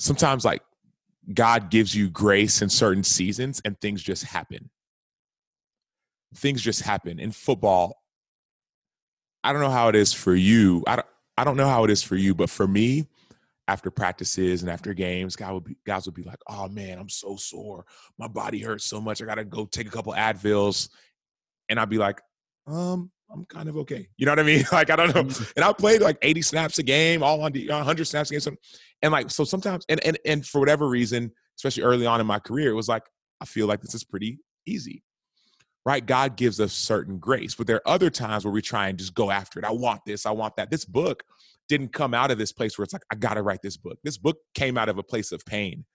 sometimes 0.03 0.43
like 0.43 0.61
God 1.33 1.71
gives 1.71 1.95
you 1.95 2.09
grace 2.09 2.61
in 2.61 2.69
certain 2.69 3.03
seasons 3.03 3.61
and 3.63 3.79
things 3.79 4.03
just 4.03 4.25
happen. 4.25 4.69
Things 6.35 6.61
just 6.61 6.81
happen. 6.81 7.19
In 7.19 7.31
football, 7.31 8.03
I 9.45 9.53
don't 9.53 9.61
know 9.61 9.69
how 9.69 9.87
it 9.87 9.95
is 9.95 10.11
for 10.11 10.35
you. 10.35 10.83
I 10.87 10.97
don't, 10.97 11.07
I 11.37 11.43
don't 11.45 11.55
know 11.55 11.69
how 11.69 11.85
it 11.85 11.89
is 11.89 12.03
for 12.03 12.17
you, 12.17 12.35
but 12.35 12.49
for 12.49 12.67
me, 12.67 13.07
after 13.69 13.89
practices 13.89 14.61
and 14.61 14.69
after 14.69 14.93
games, 14.93 15.37
guys 15.37 15.53
would 15.53 15.63
be, 15.63 15.77
guys 15.85 16.05
would 16.05 16.15
be 16.15 16.23
like, 16.23 16.39
"Oh 16.47 16.67
man, 16.67 16.99
I'm 16.99 17.09
so 17.09 17.37
sore. 17.37 17.85
My 18.17 18.27
body 18.27 18.59
hurts 18.59 18.83
so 18.83 18.99
much. 18.99 19.21
I 19.21 19.25
got 19.25 19.35
to 19.35 19.45
go 19.45 19.65
take 19.65 19.87
a 19.87 19.91
couple 19.91 20.13
Advils," 20.13 20.89
and 21.69 21.79
I'd 21.79 21.89
be 21.89 21.97
like, 21.97 22.21
"Um, 22.67 23.09
I'm 23.33 23.45
kind 23.45 23.67
of 23.67 23.77
okay." 23.77 24.07
You 24.17 24.25
know 24.25 24.31
what 24.31 24.39
I 24.39 24.43
mean? 24.43 24.63
Like 24.71 24.89
I 24.89 24.95
don't 24.95 25.13
know. 25.13 25.23
Mm-hmm. 25.23 25.43
And 25.55 25.65
I 25.65 25.73
played 25.73 26.01
like 26.01 26.17
80 26.21 26.41
snaps 26.41 26.77
a 26.79 26.83
game, 26.83 27.23
all 27.23 27.41
on 27.41 27.51
the 27.51 27.67
100 27.67 28.05
snaps 28.05 28.31
a 28.31 28.39
game, 28.39 28.57
and 29.01 29.11
like 29.11 29.31
so 29.31 29.43
sometimes, 29.43 29.85
and 29.89 30.03
and 30.05 30.17
and 30.25 30.45
for 30.45 30.59
whatever 30.59 30.87
reason, 30.87 31.31
especially 31.57 31.83
early 31.83 32.05
on 32.05 32.21
in 32.21 32.27
my 32.27 32.39
career, 32.39 32.69
it 32.71 32.75
was 32.75 32.87
like 32.87 33.03
I 33.41 33.45
feel 33.45 33.67
like 33.67 33.81
this 33.81 33.95
is 33.95 34.03
pretty 34.03 34.39
easy 34.65 35.03
right? 35.85 36.05
God 36.05 36.37
gives 36.37 36.59
us 36.59 36.73
certain 36.73 37.17
grace, 37.19 37.55
but 37.55 37.67
there 37.67 37.77
are 37.77 37.93
other 37.93 38.09
times 38.09 38.45
where 38.45 38.53
we 38.53 38.61
try 38.61 38.87
and 38.87 38.97
just 38.97 39.13
go 39.13 39.31
after 39.31 39.59
it. 39.59 39.65
I 39.65 39.71
want 39.71 40.01
this, 40.05 40.25
I 40.25 40.31
want 40.31 40.55
that. 40.55 40.71
This 40.71 40.85
book 40.85 41.23
didn't 41.67 41.93
come 41.93 42.13
out 42.13 42.31
of 42.31 42.37
this 42.37 42.51
place 42.51 42.77
where 42.77 42.83
it's 42.83 42.93
like, 42.93 43.03
I 43.11 43.15
got 43.15 43.35
to 43.35 43.41
write 43.41 43.61
this 43.61 43.77
book. 43.77 43.97
This 44.03 44.17
book 44.17 44.37
came 44.53 44.77
out 44.77 44.89
of 44.89 44.97
a 44.97 45.03
place 45.03 45.31
of 45.31 45.45
pain. 45.45 45.85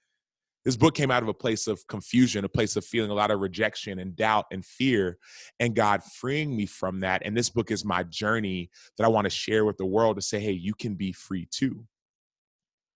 This 0.68 0.76
book 0.76 0.94
came 0.94 1.11
out 1.11 1.22
of 1.22 1.31
a 1.31 1.35
place 1.35 1.66
of 1.66 1.87
confusion, 1.87 2.44
a 2.44 2.48
place 2.50 2.76
of 2.76 2.85
feeling 2.85 3.11
a 3.11 3.14
lot 3.14 3.31
of 3.31 3.40
rejection 3.40 3.98
and 4.00 4.14
doubt 4.14 4.44
and 4.52 4.62
fear, 4.62 5.16
and 5.59 5.74
God 5.74 6.04
freeing 6.04 6.54
me 6.54 6.66
from 6.66 7.00
that. 7.00 7.22
And 7.24 7.35
this 7.35 7.48
book 7.48 7.70
is 7.70 7.87
my 7.87 8.02
journey 8.02 8.68
that 8.98 9.04
I 9.04 9.09
want 9.09 9.24
to 9.24 9.31
share 9.31 9.64
with 9.64 9.78
the 9.78 9.87
world 9.87 10.16
to 10.16 10.20
say, 10.20 10.38
hey, 10.40 10.52
you 10.52 10.74
can 10.74 10.94
be 10.94 11.11
free 11.11 11.48
too. 11.50 11.87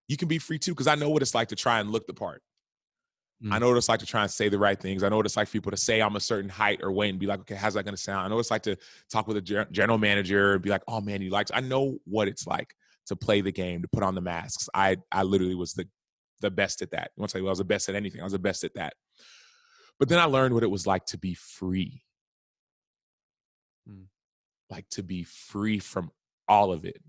You 0.06 0.18
can 0.18 0.28
be 0.28 0.36
free 0.36 0.58
too, 0.58 0.72
because 0.72 0.86
I 0.86 0.96
know 0.96 1.08
what 1.08 1.22
it's 1.22 1.34
like 1.34 1.48
to 1.48 1.56
try 1.56 1.80
and 1.80 1.90
look 1.90 2.06
the 2.06 2.12
part. 2.12 2.42
Mm. 3.42 3.54
I 3.54 3.58
know 3.58 3.68
what 3.68 3.78
it's 3.78 3.88
like 3.88 4.00
to 4.00 4.06
try 4.06 4.20
and 4.20 4.30
say 4.30 4.50
the 4.50 4.58
right 4.58 4.78
things. 4.78 5.02
I 5.02 5.08
know 5.08 5.16
what 5.16 5.24
it's 5.24 5.38
like 5.38 5.48
for 5.48 5.52
people 5.52 5.70
to 5.70 5.78
say 5.78 6.02
I'm 6.02 6.16
a 6.16 6.20
certain 6.20 6.50
height 6.50 6.80
or 6.82 6.92
weight 6.92 7.08
and 7.08 7.18
be 7.18 7.24
like, 7.24 7.40
okay, 7.40 7.54
how's 7.54 7.72
that 7.72 7.84
going 7.84 7.96
to 7.96 8.02
sound? 8.02 8.26
I 8.26 8.28
know 8.28 8.34
what 8.34 8.40
it's 8.40 8.50
like 8.50 8.64
to 8.64 8.76
talk 9.10 9.26
with 9.26 9.38
a 9.38 9.66
general 9.70 9.96
manager 9.96 10.52
and 10.52 10.62
be 10.62 10.68
like, 10.68 10.82
oh 10.88 11.00
man, 11.00 11.22
he 11.22 11.30
likes. 11.30 11.50
I 11.54 11.60
know 11.60 11.96
what 12.04 12.28
it's 12.28 12.46
like 12.46 12.74
to 13.06 13.16
play 13.16 13.40
the 13.40 13.50
game, 13.50 13.80
to 13.80 13.88
put 13.88 14.02
on 14.02 14.14
the 14.14 14.20
masks. 14.20 14.68
I 14.74 14.98
I 15.10 15.22
literally 15.22 15.54
was 15.54 15.72
the 15.72 15.88
the 16.42 16.50
best 16.50 16.82
at 16.82 16.90
that. 16.90 17.10
I 17.16 17.20
want 17.20 17.30
to 17.30 17.32
tell 17.32 17.42
you, 17.42 17.48
I 17.48 17.50
was 17.50 17.58
the 17.58 17.64
best 17.64 17.88
at 17.88 17.94
anything. 17.94 18.20
I 18.20 18.24
was 18.24 18.34
the 18.34 18.38
best 18.38 18.64
at 18.64 18.74
that. 18.74 18.94
But 19.98 20.08
then 20.08 20.18
I 20.18 20.24
learned 20.24 20.54
what 20.54 20.62
it 20.62 20.70
was 20.70 20.86
like 20.86 21.06
to 21.06 21.18
be 21.18 21.34
free, 21.34 22.02
mm. 23.88 24.06
like 24.70 24.88
to 24.90 25.02
be 25.02 25.22
free 25.22 25.78
from 25.78 26.10
all 26.48 26.72
of 26.72 26.84
it. 26.84 27.00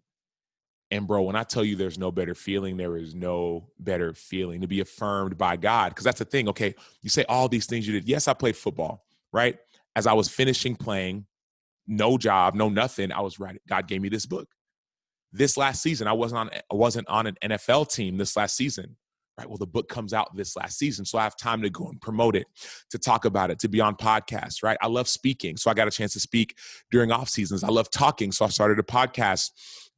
And 0.91 1.07
bro, 1.07 1.23
when 1.23 1.35
I 1.35 1.43
tell 1.43 1.63
you 1.63 1.75
there's 1.75 1.97
no 1.97 2.11
better 2.11 2.35
feeling, 2.35 2.77
there 2.77 2.97
is 2.97 3.15
no 3.15 3.69
better 3.79 4.13
feeling 4.13 4.61
to 4.61 4.67
be 4.67 4.79
affirmed 4.79 5.39
by 5.39 5.57
God. 5.57 5.89
Because 5.89 6.03
that's 6.03 6.19
the 6.19 6.25
thing. 6.25 6.47
Okay, 6.49 6.75
you 7.01 7.09
say 7.09 7.25
all 7.27 7.49
these 7.49 7.65
things 7.65 7.87
you 7.87 7.93
did. 7.93 8.07
Yes, 8.07 8.27
I 8.27 8.33
played 8.33 8.55
football, 8.55 9.03
right? 9.31 9.57
As 9.95 10.05
I 10.05 10.13
was 10.13 10.29
finishing 10.29 10.75
playing, 10.75 11.25
no 11.87 12.17
job, 12.17 12.53
no 12.53 12.69
nothing. 12.69 13.11
I 13.11 13.21
was 13.21 13.39
writing. 13.39 13.61
God 13.67 13.87
gave 13.87 14.01
me 14.01 14.09
this 14.09 14.27
book. 14.27 14.47
This 15.31 15.57
last 15.57 15.81
season, 15.81 16.07
I 16.07 16.13
wasn't 16.13 16.41
on. 16.41 16.49
I 16.71 16.75
wasn't 16.75 17.07
on 17.07 17.25
an 17.25 17.37
NFL 17.43 17.91
team 17.91 18.17
this 18.17 18.37
last 18.37 18.55
season 18.55 18.95
right 19.37 19.47
well 19.47 19.57
the 19.57 19.67
book 19.67 19.89
comes 19.89 20.13
out 20.13 20.35
this 20.35 20.55
last 20.55 20.77
season 20.77 21.05
so 21.05 21.17
i 21.17 21.23
have 21.23 21.35
time 21.35 21.61
to 21.61 21.69
go 21.69 21.87
and 21.87 21.99
promote 22.01 22.35
it 22.35 22.47
to 22.89 22.97
talk 22.97 23.25
about 23.25 23.49
it 23.49 23.59
to 23.59 23.67
be 23.67 23.81
on 23.81 23.95
podcasts 23.95 24.63
right? 24.63 24.77
I 24.81 24.87
love 24.87 25.07
speaking 25.07 25.57
so 25.57 25.71
i 25.71 25.73
got 25.73 25.87
a 25.87 25.91
chance 25.91 26.13
to 26.13 26.19
speak 26.19 26.55
during 26.91 27.11
off 27.11 27.29
seasons. 27.29 27.63
I 27.63 27.69
love 27.69 27.89
talking 27.89 28.31
so 28.31 28.45
i 28.45 28.49
started 28.49 28.79
a 28.79 28.83
podcast 28.83 29.51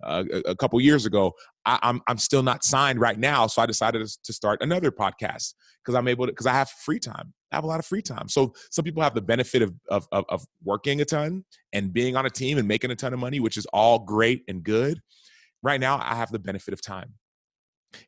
uh, 0.03 0.25
a, 0.45 0.55
couple 0.55 0.79
years 0.81 1.05
ago. 1.05 1.33
I, 1.65 1.75
am 1.75 1.79
I'm, 1.83 2.01
I'm 2.07 2.17
still 2.17 2.43
not 2.43 2.63
signed 2.63 2.99
right 2.99 3.17
now 3.17 3.47
so 3.47 3.61
i 3.61 3.65
decided 3.65 4.07
to 4.07 4.33
start 4.33 4.61
another 4.61 4.91
podcast 4.91 5.53
because 5.83 5.95
i'm 5.95 6.07
able 6.07 6.25
to 6.25 6.31
because 6.31 6.47
i 6.47 6.53
have 6.53 6.69
free 6.69 6.99
time. 6.99 7.33
I 7.51 7.55
have 7.55 7.63
a 7.63 7.67
lot 7.67 7.79
of 7.79 7.85
free 7.85 8.01
time. 8.01 8.27
So 8.27 8.53
some 8.69 8.83
people 8.83 9.01
have 9.01 9.15
the 9.15 9.21
benefit 9.21 9.61
of, 9.61 9.73
of, 9.87 10.09
of, 10.11 10.25
of 10.27 10.45
working 10.61 10.99
a 10.99 11.05
ton 11.05 11.45
and 11.71 11.93
being 11.93 12.17
on 12.17 12.25
a 12.25 12.29
team 12.29 12.57
and 12.57 12.67
making 12.67 12.91
a 12.91 12.95
ton 12.95 13.13
of 13.13 13.19
money 13.19 13.39
which 13.39 13.55
is 13.55 13.65
all 13.67 13.99
great 13.99 14.43
and 14.47 14.63
good. 14.63 15.01
Right 15.63 15.79
now 15.79 15.97
i 15.97 16.15
have 16.15 16.31
the 16.31 16.39
benefit 16.39 16.73
of 16.73 16.81
time 16.81 17.13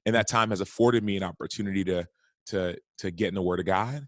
and 0.05 0.15
that 0.15 0.27
time 0.27 0.49
has 0.49 0.61
afforded 0.61 1.03
me 1.03 1.17
an 1.17 1.23
opportunity 1.23 1.83
to 1.83 2.05
to 2.45 2.77
to 2.97 3.11
get 3.11 3.27
in 3.27 3.35
the 3.35 3.41
word 3.41 3.59
of 3.59 3.65
god 3.65 4.07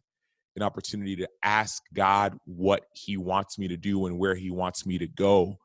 an 0.55 0.63
opportunity 0.63 1.15
to 1.15 1.29
ask 1.43 1.81
god 1.93 2.37
what 2.45 2.85
he 2.93 3.17
wants 3.17 3.57
me 3.57 3.67
to 3.67 3.77
do 3.77 4.05
and 4.05 4.17
where 4.17 4.35
he 4.35 4.49
wants 4.49 4.85
me 4.85 4.97
to 4.97 5.07
go 5.07 5.57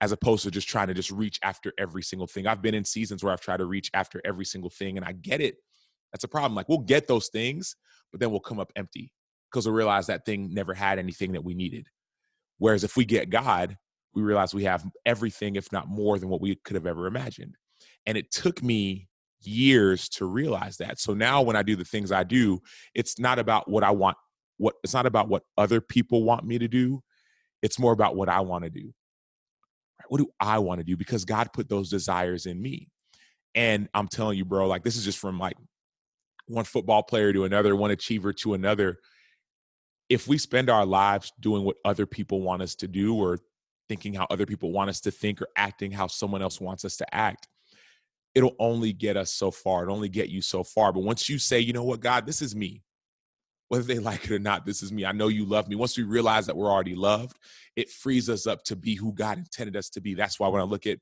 as 0.00 0.12
opposed 0.12 0.44
to 0.44 0.50
just 0.50 0.68
trying 0.68 0.88
to 0.88 0.94
just 0.94 1.10
reach 1.10 1.40
after 1.42 1.72
every 1.76 2.02
single 2.02 2.26
thing. 2.26 2.46
I've 2.46 2.62
been 2.62 2.74
in 2.74 2.84
seasons 2.84 3.22
where 3.22 3.32
i've 3.32 3.40
tried 3.40 3.58
to 3.58 3.64
reach 3.64 3.90
after 3.94 4.20
every 4.24 4.44
single 4.44 4.70
thing 4.70 4.96
and 4.96 5.04
i 5.04 5.12
get 5.12 5.40
it. 5.40 5.56
That's 6.12 6.24
a 6.24 6.28
problem. 6.28 6.54
Like 6.54 6.68
we'll 6.68 6.78
get 6.78 7.06
those 7.06 7.28
things 7.28 7.74
but 8.10 8.20
then 8.20 8.30
we'll 8.30 8.40
come 8.40 8.60
up 8.60 8.72
empty 8.76 9.12
because 9.50 9.66
we 9.66 9.72
realize 9.72 10.06
that 10.06 10.24
thing 10.24 10.54
never 10.54 10.72
had 10.72 10.98
anything 10.98 11.32
that 11.32 11.44
we 11.44 11.54
needed. 11.54 11.86
Whereas 12.58 12.84
if 12.84 12.96
we 12.96 13.04
get 13.04 13.30
god 13.30 13.76
we 14.14 14.22
realize 14.22 14.54
we 14.54 14.64
have 14.64 14.84
everything 15.04 15.56
if 15.56 15.70
not 15.70 15.88
more 15.88 16.18
than 16.18 16.28
what 16.28 16.40
we 16.40 16.54
could 16.56 16.74
have 16.74 16.86
ever 16.86 17.06
imagined. 17.06 17.56
And 18.06 18.16
it 18.16 18.30
took 18.30 18.62
me 18.62 19.07
years 19.42 20.08
to 20.08 20.26
realize 20.26 20.76
that. 20.78 20.98
So 20.98 21.14
now 21.14 21.42
when 21.42 21.56
I 21.56 21.62
do 21.62 21.76
the 21.76 21.84
things 21.84 22.12
I 22.12 22.24
do, 22.24 22.60
it's 22.94 23.18
not 23.18 23.38
about 23.38 23.68
what 23.68 23.84
I 23.84 23.90
want 23.90 24.16
what 24.58 24.74
it's 24.82 24.94
not 24.94 25.06
about 25.06 25.28
what 25.28 25.44
other 25.56 25.80
people 25.80 26.24
want 26.24 26.44
me 26.44 26.58
to 26.58 26.68
do. 26.68 27.02
It's 27.62 27.78
more 27.78 27.92
about 27.92 28.16
what 28.16 28.28
I 28.28 28.40
want 28.40 28.64
to 28.64 28.70
do. 28.70 28.92
What 30.08 30.18
do 30.18 30.28
I 30.40 30.58
want 30.58 30.80
to 30.80 30.84
do 30.84 30.96
because 30.96 31.24
God 31.24 31.52
put 31.52 31.68
those 31.68 31.90
desires 31.90 32.46
in 32.46 32.60
me. 32.60 32.88
And 33.54 33.88
I'm 33.94 34.08
telling 34.08 34.36
you 34.36 34.44
bro, 34.44 34.66
like 34.66 34.82
this 34.82 34.96
is 34.96 35.04
just 35.04 35.18
from 35.18 35.38
like 35.38 35.56
one 36.46 36.64
football 36.64 37.02
player 37.02 37.32
to 37.32 37.44
another, 37.44 37.76
one 37.76 37.90
achiever 37.90 38.32
to 38.32 38.54
another. 38.54 38.98
If 40.08 40.26
we 40.26 40.38
spend 40.38 40.70
our 40.70 40.86
lives 40.86 41.32
doing 41.38 41.64
what 41.64 41.76
other 41.84 42.06
people 42.06 42.40
want 42.40 42.62
us 42.62 42.74
to 42.76 42.88
do 42.88 43.14
or 43.14 43.38
thinking 43.88 44.14
how 44.14 44.26
other 44.30 44.46
people 44.46 44.72
want 44.72 44.90
us 44.90 45.00
to 45.02 45.10
think 45.10 45.40
or 45.42 45.48
acting 45.56 45.90
how 45.90 46.06
someone 46.06 46.42
else 46.42 46.60
wants 46.60 46.84
us 46.84 46.96
to 46.96 47.14
act, 47.14 47.46
it'll 48.38 48.54
only 48.60 48.92
get 48.92 49.16
us 49.16 49.32
so 49.32 49.50
far. 49.50 49.82
It'll 49.82 49.96
only 49.96 50.08
get 50.08 50.28
you 50.28 50.40
so 50.40 50.62
far. 50.62 50.92
But 50.92 51.02
once 51.02 51.28
you 51.28 51.40
say, 51.40 51.58
you 51.58 51.72
know 51.72 51.82
what, 51.82 51.98
God, 51.98 52.24
this 52.24 52.40
is 52.40 52.54
me, 52.54 52.84
whether 53.66 53.82
they 53.82 53.98
like 53.98 54.24
it 54.26 54.30
or 54.30 54.38
not, 54.38 54.64
this 54.64 54.80
is 54.80 54.92
me. 54.92 55.04
I 55.04 55.10
know 55.10 55.26
you 55.26 55.44
love 55.44 55.66
me. 55.66 55.74
Once 55.74 55.98
we 55.98 56.04
realize 56.04 56.46
that 56.46 56.56
we're 56.56 56.70
already 56.70 56.94
loved, 56.94 57.36
it 57.74 57.90
frees 57.90 58.30
us 58.30 58.46
up 58.46 58.62
to 58.64 58.76
be 58.76 58.94
who 58.94 59.12
God 59.12 59.38
intended 59.38 59.74
us 59.74 59.90
to 59.90 60.00
be. 60.00 60.14
That's 60.14 60.38
why 60.38 60.46
when 60.46 60.60
I 60.60 60.64
look 60.64 60.86
at 60.86 61.00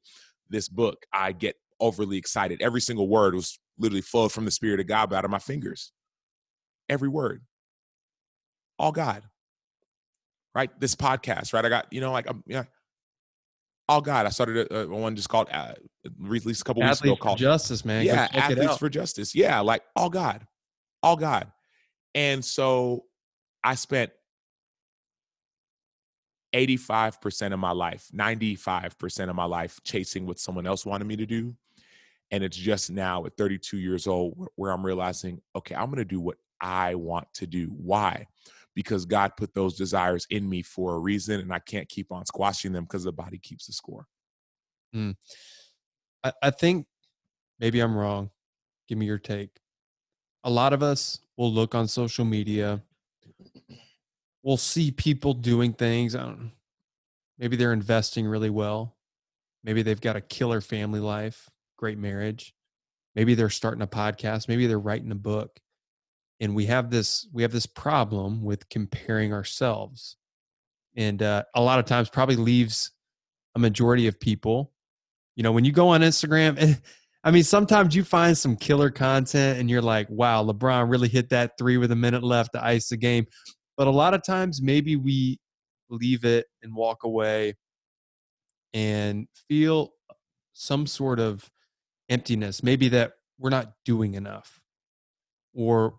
this 0.48 0.66
book, 0.66 1.04
I 1.12 1.32
get 1.32 1.56
overly 1.78 2.16
excited. 2.16 2.62
Every 2.62 2.80
single 2.80 3.06
word 3.06 3.34
was 3.34 3.58
literally 3.78 4.00
flowed 4.00 4.32
from 4.32 4.46
the 4.46 4.50
Spirit 4.50 4.80
of 4.80 4.86
God 4.86 5.12
out 5.12 5.26
of 5.26 5.30
my 5.30 5.38
fingers. 5.38 5.92
Every 6.88 7.08
word. 7.08 7.42
All 8.78 8.92
God. 8.92 9.24
Right? 10.54 10.70
This 10.80 10.94
podcast, 10.94 11.52
right? 11.52 11.66
I 11.66 11.68
got, 11.68 11.92
you 11.92 12.00
know, 12.00 12.12
like, 12.12 12.30
I'm, 12.30 12.42
all 13.88 14.00
God. 14.00 14.26
I 14.26 14.30
started 14.30 14.70
a, 14.70 14.82
a 14.82 14.86
one 14.86 15.16
just 15.16 15.28
called, 15.28 15.48
uh, 15.52 15.74
released 16.18 16.62
a 16.62 16.64
couple 16.64 16.82
Athletes 16.82 17.02
weeks 17.02 17.12
ago 17.12 17.22
called 17.22 17.38
Justice, 17.38 17.84
man. 17.84 18.04
Yeah, 18.04 18.28
athletes 18.32 18.76
for 18.76 18.88
justice. 18.88 19.34
Yeah, 19.34 19.60
like 19.60 19.82
all 19.94 20.10
God, 20.10 20.46
all 21.02 21.16
God. 21.16 21.50
And 22.14 22.44
so 22.44 23.04
I 23.62 23.74
spent 23.74 24.10
85% 26.54 27.52
of 27.52 27.58
my 27.58 27.72
life, 27.72 28.08
95% 28.14 29.28
of 29.28 29.36
my 29.36 29.44
life 29.44 29.78
chasing 29.84 30.26
what 30.26 30.38
someone 30.38 30.66
else 30.66 30.86
wanted 30.86 31.06
me 31.06 31.16
to 31.16 31.26
do. 31.26 31.54
And 32.30 32.42
it's 32.42 32.56
just 32.56 32.90
now 32.90 33.24
at 33.26 33.36
32 33.36 33.78
years 33.78 34.06
old 34.06 34.48
where 34.56 34.72
I'm 34.72 34.84
realizing, 34.84 35.40
okay, 35.54 35.74
I'm 35.74 35.86
going 35.86 35.98
to 35.98 36.04
do 36.04 36.20
what 36.20 36.38
I 36.60 36.94
want 36.94 37.28
to 37.34 37.46
do. 37.46 37.66
Why? 37.66 38.26
Because 38.76 39.06
God 39.06 39.32
put 39.36 39.54
those 39.54 39.74
desires 39.74 40.26
in 40.30 40.48
me 40.48 40.62
for 40.62 40.94
a 40.94 40.98
reason, 40.98 41.40
and 41.40 41.52
I 41.52 41.58
can't 41.58 41.88
keep 41.88 42.12
on 42.12 42.24
squashing 42.26 42.72
them 42.72 42.84
because 42.84 43.02
the 43.02 43.12
body 43.12 43.38
keeps 43.38 43.66
the 43.66 43.72
score. 43.72 44.06
Mm. 44.94 45.16
I, 46.22 46.32
I 46.42 46.50
think 46.50 46.86
maybe 47.58 47.80
I'm 47.80 47.96
wrong. 47.96 48.30
Give 48.86 48.98
me 48.98 49.06
your 49.06 49.18
take. 49.18 49.50
A 50.44 50.50
lot 50.50 50.72
of 50.72 50.82
us 50.82 51.18
will 51.36 51.52
look 51.52 51.74
on 51.74 51.88
social 51.88 52.24
media. 52.24 52.82
We'll 54.42 54.56
see 54.56 54.92
people 54.92 55.32
doing 55.32 55.72
things. 55.72 56.14
I 56.14 56.20
don't 56.20 56.40
know. 56.40 56.50
Maybe 57.38 57.56
they're 57.56 57.72
investing 57.72 58.26
really 58.26 58.50
well. 58.50 58.94
Maybe 59.64 59.82
they've 59.82 60.00
got 60.00 60.16
a 60.16 60.20
killer 60.20 60.60
family 60.60 61.00
life, 61.00 61.50
great 61.76 61.98
marriage. 61.98 62.54
Maybe 63.16 63.34
they're 63.34 63.50
starting 63.50 63.82
a 63.82 63.86
podcast. 63.86 64.48
Maybe 64.48 64.66
they're 64.66 64.78
writing 64.78 65.10
a 65.10 65.16
book. 65.16 65.58
And 66.40 66.54
we 66.54 66.66
have 66.66 66.90
this 66.90 67.26
we 67.32 67.42
have 67.42 67.52
this 67.52 67.66
problem 67.66 68.42
with 68.42 68.68
comparing 68.68 69.32
ourselves. 69.32 70.16
And 70.96 71.22
uh, 71.22 71.44
a 71.54 71.62
lot 71.62 71.78
of 71.78 71.84
times 71.84 72.08
probably 72.08 72.36
leaves 72.36 72.90
a 73.54 73.58
majority 73.58 74.06
of 74.06 74.20
people 74.20 74.72
you 75.36 75.42
know, 75.42 75.52
when 75.52 75.64
you 75.64 75.72
go 75.72 75.88
on 75.88 76.00
Instagram, 76.00 76.56
and 76.58 76.80
I 77.22 77.30
mean, 77.30 77.44
sometimes 77.44 77.94
you 77.94 78.02
find 78.02 78.36
some 78.36 78.56
killer 78.56 78.90
content 78.90 79.60
and 79.60 79.70
you're 79.70 79.82
like, 79.82 80.08
wow, 80.10 80.42
LeBron 80.42 80.90
really 80.90 81.08
hit 81.08 81.28
that 81.30 81.52
three 81.58 81.76
with 81.76 81.92
a 81.92 81.96
minute 81.96 82.22
left 82.22 82.52
to 82.54 82.64
ice 82.64 82.88
the 82.88 82.96
game. 82.96 83.26
But 83.76 83.86
a 83.86 83.90
lot 83.90 84.14
of 84.14 84.24
times, 84.24 84.62
maybe 84.62 84.96
we 84.96 85.38
leave 85.90 86.24
it 86.24 86.46
and 86.62 86.74
walk 86.74 87.04
away 87.04 87.54
and 88.72 89.28
feel 89.48 89.92
some 90.54 90.86
sort 90.86 91.20
of 91.20 91.48
emptiness, 92.08 92.62
maybe 92.62 92.88
that 92.88 93.12
we're 93.38 93.50
not 93.50 93.72
doing 93.84 94.14
enough 94.14 94.60
or 95.54 95.96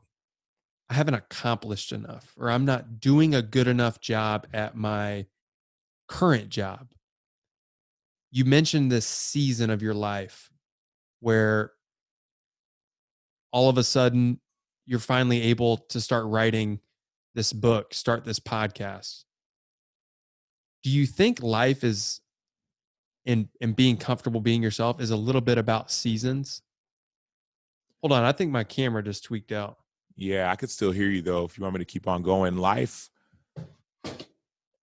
I 0.90 0.94
haven't 0.94 1.16
accomplished 1.16 1.92
enough 1.92 2.34
or 2.38 2.50
I'm 2.50 2.66
not 2.66 3.00
doing 3.00 3.36
a 3.36 3.42
good 3.42 3.68
enough 3.68 4.00
job 4.00 4.48
at 4.54 4.76
my 4.76 5.26
current 6.08 6.50
job 6.50 6.88
you 8.32 8.46
mentioned 8.46 8.92
this 8.92 9.06
season 9.06 9.70
of 9.70 9.82
your 9.82 9.94
life 9.94 10.52
where 11.22 11.72
all 13.52 13.70
of 13.70 13.78
a 13.78 13.84
sudden 13.84 14.40
you're 14.86 15.00
finally 15.00 15.42
able 15.44 15.78
to 15.78 16.00
start 16.00 16.26
writing 16.26 16.80
this 17.36 17.54
book, 17.54 17.94
start 17.94 18.26
this 18.26 18.40
podcast. 18.40 19.24
Do 20.84 20.90
you 20.90 21.06
think 21.06 21.42
life 21.42 21.84
is 21.84 22.22
in 23.26 23.50
and 23.62 23.76
being 23.76 23.98
comfortable 23.98 24.42
being 24.42 24.64
yourself 24.64 25.02
is 25.02 25.12
a 25.12 25.18
little 25.18 25.42
bit 25.42 25.58
about 25.58 25.92
seasons? 25.92 26.62
Hold 28.02 28.14
on, 28.14 28.24
I 28.24 28.32
think 28.32 28.52
my 28.52 28.64
camera 28.64 29.04
just 29.04 29.24
tweaked 29.24 29.52
out. 29.52 29.78
Yeah, 30.18 30.52
I 30.52 30.56
could 30.56 30.72
still 30.72 30.92
hear 30.92 31.10
you 31.10 31.22
though. 31.22 31.46
If 31.46 31.58
you 31.58 31.64
want 31.64 31.76
me 31.76 31.80
to 31.80 31.86
keep 31.86 32.08
on 32.08 32.24
going, 32.24 32.58
life, 32.58 33.10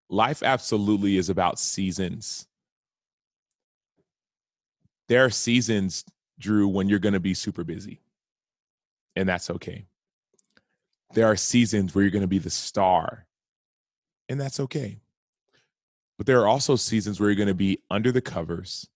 life 0.07 0.43
absolutely 0.43 1.17
is 1.17 1.29
about 1.29 1.57
seasons. 1.57 2.47
There 5.09 5.25
are 5.25 5.31
seasons, 5.31 6.05
Drew, 6.39 6.67
when 6.67 6.87
you're 6.87 6.99
going 6.99 7.13
to 7.13 7.19
be 7.19 7.33
super 7.33 7.63
busy, 7.63 8.01
and 9.15 9.27
that's 9.27 9.49
okay. 9.49 9.85
There 11.13 11.25
are 11.25 11.35
seasons 11.35 11.93
where 11.93 12.03
you're 12.03 12.11
going 12.11 12.21
to 12.21 12.27
be 12.27 12.39
the 12.39 12.49
star, 12.49 13.25
and 14.29 14.39
that's 14.39 14.59
okay. 14.59 14.99
But 16.17 16.27
there 16.27 16.41
are 16.41 16.47
also 16.47 16.75
seasons 16.75 17.19
where 17.19 17.29
you're 17.29 17.35
going 17.35 17.47
to 17.47 17.55
be 17.55 17.79
under 17.89 18.11
the 18.11 18.21
covers, 18.21 18.87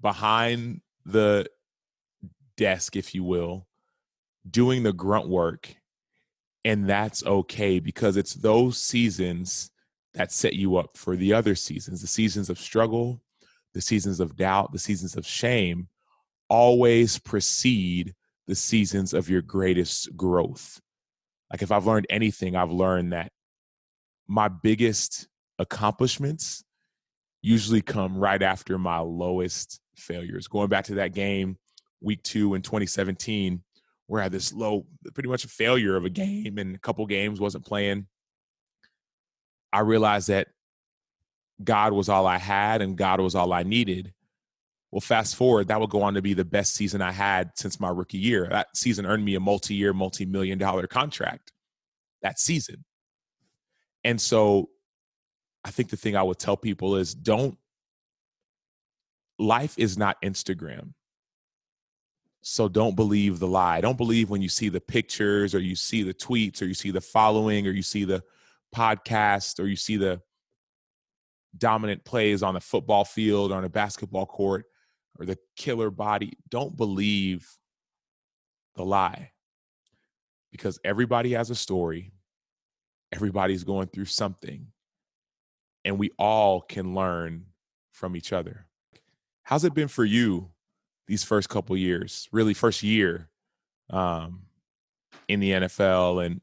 behind 0.00 0.82
the 1.06 1.48
desk, 2.56 2.94
if 2.94 3.14
you 3.14 3.24
will, 3.24 3.66
doing 4.48 4.82
the 4.82 4.92
grunt 4.92 5.28
work. 5.28 5.74
And 6.64 6.88
that's 6.88 7.24
okay 7.24 7.78
because 7.78 8.16
it's 8.16 8.34
those 8.34 8.78
seasons 8.78 9.70
that 10.14 10.32
set 10.32 10.54
you 10.54 10.76
up 10.76 10.96
for 10.96 11.16
the 11.16 11.32
other 11.32 11.54
seasons 11.54 12.00
the 12.00 12.06
seasons 12.06 12.48
of 12.48 12.58
struggle, 12.58 13.20
the 13.74 13.80
seasons 13.80 14.20
of 14.20 14.36
doubt, 14.36 14.72
the 14.72 14.78
seasons 14.78 15.16
of 15.16 15.26
shame 15.26 15.88
always 16.48 17.18
precede 17.18 18.14
the 18.46 18.54
seasons 18.54 19.12
of 19.12 19.28
your 19.28 19.42
greatest 19.42 20.16
growth. 20.16 20.80
Like 21.50 21.62
if 21.62 21.72
I've 21.72 21.86
learned 21.86 22.06
anything, 22.10 22.56
I've 22.56 22.70
learned 22.70 23.12
that 23.12 23.32
my 24.28 24.48
biggest 24.48 25.26
accomplishments 25.58 26.64
usually 27.42 27.82
come 27.82 28.16
right 28.16 28.42
after 28.42 28.78
my 28.78 28.98
lowest 28.98 29.80
failures. 29.96 30.46
Going 30.46 30.68
back 30.68 30.84
to 30.84 30.94
that 30.94 31.12
game, 31.12 31.58
week 32.00 32.22
two 32.22 32.54
in 32.54 32.62
2017, 32.62 33.62
where 34.06 34.20
I 34.20 34.24
had 34.24 34.32
this 34.32 34.52
low, 34.52 34.86
pretty 35.14 35.28
much 35.28 35.44
a 35.44 35.48
failure 35.48 35.96
of 35.96 36.04
a 36.04 36.10
game 36.10 36.58
and 36.58 36.76
a 36.76 36.78
couple 36.78 37.06
games 37.06 37.40
wasn't 37.40 37.64
playing. 37.64 38.06
I 39.72 39.80
realized 39.80 40.28
that 40.28 40.48
God 41.62 41.92
was 41.92 42.08
all 42.08 42.26
I 42.26 42.38
had 42.38 42.82
and 42.82 42.96
God 42.96 43.20
was 43.20 43.34
all 43.34 43.52
I 43.52 43.62
needed. 43.62 44.12
Well, 44.90 45.00
fast 45.00 45.36
forward, 45.36 45.68
that 45.68 45.80
would 45.80 45.90
go 45.90 46.02
on 46.02 46.14
to 46.14 46.22
be 46.22 46.34
the 46.34 46.44
best 46.44 46.74
season 46.74 47.02
I 47.02 47.10
had 47.10 47.50
since 47.56 47.80
my 47.80 47.88
rookie 47.88 48.18
year. 48.18 48.46
That 48.48 48.68
season 48.76 49.06
earned 49.06 49.24
me 49.24 49.34
a 49.34 49.40
multi 49.40 49.74
year, 49.74 49.92
multi 49.92 50.24
million 50.24 50.58
dollar 50.58 50.86
contract 50.86 51.50
that 52.22 52.38
season. 52.38 52.84
And 54.04 54.20
so 54.20 54.70
I 55.64 55.70
think 55.70 55.90
the 55.90 55.96
thing 55.96 56.14
I 56.14 56.22
would 56.22 56.38
tell 56.38 56.56
people 56.56 56.96
is 56.96 57.14
don't, 57.14 57.56
life 59.38 59.74
is 59.78 59.96
not 59.96 60.20
Instagram. 60.22 60.92
So 62.46 62.68
don't 62.68 62.94
believe 62.94 63.38
the 63.38 63.46
lie. 63.46 63.80
Don't 63.80 63.96
believe 63.96 64.28
when 64.28 64.42
you 64.42 64.50
see 64.50 64.68
the 64.68 64.80
pictures 64.80 65.54
or 65.54 65.60
you 65.60 65.74
see 65.74 66.02
the 66.02 66.12
tweets 66.12 66.60
or 66.60 66.66
you 66.66 66.74
see 66.74 66.90
the 66.90 67.00
following 67.00 67.66
or 67.66 67.70
you 67.70 67.82
see 67.82 68.04
the 68.04 68.22
podcast 68.76 69.58
or 69.58 69.66
you 69.66 69.76
see 69.76 69.96
the 69.96 70.20
dominant 71.56 72.04
plays 72.04 72.42
on 72.42 72.54
a 72.54 72.60
football 72.60 73.02
field 73.02 73.50
or 73.50 73.54
on 73.54 73.64
a 73.64 73.70
basketball 73.70 74.26
court 74.26 74.66
or 75.18 75.24
the 75.24 75.38
killer 75.56 75.90
body. 75.90 76.36
Don't 76.50 76.76
believe 76.76 77.48
the 78.76 78.84
lie 78.84 79.30
because 80.52 80.78
everybody 80.84 81.32
has 81.32 81.48
a 81.48 81.54
story. 81.54 82.12
Everybody's 83.10 83.64
going 83.64 83.86
through 83.86 84.04
something 84.04 84.66
and 85.82 85.98
we 85.98 86.10
all 86.18 86.60
can 86.60 86.94
learn 86.94 87.46
from 87.92 88.16
each 88.16 88.34
other. 88.34 88.66
How's 89.44 89.64
it 89.64 89.72
been 89.72 89.88
for 89.88 90.04
you 90.04 90.50
these 91.06 91.24
first 91.24 91.48
couple 91.48 91.76
years, 91.76 92.28
really 92.32 92.54
first 92.54 92.82
year 92.82 93.28
um, 93.90 94.42
in 95.28 95.40
the 95.40 95.50
NFL 95.52 96.24
and 96.24 96.40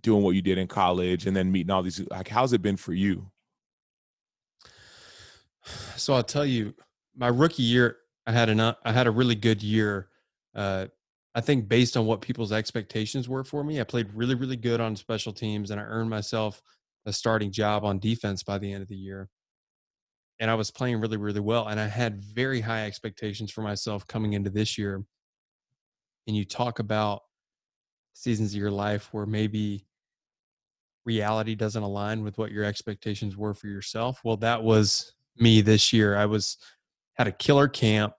doing 0.00 0.22
what 0.22 0.34
you 0.34 0.42
did 0.42 0.58
in 0.58 0.66
college 0.66 1.26
and 1.26 1.36
then 1.36 1.50
meeting 1.50 1.70
all 1.70 1.82
these 1.82 2.00
like 2.10 2.28
how's 2.28 2.52
it 2.52 2.62
been 2.62 2.76
for 2.76 2.92
you? 2.92 3.30
So 5.96 6.14
I'll 6.14 6.22
tell 6.22 6.46
you, 6.46 6.74
my 7.16 7.28
rookie 7.28 7.62
year, 7.62 7.96
I 8.26 8.32
had 8.32 8.48
an 8.48 8.60
I 8.60 8.92
had 8.92 9.06
a 9.06 9.10
really 9.10 9.34
good 9.34 9.62
year. 9.62 10.08
Uh, 10.54 10.86
I 11.34 11.40
think 11.40 11.68
based 11.68 11.96
on 11.96 12.06
what 12.06 12.20
people's 12.20 12.52
expectations 12.52 13.28
were 13.28 13.44
for 13.44 13.62
me, 13.62 13.80
I 13.80 13.84
played 13.84 14.12
really 14.14 14.34
really 14.34 14.56
good 14.56 14.80
on 14.80 14.96
special 14.96 15.32
teams, 15.32 15.70
and 15.70 15.80
I 15.80 15.84
earned 15.84 16.10
myself 16.10 16.62
a 17.04 17.12
starting 17.12 17.52
job 17.52 17.84
on 17.84 17.98
defense 17.98 18.42
by 18.42 18.58
the 18.58 18.72
end 18.72 18.82
of 18.82 18.88
the 18.88 18.96
year. 18.96 19.28
And 20.38 20.50
I 20.50 20.54
was 20.54 20.70
playing 20.70 21.00
really 21.00 21.16
really 21.16 21.40
well, 21.40 21.68
and 21.68 21.80
I 21.80 21.86
had 21.86 22.20
very 22.20 22.60
high 22.60 22.86
expectations 22.86 23.50
for 23.50 23.62
myself 23.62 24.06
coming 24.06 24.34
into 24.34 24.50
this 24.50 24.76
year. 24.76 25.02
And 26.26 26.36
you 26.36 26.44
talk 26.44 26.78
about 26.78 27.22
seasons 28.12 28.52
of 28.52 28.58
your 28.58 28.70
life 28.70 29.08
where 29.12 29.26
maybe 29.26 29.86
reality 31.04 31.54
doesn't 31.54 31.82
align 31.82 32.24
with 32.24 32.36
what 32.36 32.50
your 32.50 32.64
expectations 32.64 33.36
were 33.36 33.54
for 33.54 33.68
yourself. 33.68 34.20
Well, 34.24 34.36
that 34.38 34.62
was 34.62 35.12
me 35.38 35.60
this 35.60 35.92
year. 35.92 36.16
I 36.16 36.26
was 36.26 36.58
had 37.14 37.28
a 37.28 37.32
killer 37.32 37.68
camp. 37.68 38.14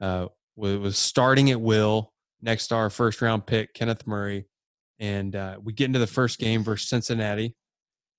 uh, 0.00 0.28
was 0.56 0.98
starting 0.98 1.50
at 1.50 1.60
will 1.60 2.12
next 2.42 2.68
to 2.68 2.74
our 2.74 2.90
first 2.90 3.22
round 3.22 3.46
pick, 3.46 3.74
Kenneth 3.74 4.06
Murray. 4.06 4.46
And 4.98 5.36
uh, 5.36 5.58
we 5.62 5.72
get 5.72 5.86
into 5.86 6.00
the 6.00 6.06
first 6.06 6.38
game 6.38 6.64
versus 6.64 6.88
Cincinnati. 6.88 7.54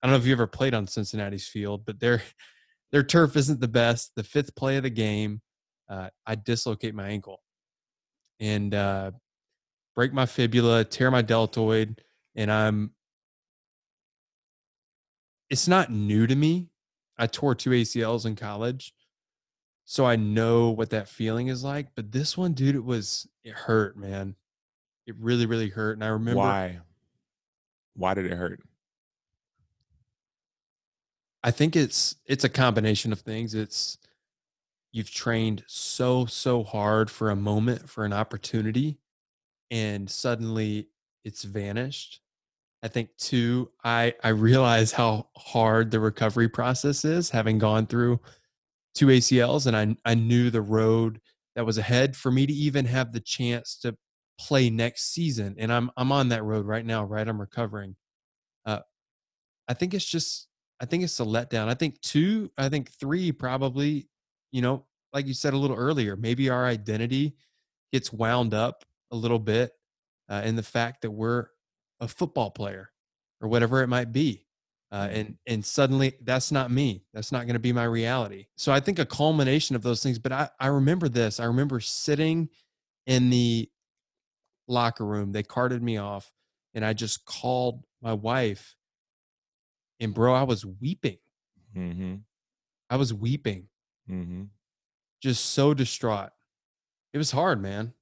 I 0.02 0.06
don't 0.06 0.12
know 0.12 0.18
if 0.18 0.26
you 0.26 0.32
ever 0.32 0.46
played 0.46 0.72
on 0.72 0.86
Cincinnati's 0.86 1.46
field, 1.46 1.84
but 1.84 2.00
their 2.00 2.22
their 2.92 3.02
turf 3.02 3.36
isn't 3.36 3.60
the 3.60 3.68
best. 3.68 4.12
The 4.16 4.24
fifth 4.24 4.54
play 4.54 4.76
of 4.76 4.82
the 4.82 4.90
game, 4.90 5.40
uh, 5.88 6.10
I 6.26 6.34
dislocate 6.34 6.94
my 6.94 7.08
ankle 7.08 7.40
and 8.40 8.74
uh, 8.74 9.12
break 9.94 10.12
my 10.12 10.26
fibula, 10.26 10.84
tear 10.84 11.10
my 11.10 11.22
deltoid, 11.22 12.00
and 12.34 12.50
I'm. 12.50 12.92
It's 15.48 15.68
not 15.68 15.90
new 15.90 16.26
to 16.26 16.34
me. 16.34 16.68
I 17.18 17.26
tore 17.26 17.54
two 17.54 17.70
ACLs 17.70 18.24
in 18.24 18.36
college, 18.36 18.94
so 19.84 20.06
I 20.06 20.16
know 20.16 20.70
what 20.70 20.90
that 20.90 21.08
feeling 21.08 21.48
is 21.48 21.62
like. 21.62 21.88
But 21.94 22.12
this 22.12 22.36
one, 22.36 22.52
dude, 22.52 22.76
it 22.76 22.84
was 22.84 23.28
it 23.44 23.52
hurt, 23.52 23.96
man. 23.96 24.36
It 25.06 25.16
really, 25.18 25.46
really 25.46 25.68
hurt. 25.68 25.96
And 25.96 26.04
I 26.04 26.08
remember 26.08 26.38
why. 26.38 26.78
Why 27.94 28.14
did 28.14 28.26
it 28.26 28.32
hurt? 28.32 28.60
I 31.42 31.50
think 31.50 31.76
it's 31.76 32.16
it's 32.26 32.44
a 32.44 32.48
combination 32.48 33.12
of 33.12 33.20
things. 33.20 33.54
It's 33.54 33.98
you've 34.92 35.10
trained 35.10 35.64
so 35.66 36.26
so 36.26 36.64
hard 36.64 37.10
for 37.10 37.30
a 37.30 37.36
moment 37.36 37.88
for 37.88 38.04
an 38.04 38.12
opportunity 38.12 38.98
and 39.70 40.10
suddenly 40.10 40.88
it's 41.24 41.44
vanished. 41.44 42.20
I 42.82 42.88
think 42.88 43.10
too 43.18 43.70
I 43.84 44.14
I 44.24 44.30
realize 44.30 44.92
how 44.92 45.28
hard 45.36 45.90
the 45.90 46.00
recovery 46.00 46.48
process 46.48 47.04
is 47.04 47.30
having 47.30 47.58
gone 47.58 47.86
through 47.86 48.20
two 48.94 49.08
ACLs 49.08 49.66
and 49.66 49.76
I 49.76 49.96
I 50.10 50.14
knew 50.14 50.50
the 50.50 50.62
road 50.62 51.20
that 51.56 51.66
was 51.66 51.78
ahead 51.78 52.16
for 52.16 52.30
me 52.32 52.46
to 52.46 52.52
even 52.52 52.86
have 52.86 53.12
the 53.12 53.20
chance 53.20 53.76
to 53.78 53.96
play 54.40 54.70
next 54.70 55.12
season 55.12 55.56
and 55.58 55.72
I'm 55.72 55.90
I'm 55.96 56.12
on 56.12 56.30
that 56.30 56.44
road 56.44 56.66
right 56.66 56.86
now, 56.86 57.04
right? 57.04 57.28
I'm 57.28 57.40
recovering. 57.40 57.96
Uh 58.66 58.80
I 59.68 59.74
think 59.74 59.94
it's 59.94 60.06
just 60.06 60.48
I 60.80 60.86
think 60.86 61.04
it's 61.04 61.20
a 61.20 61.24
letdown. 61.24 61.68
I 61.68 61.74
think 61.74 62.00
two, 62.00 62.50
I 62.56 62.68
think 62.68 62.90
three 62.90 63.32
probably, 63.32 64.08
you 64.50 64.62
know, 64.62 64.86
like 65.12 65.26
you 65.26 65.34
said 65.34 65.52
a 65.52 65.58
little 65.58 65.76
earlier, 65.76 66.16
maybe 66.16 66.48
our 66.48 66.66
identity 66.66 67.34
gets 67.92 68.12
wound 68.12 68.54
up 68.54 68.84
a 69.10 69.16
little 69.16 69.38
bit 69.38 69.72
uh, 70.28 70.42
in 70.44 70.56
the 70.56 70.62
fact 70.62 71.02
that 71.02 71.10
we're 71.10 71.48
a 72.00 72.08
football 72.08 72.50
player 72.50 72.90
or 73.40 73.48
whatever 73.48 73.82
it 73.82 73.88
might 73.88 74.12
be. 74.12 74.46
Uh, 74.92 75.06
mm-hmm. 75.06 75.16
and 75.16 75.38
and 75.46 75.64
suddenly 75.64 76.14
that's 76.22 76.50
not 76.50 76.70
me. 76.70 77.04
That's 77.14 77.30
not 77.30 77.44
going 77.44 77.54
to 77.54 77.60
be 77.60 77.72
my 77.72 77.84
reality. 77.84 78.46
So 78.56 78.72
I 78.72 78.80
think 78.80 78.98
a 78.98 79.06
culmination 79.06 79.76
of 79.76 79.82
those 79.82 80.02
things. 80.02 80.18
But 80.18 80.32
I 80.32 80.48
I 80.58 80.66
remember 80.66 81.08
this. 81.08 81.38
I 81.38 81.44
remember 81.44 81.78
sitting 81.78 82.48
in 83.06 83.30
the 83.30 83.68
locker 84.66 85.04
room. 85.04 85.30
They 85.30 85.44
carted 85.44 85.80
me 85.82 85.98
off, 85.98 86.32
and 86.74 86.84
I 86.84 86.92
just 86.92 87.24
called 87.24 87.84
my 88.02 88.14
wife 88.14 88.74
and 90.00 90.14
bro, 90.14 90.34
I 90.34 90.42
was 90.42 90.64
weeping. 90.64 91.18
Mm-hmm. 91.76 92.14
I 92.88 92.96
was 92.96 93.14
weeping. 93.14 93.68
Mm-hmm. 94.10 94.44
Just 95.22 95.46
so 95.50 95.74
distraught. 95.74 96.30
It 97.12 97.18
was 97.18 97.30
hard, 97.30 97.60
man. 97.60 97.92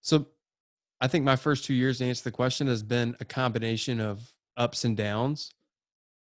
So 0.00 0.26
I 1.00 1.06
think 1.06 1.24
my 1.24 1.36
first 1.36 1.64
two 1.64 1.74
years 1.74 1.98
to 1.98 2.04
answer 2.04 2.24
the 2.24 2.30
question 2.30 2.66
has 2.66 2.82
been 2.82 3.16
a 3.20 3.24
combination 3.24 4.00
of 4.00 4.32
ups 4.56 4.84
and 4.84 4.96
downs. 4.96 5.52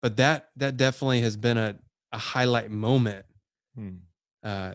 But 0.01 0.17
that 0.17 0.49
that 0.57 0.77
definitely 0.77 1.21
has 1.21 1.37
been 1.37 1.57
a, 1.57 1.75
a 2.11 2.17
highlight 2.17 2.69
moment. 2.69 3.25
Hmm. 3.75 3.95
Uh, 4.43 4.73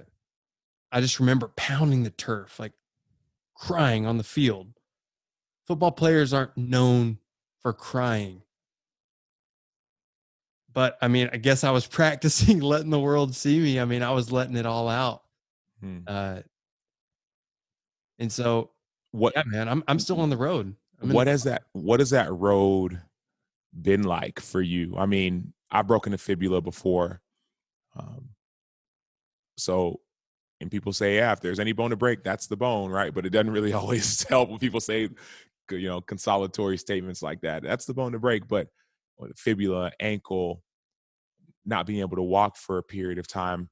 I 0.91 1.01
just 1.01 1.21
remember 1.21 1.49
pounding 1.49 2.03
the 2.03 2.11
turf, 2.11 2.59
like 2.59 2.73
crying 3.55 4.07
on 4.07 4.17
the 4.17 4.25
field. 4.25 4.69
Football 5.67 5.93
players 5.93 6.33
aren't 6.33 6.57
known 6.57 7.19
for 7.61 7.75
crying 7.75 8.43
but 10.73 10.99
I 11.01 11.09
mean, 11.09 11.31
I 11.33 11.37
guess 11.37 11.65
I 11.65 11.71
was 11.71 11.87
practicing 11.99 12.61
letting 12.61 12.91
the 12.91 13.01
world 13.01 13.35
see 13.35 13.59
me. 13.59 13.81
I 13.81 13.85
mean, 13.85 14.03
I 14.03 14.11
was 14.11 14.33
letting 14.33 14.57
it 14.57 14.67
all 14.67 14.89
out. 14.89 15.23
Hmm. 15.81 15.99
Uh, 16.07 16.41
and 18.19 18.33
so, 18.33 18.71
what, 19.13 19.33
yeah, 19.37 19.45
man, 19.47 19.69
I'm 19.69 19.85
I'm 19.87 19.99
still 19.99 20.21
on 20.21 20.31
the 20.31 20.37
road. 20.37 20.75
What 21.01 21.29
has 21.29 21.45
that? 21.45 21.65
What 21.73 22.01
has 22.01 22.11
that 22.11 22.33
road 22.33 23.01
been 23.81 24.03
like 24.03 24.41
for 24.41 24.61
you? 24.61 24.97
I 24.99 25.07
mean, 25.07 25.53
I've 25.71 25.87
broken 25.87 26.13
a 26.13 26.19
fibula 26.19 26.61
before, 26.61 27.21
um, 27.97 28.31
so 29.57 30.01
and 30.61 30.71
people 30.71 30.93
say, 30.93 31.17
yeah, 31.17 31.33
if 31.33 31.41
there's 31.41 31.61
any 31.61 31.73
bone 31.73 31.91
to 31.91 31.97
break, 31.97 32.25
that's 32.25 32.47
the 32.47 32.57
bone, 32.57 32.91
right? 32.91 33.15
But 33.15 33.27
it 33.27 33.31
doesn't 33.31 33.53
really 33.53 33.73
always 33.75 34.23
help 34.25 34.51
when 34.51 34.59
people 34.59 34.81
say, 34.81 35.09
you 35.71 35.89
know, 35.89 36.01
consolatory 36.01 36.79
statements 36.79 37.23
like 37.23 37.41
that. 37.43 37.63
That's 37.63 37.85
the 37.85 37.95
bone 37.95 38.13
to 38.13 38.19
break, 38.19 38.49
but 38.49 38.69
fibula, 39.37 39.93
ankle, 40.01 40.63
not 41.65 41.87
being 41.87 42.01
able 42.01 42.17
to 42.17 42.23
walk 42.23 42.57
for 42.57 42.79
a 42.79 42.83
period 42.83 43.19
of 43.19 43.27
time. 43.27 43.69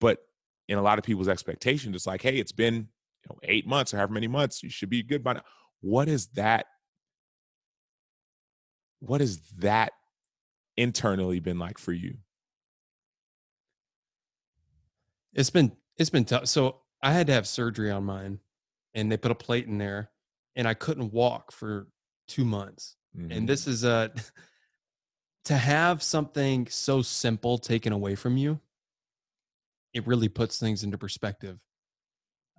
But 0.00 0.18
in 0.68 0.78
a 0.78 0.82
lot 0.82 0.98
of 0.98 1.04
people's 1.04 1.28
expectations, 1.28 1.96
it's 1.96 2.06
like, 2.06 2.22
hey, 2.22 2.36
it's 2.36 2.52
been 2.52 2.74
you 2.74 3.28
know, 3.28 3.38
eight 3.42 3.66
months 3.66 3.92
or 3.92 3.98
however 3.98 4.14
many 4.14 4.28
months, 4.28 4.62
you 4.62 4.70
should 4.70 4.90
be 4.90 5.02
good 5.02 5.22
by 5.22 5.34
now. 5.34 5.42
What 5.80 6.08
is 6.08 6.28
that? 6.28 6.66
What 9.00 9.20
has 9.20 9.40
that 9.58 9.92
internally 10.76 11.40
been 11.40 11.58
like 11.58 11.78
for 11.78 11.92
you? 11.92 12.18
It's 15.34 15.50
been 15.50 15.72
it's 15.96 16.10
been 16.10 16.24
tough. 16.24 16.46
So 16.46 16.80
I 17.02 17.12
had 17.12 17.26
to 17.28 17.32
have 17.32 17.46
surgery 17.46 17.90
on 17.90 18.04
mine, 18.04 18.40
and 18.94 19.10
they 19.10 19.16
put 19.16 19.30
a 19.30 19.34
plate 19.34 19.66
in 19.66 19.78
there, 19.78 20.10
and 20.56 20.68
I 20.68 20.74
couldn't 20.74 21.12
walk 21.12 21.52
for 21.52 21.88
two 22.28 22.44
months. 22.44 22.96
Mm-hmm. 23.16 23.32
And 23.32 23.48
this 23.48 23.66
is 23.66 23.84
a 23.84 24.12
to 25.44 25.56
have 25.56 26.02
something 26.02 26.66
so 26.68 27.02
simple 27.02 27.58
taken 27.58 27.92
away 27.92 28.14
from 28.14 28.36
you, 28.36 28.60
it 29.94 30.06
really 30.06 30.28
puts 30.28 30.58
things 30.58 30.84
into 30.84 30.98
perspective. 30.98 31.58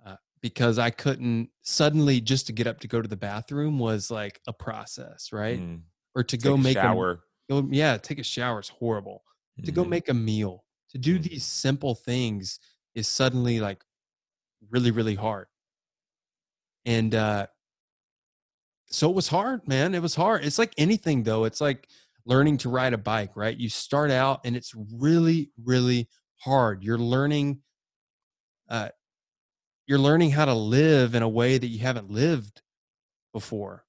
Uh, 0.04 0.16
because 0.40 0.78
I 0.78 0.90
couldn't 0.90 1.50
suddenly 1.62 2.20
just 2.20 2.46
to 2.48 2.52
get 2.52 2.66
up 2.66 2.80
to 2.80 2.88
go 2.88 3.00
to 3.00 3.08
the 3.08 3.16
bathroom 3.16 3.78
was 3.78 4.10
like 4.10 4.40
a 4.46 4.52
process, 4.52 5.32
right? 5.32 5.60
Mm. 5.60 5.82
Or 6.14 6.22
to 6.22 6.36
take 6.36 6.44
go 6.44 6.56
make 6.56 6.76
shower. 6.76 7.22
A, 7.48 7.54
shower. 7.54 7.64
yeah, 7.70 7.96
take 7.96 8.18
a 8.18 8.24
shower 8.24 8.60
is 8.60 8.68
horrible. 8.68 9.22
Mm-hmm. 9.58 9.66
To 9.66 9.72
go 9.72 9.82
mm-hmm. 9.82 9.90
make 9.90 10.08
a 10.08 10.14
meal, 10.14 10.64
to 10.90 10.98
do 10.98 11.18
mm. 11.18 11.22
these 11.22 11.44
simple 11.44 11.94
things 11.94 12.58
is 12.94 13.08
suddenly 13.08 13.60
like 13.60 13.84
really, 14.70 14.90
really 14.90 15.14
hard. 15.14 15.46
And 16.84 17.14
uh, 17.14 17.46
so 18.86 19.08
it 19.08 19.14
was 19.14 19.28
hard, 19.28 19.66
man. 19.66 19.94
It 19.94 20.02
was 20.02 20.14
hard. 20.14 20.44
It's 20.44 20.58
like 20.58 20.74
anything 20.76 21.22
though. 21.22 21.44
It's 21.44 21.60
like 21.60 21.88
learning 22.24 22.58
to 22.58 22.68
ride 22.68 22.92
a 22.92 22.98
bike, 22.98 23.32
right? 23.34 23.56
You 23.56 23.68
start 23.68 24.10
out 24.10 24.40
and 24.44 24.56
it's 24.56 24.74
really, 24.74 25.50
really 25.62 26.08
hard. 26.36 26.82
You're 26.82 26.98
learning, 26.98 27.60
uh, 28.68 28.90
you're 29.86 29.98
learning 29.98 30.30
how 30.30 30.44
to 30.44 30.54
live 30.54 31.14
in 31.14 31.22
a 31.22 31.28
way 31.28 31.58
that 31.58 31.66
you 31.66 31.80
haven't 31.80 32.10
lived 32.10 32.62
before. 33.32 33.84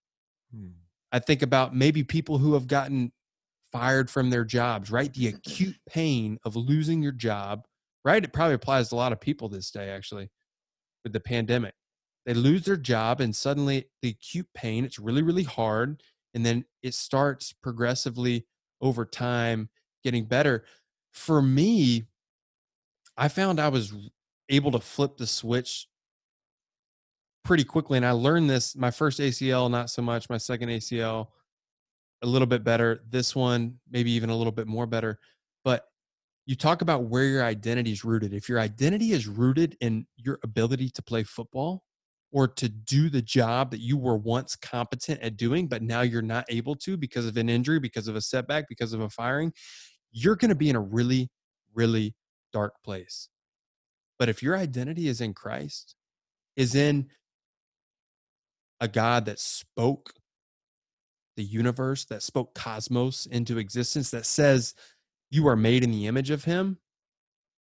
Hmm. 0.54 0.70
I 1.12 1.20
think 1.20 1.42
about 1.44 1.76
maybe 1.76 2.04
people 2.04 2.40
who 2.40 2.56
have 2.56 2.68
gotten 2.68 3.12
fired 3.72 4.10
from 4.10 4.30
their 4.30 4.46
jobs, 4.46 4.90
right? 4.92 5.14
The 5.14 5.28
acute 5.28 5.78
pain 5.88 6.40
of 6.44 6.56
losing 6.56 7.04
your 7.04 7.12
job, 7.12 7.66
right? 8.04 8.24
It 8.24 8.34
probably 8.34 8.56
applies 8.56 8.90
to 8.90 8.96
a 8.96 8.98
lot 8.98 9.12
of 9.12 9.20
people 9.20 9.50
this 9.50 9.70
day, 9.72 9.90
actually, 9.90 10.30
with 11.04 11.14
the 11.14 11.20
pandemic. 11.20 11.74
They 12.26 12.34
lose 12.34 12.64
their 12.66 12.78
job 12.78 13.20
and 13.20 13.36
suddenly 13.36 13.86
the 14.02 14.10
acute 14.10 14.48
pain, 14.56 14.86
it's 14.86 15.00
really, 15.00 15.22
really 15.22 15.44
hard 15.44 16.02
and 16.34 16.46
then 16.46 16.66
it 16.82 16.94
starts 16.94 17.54
progressively 17.54 18.46
over 18.82 19.06
time 19.06 19.70
getting 20.04 20.26
better. 20.26 20.66
For 21.12 21.42
me 21.42 22.06
i 23.16 23.28
found 23.28 23.60
i 23.60 23.68
was 23.68 23.94
able 24.50 24.72
to 24.72 24.80
flip 24.80 25.18
the 25.18 25.28
switch 25.28 25.88
pretty 27.44 27.64
quickly 27.64 27.98
and 27.98 28.06
i 28.06 28.12
learned 28.12 28.50
this 28.50 28.76
my 28.76 28.90
first 28.90 29.20
acl 29.20 29.70
not 29.70 29.90
so 29.90 30.02
much 30.02 30.30
my 30.30 30.38
second 30.38 30.70
acl 30.70 31.28
a 32.24 32.26
little 32.26 32.48
bit 32.48 32.64
better 32.64 33.04
this 33.10 33.36
one 33.36 33.78
maybe 33.92 34.12
even 34.12 34.32
a 34.32 34.36
little 34.36 34.52
bit 34.52 34.68
more 34.68 34.88
better 34.88 35.20
but 35.64 35.86
you 36.46 36.56
talk 36.56 36.82
about 36.82 37.06
where 37.06 37.24
your 37.24 37.44
identity 37.44 37.92
is 37.92 38.04
rooted. 38.04 38.34
If 38.34 38.50
your 38.50 38.60
identity 38.60 39.14
is 39.14 39.28
rooted 39.28 39.78
in 39.80 40.06
your 40.18 40.40
ability 40.44 40.90
to 40.90 41.02
play 41.02 41.24
football 41.24 41.84
or 42.34 42.48
to 42.48 42.68
do 42.68 43.10
the 43.10 43.22
job 43.22 43.72
that 43.72 43.80
you 43.80 43.96
were 43.96 44.18
once 44.18 44.56
competent 44.56 45.22
at 45.22 45.38
doing, 45.38 45.68
but 45.68 45.84
now 45.84 46.02
you're 46.02 46.22
not 46.22 46.46
able 46.50 46.76
to 46.76 46.98
because 46.98 47.28
of 47.28 47.38
an 47.38 47.48
injury, 47.48 47.80
because 47.80 48.08
of 48.08 48.16
a 48.16 48.22
setback, 48.22 48.68
because 48.68 48.92
of 48.92 49.02
a 49.02 49.10
firing, 49.10 49.54
you're 50.12 50.36
going 50.36 50.50
to 50.50 50.56
be 50.56 50.70
in 50.70 50.76
a 50.76 50.82
really, 50.82 51.30
really 51.74 52.16
dark 52.52 52.74
place. 52.84 53.30
But 54.18 54.30
if 54.30 54.42
your 54.42 54.58
identity 54.58 55.08
is 55.08 55.22
in 55.22 55.34
Christ, 55.34 55.96
is 56.56 56.76
in 56.76 57.08
a 58.82 58.88
God 58.88 59.26
that 59.26 59.40
spoke 59.40 60.12
the 61.38 61.44
universe, 61.44 62.06
that 62.06 62.24
spoke 62.24 62.54
cosmos 62.56 63.28
into 63.28 63.58
existence, 63.60 64.12
that 64.12 64.26
says 64.26 64.74
you 65.30 65.48
are 65.48 65.56
made 65.56 65.84
in 65.84 65.92
the 65.92 66.08
image 66.08 66.32
of 66.32 66.44
Him, 66.44 66.78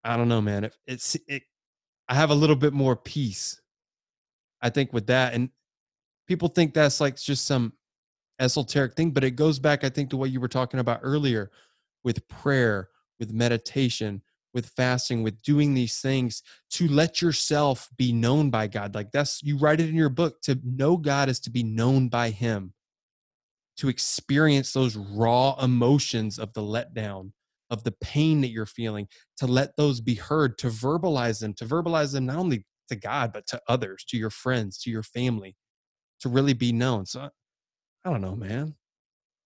I 0.03 0.17
don't 0.17 0.27
know, 0.27 0.41
man. 0.41 0.65
It, 0.65 0.75
it's 0.85 1.15
it. 1.27 1.43
I 2.09 2.15
have 2.15 2.29
a 2.29 2.35
little 2.35 2.55
bit 2.55 2.73
more 2.73 2.95
peace. 2.95 3.61
I 4.63 4.69
think 4.69 4.93
with 4.93 5.07
that. 5.07 5.33
And 5.33 5.49
people 6.27 6.47
think 6.47 6.73
that's 6.73 6.99
like 6.99 7.17
just 7.17 7.45
some 7.45 7.73
esoteric 8.39 8.95
thing, 8.95 9.11
but 9.11 9.23
it 9.23 9.31
goes 9.31 9.59
back, 9.59 9.83
I 9.83 9.89
think, 9.89 10.09
to 10.09 10.17
what 10.17 10.31
you 10.31 10.39
were 10.39 10.47
talking 10.47 10.79
about 10.79 11.01
earlier 11.03 11.51
with 12.03 12.27
prayer, 12.27 12.89
with 13.19 13.31
meditation, 13.31 14.21
with 14.53 14.67
fasting, 14.67 15.21
with 15.21 15.41
doing 15.41 15.73
these 15.73 15.99
things 15.99 16.43
to 16.71 16.87
let 16.87 17.21
yourself 17.21 17.89
be 17.97 18.13
known 18.13 18.49
by 18.49 18.67
God. 18.67 18.95
Like 18.95 19.11
that's, 19.11 19.43
you 19.43 19.57
write 19.57 19.81
it 19.81 19.89
in 19.89 19.95
your 19.95 20.09
book 20.09 20.41
to 20.43 20.59
know 20.63 20.97
God 20.97 21.29
is 21.29 21.39
to 21.41 21.49
be 21.51 21.63
known 21.63 22.07
by 22.07 22.29
Him, 22.29 22.73
to 23.77 23.89
experience 23.89 24.71
those 24.71 24.95
raw 24.95 25.55
emotions 25.61 26.39
of 26.39 26.53
the 26.53 26.61
letdown, 26.61 27.31
of 27.69 27.83
the 27.83 27.93
pain 28.01 28.41
that 28.41 28.49
you're 28.49 28.65
feeling, 28.65 29.07
to 29.37 29.47
let 29.47 29.75
those 29.75 29.99
be 29.99 30.15
heard, 30.15 30.57
to 30.59 30.67
verbalize 30.67 31.39
them, 31.39 31.53
to 31.55 31.65
verbalize 31.65 32.13
them 32.13 32.27
not 32.27 32.37
only 32.37 32.65
to 32.89 32.95
God, 32.95 33.31
but 33.33 33.47
to 33.47 33.61
others, 33.67 34.03
to 34.09 34.17
your 34.17 34.29
friends, 34.29 34.77
to 34.79 34.89
your 34.89 35.03
family, 35.03 35.55
to 36.21 36.29
really 36.29 36.53
be 36.53 36.71
known. 36.71 37.05
So 37.05 37.29
I 38.05 38.09
don't 38.09 38.21
know, 38.21 38.35
man. 38.35 38.75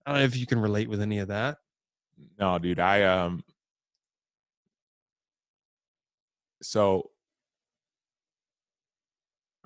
I 0.06 0.12
don't 0.12 0.20
know 0.20 0.24
if 0.24 0.36
you 0.36 0.46
can 0.46 0.60
relate 0.60 0.88
with 0.88 1.02
any 1.02 1.18
of 1.18 1.28
that. 1.28 1.58
No, 2.38 2.58
dude. 2.58 2.80
I 2.80 3.02
um 3.02 3.44
so 6.62 7.10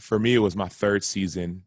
for 0.01 0.19
me 0.19 0.35
it 0.35 0.41
was 0.41 0.57
my 0.57 0.69
third 0.69 1.05
season 1.05 1.63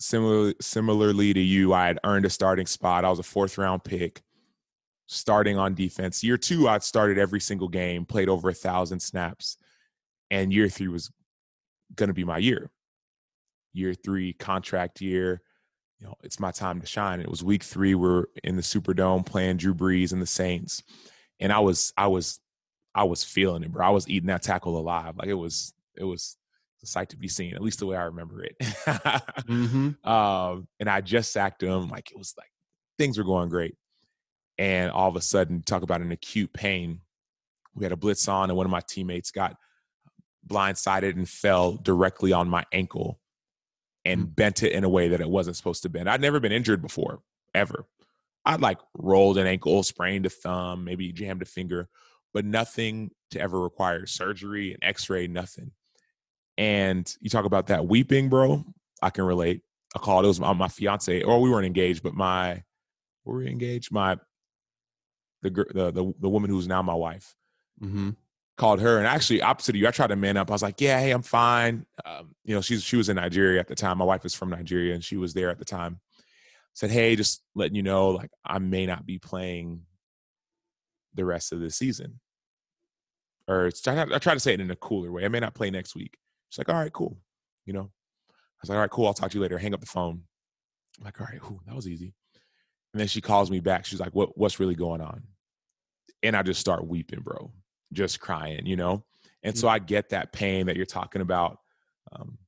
similarly 0.00 0.54
similarly 0.60 1.32
to 1.32 1.40
you 1.40 1.72
i 1.72 1.86
had 1.86 1.98
earned 2.04 2.24
a 2.24 2.30
starting 2.30 2.66
spot 2.66 3.04
i 3.04 3.10
was 3.10 3.18
a 3.18 3.24
fourth 3.24 3.56
round 3.58 3.82
pick 3.82 4.22
starting 5.08 5.58
on 5.58 5.74
defense 5.74 6.22
year 6.22 6.36
two 6.36 6.68
i 6.68 6.78
started 6.78 7.18
every 7.18 7.40
single 7.40 7.68
game 7.68 8.04
played 8.04 8.28
over 8.28 8.50
a 8.50 8.54
thousand 8.54 9.00
snaps 9.00 9.56
and 10.30 10.52
year 10.52 10.68
three 10.68 10.88
was 10.88 11.10
going 11.96 12.08
to 12.08 12.14
be 12.14 12.24
my 12.24 12.38
year 12.38 12.70
year 13.72 13.94
three 13.94 14.32
contract 14.34 15.00
year 15.00 15.40
you 15.98 16.06
know 16.06 16.14
it's 16.22 16.38
my 16.38 16.50
time 16.50 16.80
to 16.80 16.86
shine 16.86 17.20
it 17.20 17.28
was 17.28 17.42
week 17.42 17.62
three 17.62 17.94
we're 17.94 18.26
in 18.44 18.54
the 18.54 18.62
superdome 18.62 19.24
playing 19.24 19.56
drew 19.56 19.74
brees 19.74 20.12
and 20.12 20.22
the 20.22 20.26
saints 20.26 20.82
and 21.40 21.52
I 21.52 21.60
was 21.60 21.92
I 21.96 22.06
was 22.06 22.40
I 22.94 23.04
was 23.04 23.24
feeling 23.24 23.62
it, 23.62 23.72
bro. 23.72 23.86
I 23.86 23.90
was 23.90 24.08
eating 24.08 24.28
that 24.28 24.42
tackle 24.42 24.78
alive. 24.78 25.16
Like 25.16 25.28
it 25.28 25.34
was 25.34 25.72
it 25.96 26.04
was 26.04 26.36
a 26.82 26.86
sight 26.86 27.10
to 27.10 27.16
be 27.16 27.28
seen, 27.28 27.54
at 27.54 27.62
least 27.62 27.80
the 27.80 27.86
way 27.86 27.96
I 27.96 28.04
remember 28.04 28.44
it. 28.44 28.56
mm-hmm. 28.58 30.08
um, 30.08 30.68
and 30.78 30.88
I 30.88 31.00
just 31.00 31.32
sacked 31.32 31.62
him. 31.62 31.88
Like 31.88 32.10
it 32.10 32.18
was 32.18 32.34
like 32.36 32.50
things 32.98 33.18
were 33.18 33.24
going 33.24 33.48
great. 33.48 33.76
And 34.58 34.90
all 34.90 35.08
of 35.08 35.16
a 35.16 35.20
sudden, 35.20 35.62
talk 35.62 35.82
about 35.82 36.00
an 36.00 36.10
acute 36.10 36.52
pain. 36.52 37.00
We 37.74 37.84
had 37.84 37.92
a 37.92 37.96
blitz 37.96 38.26
on, 38.26 38.50
and 38.50 38.56
one 38.56 38.66
of 38.66 38.72
my 38.72 38.80
teammates 38.80 39.30
got 39.30 39.56
blindsided 40.46 41.14
and 41.14 41.28
fell 41.28 41.72
directly 41.72 42.32
on 42.32 42.48
my 42.48 42.64
ankle 42.72 43.20
and 44.04 44.22
mm-hmm. 44.22 44.30
bent 44.30 44.62
it 44.62 44.72
in 44.72 44.84
a 44.84 44.88
way 44.88 45.08
that 45.08 45.20
it 45.20 45.28
wasn't 45.28 45.56
supposed 45.56 45.82
to 45.82 45.88
bend. 45.88 46.08
I'd 46.08 46.20
never 46.20 46.40
been 46.40 46.52
injured 46.52 46.82
before, 46.82 47.20
ever. 47.54 47.86
I'd 48.44 48.60
like 48.60 48.78
rolled 48.96 49.38
an 49.38 49.46
ankle, 49.46 49.82
sprained 49.82 50.26
a 50.26 50.30
thumb, 50.30 50.84
maybe 50.84 51.12
jammed 51.12 51.42
a 51.42 51.44
finger, 51.44 51.88
but 52.32 52.44
nothing 52.44 53.10
to 53.30 53.40
ever 53.40 53.60
require 53.60 54.06
surgery 54.06 54.72
and 54.72 54.82
x-ray, 54.82 55.26
nothing. 55.26 55.72
And 56.56 57.14
you 57.20 57.30
talk 57.30 57.44
about 57.44 57.66
that 57.68 57.86
weeping, 57.86 58.28
bro. 58.28 58.64
I 59.02 59.10
can 59.10 59.24
relate. 59.24 59.62
I 59.94 59.98
called 59.98 60.24
it 60.24 60.28
was 60.28 60.40
my, 60.40 60.52
my 60.54 60.68
fiance, 60.68 61.22
or 61.22 61.40
we 61.40 61.50
weren't 61.50 61.66
engaged, 61.66 62.02
but 62.02 62.14
my 62.14 62.64
were 63.24 63.38
we 63.38 63.48
engaged? 63.48 63.92
My 63.92 64.16
the 65.42 65.50
the 65.50 65.90
the, 65.90 66.14
the 66.20 66.28
woman 66.28 66.50
who's 66.50 66.68
now 66.68 66.82
my 66.82 66.94
wife. 66.94 67.34
Mm-hmm. 67.82 68.10
Called 68.56 68.80
her 68.80 68.98
and 68.98 69.06
actually 69.06 69.40
opposite 69.40 69.76
of 69.76 69.80
you, 69.80 69.86
I 69.86 69.92
tried 69.92 70.08
to 70.08 70.16
man 70.16 70.36
up. 70.36 70.50
I 70.50 70.52
was 70.52 70.62
like, 70.62 70.80
"Yeah, 70.80 70.98
hey, 70.98 71.12
I'm 71.12 71.22
fine." 71.22 71.86
Um, 72.04 72.34
you 72.44 72.56
know, 72.56 72.60
she's 72.60 72.82
she 72.82 72.96
was 72.96 73.08
in 73.08 73.14
Nigeria 73.14 73.60
at 73.60 73.68
the 73.68 73.76
time. 73.76 73.98
My 73.98 74.04
wife 74.04 74.24
is 74.24 74.34
from 74.34 74.50
Nigeria, 74.50 74.94
and 74.94 75.04
she 75.04 75.16
was 75.16 75.32
there 75.32 75.48
at 75.48 75.60
the 75.60 75.64
time 75.64 76.00
said, 76.78 76.90
"Hey, 76.92 77.16
just 77.16 77.42
letting 77.56 77.74
you 77.74 77.82
know, 77.82 78.10
like 78.10 78.30
I 78.44 78.60
may 78.60 78.86
not 78.86 79.04
be 79.04 79.18
playing 79.18 79.82
the 81.14 81.24
rest 81.24 81.52
of 81.52 81.58
the 81.58 81.70
season." 81.70 82.20
Or 83.48 83.66
I 83.66 84.18
try 84.18 84.34
to 84.34 84.40
say 84.40 84.54
it 84.54 84.60
in 84.60 84.70
a 84.70 84.76
cooler 84.76 85.10
way. 85.10 85.24
I 85.24 85.28
may 85.28 85.40
not 85.40 85.54
play 85.54 85.70
next 85.70 85.96
week. 85.96 86.16
She's 86.50 86.58
like, 86.58 86.68
"All 86.68 86.80
right, 86.80 86.92
cool." 86.92 87.18
You 87.66 87.72
know, 87.72 87.90
I 88.30 88.60
was 88.62 88.70
like, 88.70 88.76
"All 88.76 88.80
right, 88.80 88.90
cool. 88.90 89.06
I'll 89.06 89.14
talk 89.14 89.32
to 89.32 89.38
you 89.38 89.42
later." 89.42 89.58
Hang 89.58 89.74
up 89.74 89.80
the 89.80 89.86
phone. 89.86 90.22
I'm 90.98 91.04
like, 91.04 91.20
"All 91.20 91.26
right, 91.26 91.40
cool. 91.40 91.60
That 91.66 91.74
was 91.74 91.88
easy." 91.88 92.14
And 92.92 93.00
then 93.00 93.08
she 93.08 93.20
calls 93.20 93.50
me 93.50 93.60
back. 93.60 93.84
She's 93.84 94.00
like, 94.00 94.14
"What? 94.14 94.36
What's 94.36 94.60
really 94.60 94.74
going 94.74 95.00
on?" 95.00 95.22
And 96.22 96.36
I 96.36 96.42
just 96.42 96.60
start 96.60 96.86
weeping, 96.86 97.20
bro, 97.20 97.52
just 97.92 98.20
crying. 98.20 98.66
You 98.66 98.76
know. 98.76 99.04
And 99.42 99.54
mm-hmm. 99.54 99.60
so 99.60 99.68
I 99.68 99.78
get 99.78 100.10
that 100.10 100.32
pain 100.32 100.66
that 100.66 100.76
you're 100.76 100.86
talking 100.86 101.22
about. 101.22 101.58
Um, 102.12 102.38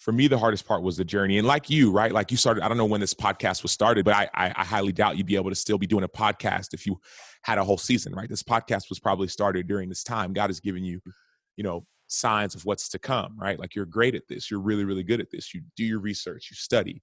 for 0.00 0.12
me, 0.12 0.28
the 0.28 0.38
hardest 0.38 0.66
part 0.66 0.82
was 0.82 0.96
the 0.96 1.04
journey. 1.04 1.36
And 1.36 1.46
like 1.46 1.68
you, 1.68 1.92
right? 1.92 2.10
Like 2.10 2.30
you 2.30 2.38
started, 2.38 2.64
I 2.64 2.68
don't 2.68 2.78
know 2.78 2.86
when 2.86 3.02
this 3.02 3.12
podcast 3.12 3.62
was 3.62 3.70
started, 3.70 4.04
but 4.06 4.14
I, 4.14 4.28
I, 4.34 4.52
I, 4.56 4.64
highly 4.64 4.92
doubt 4.92 5.18
you'd 5.18 5.26
be 5.26 5.36
able 5.36 5.50
to 5.50 5.54
still 5.54 5.76
be 5.76 5.86
doing 5.86 6.04
a 6.04 6.08
podcast 6.08 6.72
if 6.72 6.86
you 6.86 6.98
had 7.42 7.58
a 7.58 7.64
whole 7.64 7.76
season, 7.76 8.14
right? 8.14 8.28
This 8.28 8.42
podcast 8.42 8.88
was 8.88 8.98
probably 8.98 9.28
started 9.28 9.68
during 9.68 9.90
this 9.90 10.02
time. 10.02 10.32
God 10.32 10.48
has 10.48 10.58
given 10.58 10.84
you, 10.84 11.02
you 11.56 11.64
know, 11.64 11.84
signs 12.06 12.54
of 12.54 12.64
what's 12.64 12.88
to 12.90 12.98
come, 12.98 13.36
right? 13.38 13.58
Like 13.58 13.74
you're 13.74 13.84
great 13.84 14.14
at 14.14 14.26
this. 14.26 14.50
You're 14.50 14.60
really, 14.60 14.84
really 14.84 15.02
good 15.02 15.20
at 15.20 15.30
this. 15.30 15.52
You 15.52 15.60
do 15.76 15.84
your 15.84 16.00
research, 16.00 16.48
you 16.50 16.56
study, 16.56 17.02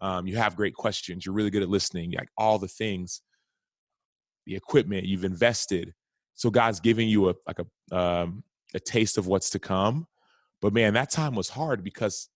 um, 0.00 0.26
you 0.26 0.36
have 0.36 0.56
great 0.56 0.74
questions. 0.74 1.24
You're 1.24 1.34
really 1.34 1.50
good 1.50 1.62
at 1.62 1.68
listening, 1.68 2.12
like 2.12 2.28
all 2.36 2.58
the 2.58 2.68
things, 2.68 3.22
the 4.44 4.54
equipment 4.54 5.04
you've 5.04 5.24
invested. 5.24 5.94
So 6.34 6.50
God's 6.50 6.80
giving 6.80 7.08
you 7.08 7.30
a 7.30 7.34
like 7.46 7.58
a 7.58 7.96
um, 7.96 8.42
a 8.74 8.80
taste 8.80 9.18
of 9.18 9.26
what's 9.26 9.50
to 9.50 9.58
come. 9.58 10.06
But 10.60 10.72
man, 10.72 10.94
that 10.94 11.10
time 11.10 11.34
was 11.34 11.48
hard 11.48 11.82
because 11.82 12.28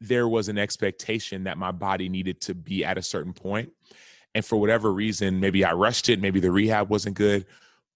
there 0.00 0.28
was 0.28 0.48
an 0.48 0.58
expectation 0.58 1.44
that 1.44 1.58
my 1.58 1.72
body 1.72 2.08
needed 2.08 2.40
to 2.42 2.54
be 2.54 2.84
at 2.84 2.98
a 2.98 3.02
certain 3.02 3.32
point. 3.32 3.72
And 4.34 4.44
for 4.44 4.56
whatever 4.56 4.92
reason, 4.92 5.40
maybe 5.40 5.64
I 5.64 5.72
rushed 5.72 6.08
it, 6.08 6.20
maybe 6.20 6.40
the 6.40 6.50
rehab 6.50 6.90
wasn't 6.90 7.16
good, 7.16 7.46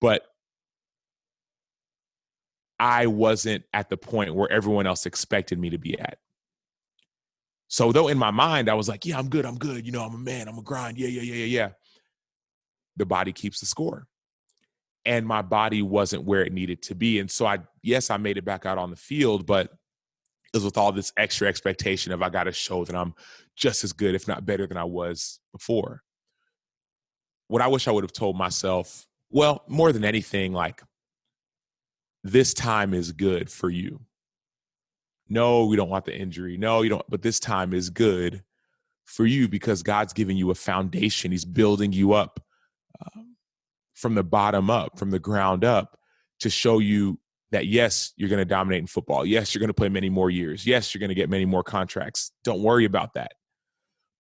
but 0.01 0.27
I 2.81 3.07
wasn't 3.07 3.65
at 3.73 3.89
the 3.89 3.97
point 3.97 4.35
where 4.35 4.51
everyone 4.51 4.87
else 4.87 5.07
expected 5.07 5.59
me 5.59 5.71
to 5.71 5.79
be 5.79 5.99
at. 5.99 6.19
So 7.73 7.91
though 7.91 8.09
in 8.09 8.19
my 8.19 8.31
mind 8.31 8.69
I 8.69 8.75
was 8.75 8.87
like, 8.87 9.07
yeah, 9.07 9.19
I'm 9.19 9.31
good, 9.31 9.47
I'm 9.47 9.57
good, 9.57 9.87
you 9.87 9.93
know, 9.93 10.03
I'm 10.05 10.15
a 10.15 10.19
man, 10.19 10.47
I'm 10.47 10.59
a 10.59 10.63
grind, 10.63 10.99
yeah, 10.99 11.09
yeah, 11.09 11.23
yeah, 11.23 11.35
yeah, 11.37 11.45
yeah. 11.47 11.69
The 12.99 13.07
body 13.07 13.33
keeps 13.33 13.61
the 13.61 13.67
score. 13.67 14.07
And 15.07 15.27
my 15.27 15.41
body 15.41 15.81
wasn't 15.81 16.25
where 16.25 16.43
it 16.43 16.53
needed 16.53 16.83
to 16.83 16.95
be. 16.95 17.19
And 17.19 17.31
so 17.31 17.47
I 17.47 17.61
yes, 17.83 18.11
I 18.11 18.19
made 18.19 18.37
it 18.37 18.45
back 18.45 18.67
out 18.67 18.77
on 18.77 18.91
the 18.91 18.97
field, 18.97 19.47
but 19.47 19.67
it 19.67 19.71
was 20.53 20.67
with 20.67 20.77
all 20.77 20.93
this 20.93 21.15
extra 21.17 21.49
expectation 21.49 22.13
of 22.13 22.21
I 22.21 22.29
got 22.29 22.45
to 22.45 22.53
show 22.53 22.85
that 22.85 22.95
I'm 22.95 23.15
just 23.57 23.85
as 23.85 23.95
good, 23.95 24.15
if 24.15 24.29
not 24.29 24.45
better, 24.45 24.67
than 24.67 24.77
I 24.77 24.85
was 24.85 25.41
before. 25.51 26.03
What 27.49 27.63
I 27.63 27.69
wish 27.69 27.89
I 27.89 27.91
would 27.91 28.05
have 28.05 28.13
told 28.13 28.37
myself, 28.37 29.07
well, 29.31 29.65
more 29.67 29.93
than 29.93 30.05
anything, 30.05 30.53
like 30.53 30.83
this 32.23 32.53
time 32.53 32.93
is 32.93 33.13
good 33.13 33.51
for 33.51 33.71
you. 33.71 34.03
No, 35.33 35.65
we 35.65 35.77
don't 35.77 35.89
want 35.89 36.05
the 36.05 36.15
injury. 36.15 36.59
No, 36.59 36.83
you 36.83 36.91
don't. 36.91 37.09
But 37.09 37.23
this 37.23 37.41
time 37.41 37.73
is 37.73 37.89
good 37.89 38.43
for 39.07 39.25
you 39.25 39.49
because 39.49 39.83
God's 39.83 40.13
giving 40.13 40.37
you 40.37 40.51
a 40.51 40.55
foundation. 40.55 41.33
He's 41.33 41.47
building 41.47 41.91
you 41.91 42.13
up 42.13 42.39
um, 43.01 43.37
from 43.95 44.15
the 44.15 44.23
bottom 44.23 44.69
up, 44.69 44.99
from 44.99 45.11
the 45.11 45.19
ground 45.19 45.65
up 45.65 45.99
to 46.41 46.51
show 46.51 46.81
you 46.81 47.19
that 47.51 47.67
yes, 47.67 48.13
you're 48.17 48.29
going 48.29 48.41
to 48.41 48.45
dominate 48.45 48.81
in 48.81 48.87
football. 48.87 49.25
Yes, 49.25 49.55
you're 49.55 49.61
going 49.61 49.69
to 49.69 49.75
play 49.75 49.89
many 49.89 50.11
more 50.11 50.29
years. 50.29 50.67
Yes, 50.67 50.93
you're 50.93 51.01
going 51.01 51.09
to 51.09 51.15
get 51.15 51.31
many 51.31 51.47
more 51.47 51.65
contracts. 51.65 52.31
Don't 52.45 52.63
worry 52.63 52.85
about 52.85 53.15
that. 53.15 53.33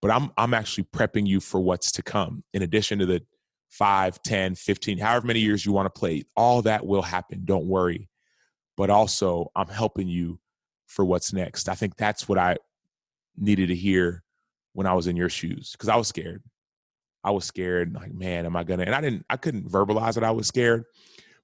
But 0.00 0.12
I'm 0.12 0.30
I'm 0.38 0.54
actually 0.54 0.84
prepping 0.84 1.26
you 1.26 1.40
for 1.40 1.60
what's 1.60 1.92
to 1.92 2.02
come. 2.02 2.42
In 2.54 2.62
addition 2.62 3.00
to 3.00 3.06
the 3.06 3.20
5, 3.68 4.22
10, 4.22 4.54
15, 4.54 4.96
however 4.96 5.26
many 5.26 5.40
years 5.40 5.66
you 5.66 5.72
want 5.72 5.92
to 5.92 5.98
play, 5.98 6.24
all 6.34 6.62
that 6.62 6.86
will 6.86 7.02
happen. 7.02 7.42
Don't 7.44 7.66
worry. 7.66 8.08
But 8.78 8.88
also, 8.88 9.50
I'm 9.54 9.68
helping 9.68 10.08
you 10.08 10.38
for 10.92 11.04
what's 11.04 11.32
next. 11.32 11.68
I 11.68 11.74
think 11.74 11.96
that's 11.96 12.28
what 12.28 12.38
I 12.38 12.56
needed 13.36 13.68
to 13.68 13.74
hear 13.74 14.22
when 14.72 14.86
I 14.86 14.94
was 14.94 15.06
in 15.06 15.16
your 15.16 15.28
shoes 15.28 15.72
because 15.72 15.88
I 15.88 15.96
was 15.96 16.08
scared. 16.08 16.42
I 17.24 17.30
was 17.30 17.44
scared, 17.44 17.94
like, 17.94 18.12
man, 18.12 18.46
am 18.46 18.56
I 18.56 18.64
gonna? 18.64 18.82
And 18.82 18.94
I 18.94 19.00
didn't, 19.00 19.24
I 19.30 19.36
couldn't 19.36 19.70
verbalize 19.70 20.14
that 20.14 20.24
I 20.24 20.32
was 20.32 20.48
scared 20.48 20.84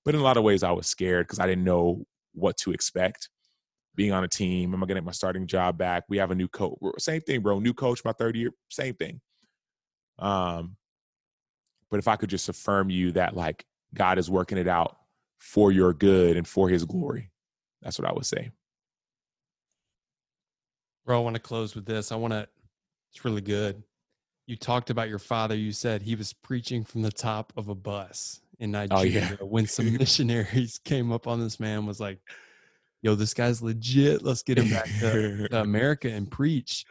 but 0.09 0.15
in 0.15 0.23
a 0.23 0.25
lot 0.25 0.39
of 0.39 0.43
ways, 0.43 0.63
I 0.63 0.71
was 0.71 0.87
scared 0.87 1.27
because 1.27 1.39
I 1.39 1.47
didn't 1.47 1.65
know 1.65 2.07
what 2.33 2.57
to 2.59 2.73
expect. 2.73 3.29
Being 3.95 4.13
on 4.13 4.25
a 4.25 4.29
team, 4.29 4.73
am 4.73 4.83
I 4.83 4.87
to 4.87 4.95
get 4.95 5.05
my 5.05 5.13
starting 5.13 5.47
job 5.47 5.77
back? 5.77 6.05
We 6.09 6.17
have 6.17 6.31
a 6.31 6.35
new 6.35 6.49
coach. 6.49 6.79
Same 6.99 7.21
thing, 7.21 7.43
bro. 7.43 7.59
New 7.59 7.75
coach, 7.75 8.03
my 8.07 8.13
third 8.13 8.35
year, 8.35 8.53
same 8.71 8.95
thing. 8.95 9.21
Um, 10.19 10.77
but 11.91 11.99
if 11.99 12.09
I 12.09 12.17
could 12.17 12.31
just 12.31 12.49
affirm 12.49 12.89
you 12.89 13.13
that 13.13 13.37
like 13.37 13.67
God 13.93 14.19
is 14.19 14.31
working 14.31 14.57
it 14.57 14.67
out 14.67 14.97
for 15.41 15.73
your 15.73 15.93
good 15.93 16.39
and 16.39 16.49
for 16.49 16.71
His 16.71 16.87
glory, 16.87 17.31
that's 17.83 17.99
what 17.99 18.09
I 18.09 18.13
would 18.15 18.25
say. 18.25 18.51
Bro, 21.09 21.21
I 21.21 21.23
want 21.23 21.37
to 21.37 21.41
close 21.41 21.75
with 21.75 21.87
this. 21.87 22.13
I 22.13 22.17
want 22.17 22.35
to. 22.35 22.47
It's 23.11 23.25
really 23.25 23.41
good. 23.41 23.83
You 24.47 24.57
talked 24.57 24.91
about 24.91 25.09
your 25.09 25.19
father. 25.19 25.55
You 25.55 25.73
said 25.73 26.03
he 26.03 26.15
was 26.15 26.35
preaching 26.35 26.85
from 26.85 27.01
the 27.01 27.11
top 27.11 27.51
of 27.57 27.69
a 27.69 27.75
bus 27.75 28.43
in 28.59 28.75
oh, 28.75 28.85
Nigeria 28.85 29.39
yeah. 29.41 29.47
when 29.47 29.67
some 29.67 29.91
missionaries 29.99 30.79
came 30.85 31.11
up 31.11 31.27
on 31.27 31.41
this 31.41 31.59
man 31.59 31.87
was 31.87 31.99
like, 31.99 32.19
"Yo, 33.01 33.15
this 33.15 33.33
guy's 33.33 33.63
legit. 33.63 34.23
Let's 34.23 34.43
get 34.43 34.59
him 34.59 34.69
back 34.69 34.85
to, 35.01 35.49
to 35.49 35.61
America 35.63 36.11
and 36.11 36.31
preach." 36.31 36.85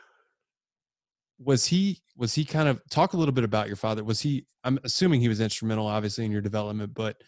Was 1.37 1.67
he 1.67 2.01
was 2.15 2.33
he 2.33 2.43
kind 2.43 2.67
of 2.67 2.81
talk 2.89 3.13
a 3.13 3.17
little 3.17 3.35
bit 3.35 3.43
about 3.43 3.67
your 3.67 3.75
father? 3.75 4.03
Was 4.03 4.19
he? 4.19 4.47
I'm 4.63 4.79
assuming 4.83 5.21
he 5.21 5.29
was 5.29 5.41
instrumental, 5.41 5.85
obviously, 5.85 6.25
in 6.25 6.31
your 6.31 6.41
development, 6.41 6.95
but 6.95 7.21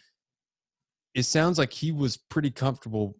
it 1.14 1.22
sounds 1.22 1.56
like 1.56 1.72
he 1.72 1.92
was 1.92 2.16
pretty 2.16 2.50
comfortable 2.50 3.14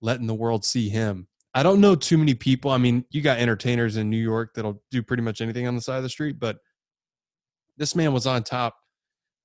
letting 0.00 0.28
the 0.28 0.34
world 0.34 0.64
see 0.64 0.88
him. 0.88 1.26
I 1.54 1.62
don't 1.62 1.80
know 1.80 1.94
too 1.96 2.16
many 2.16 2.34
people. 2.34 2.70
I 2.70 2.78
mean, 2.78 3.04
you 3.10 3.22
got 3.22 3.38
entertainers 3.38 3.96
in 3.96 4.08
New 4.08 4.22
York 4.22 4.54
that'll 4.54 4.82
do 4.90 5.02
pretty 5.02 5.22
much 5.22 5.40
anything 5.40 5.66
on 5.66 5.74
the 5.74 5.80
side 5.80 5.96
of 5.96 6.02
the 6.02 6.08
street, 6.08 6.38
but 6.38 6.58
this 7.76 7.96
man 7.96 8.12
was 8.12 8.26
on 8.26 8.42
top 8.42 8.76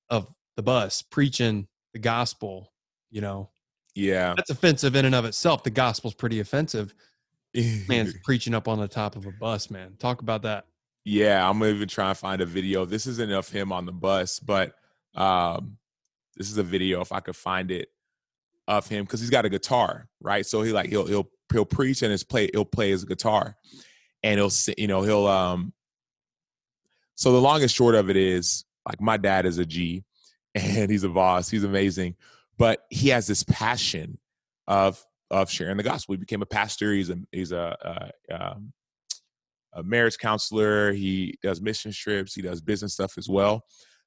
of 0.09 0.27
the 0.55 0.61
bus 0.61 1.01
preaching 1.01 1.67
the 1.93 1.99
gospel, 1.99 2.73
you 3.09 3.21
know. 3.21 3.49
Yeah. 3.95 4.33
That's 4.35 4.49
offensive 4.49 4.95
in 4.95 5.05
and 5.05 5.15
of 5.15 5.25
itself. 5.25 5.63
The 5.63 5.69
gospel's 5.69 6.13
pretty 6.13 6.39
offensive. 6.39 6.93
Man's 7.87 8.13
preaching 8.23 8.53
up 8.53 8.67
on 8.67 8.79
the 8.79 8.87
top 8.87 9.15
of 9.15 9.25
a 9.25 9.31
bus, 9.31 9.71
man. 9.71 9.95
Talk 9.97 10.21
about 10.21 10.41
that. 10.43 10.65
Yeah, 11.05 11.47
I'm 11.47 11.59
gonna 11.59 11.71
even 11.71 11.87
try 11.87 12.09
and 12.09 12.17
find 12.17 12.41
a 12.41 12.45
video. 12.45 12.83
This 12.83 13.07
isn't 13.07 13.31
of 13.31 13.47
him 13.47 13.71
on 13.71 13.85
the 13.85 13.91
bus, 13.91 14.39
but 14.39 14.73
um 15.13 15.77
this 16.35 16.51
is 16.51 16.57
a 16.57 16.63
video 16.63 16.99
if 16.99 17.13
I 17.13 17.21
could 17.21 17.35
find 17.35 17.71
it 17.71 17.87
of 18.67 18.87
him 18.87 19.05
because 19.05 19.21
he's 19.21 19.29
got 19.29 19.45
a 19.45 19.49
guitar, 19.49 20.09
right? 20.19 20.45
So 20.45 20.61
he 20.61 20.73
like 20.73 20.89
he'll 20.89 21.05
he'll 21.05 21.29
he'll 21.51 21.65
preach 21.65 22.01
and 22.01 22.11
his 22.11 22.23
play 22.23 22.49
he'll 22.53 22.65
play 22.65 22.89
his 22.89 23.05
guitar, 23.05 23.55
and 24.23 24.39
he'll 24.39 24.51
you 24.77 24.87
know 24.87 25.01
he'll 25.01 25.27
um. 25.27 25.73
So 27.15 27.31
the 27.31 27.41
long 27.41 27.61
and 27.61 27.71
short 27.71 27.95
of 27.95 28.09
it 28.09 28.17
is 28.17 28.65
like 28.85 28.99
my 28.99 29.17
dad 29.17 29.45
is 29.45 29.57
a 29.57 29.65
G, 29.65 30.03
and 30.55 30.89
he's 30.89 31.03
a 31.03 31.09
boss. 31.09 31.49
He's 31.49 31.63
amazing, 31.63 32.15
but 32.57 32.85
he 32.89 33.09
has 33.09 33.27
this 33.27 33.43
passion 33.43 34.17
of 34.67 35.03
of 35.31 35.49
sharing 35.49 35.77
the 35.77 35.83
gospel. 35.83 36.13
He 36.13 36.17
became 36.17 36.41
a 36.41 36.47
pastor. 36.47 36.93
He's 36.93 37.09
a 37.09 37.17
he's 37.31 37.51
a, 37.51 38.11
a, 38.29 38.35
um, 38.35 38.73
a 39.73 39.83
marriage 39.83 40.17
counselor. 40.17 40.93
He 40.93 41.37
does 41.41 41.61
mission 41.61 41.91
trips. 41.91 42.33
He 42.33 42.41
does 42.41 42.61
business 42.61 42.93
stuff 42.93 43.17
as 43.17 43.27
well. 43.27 43.65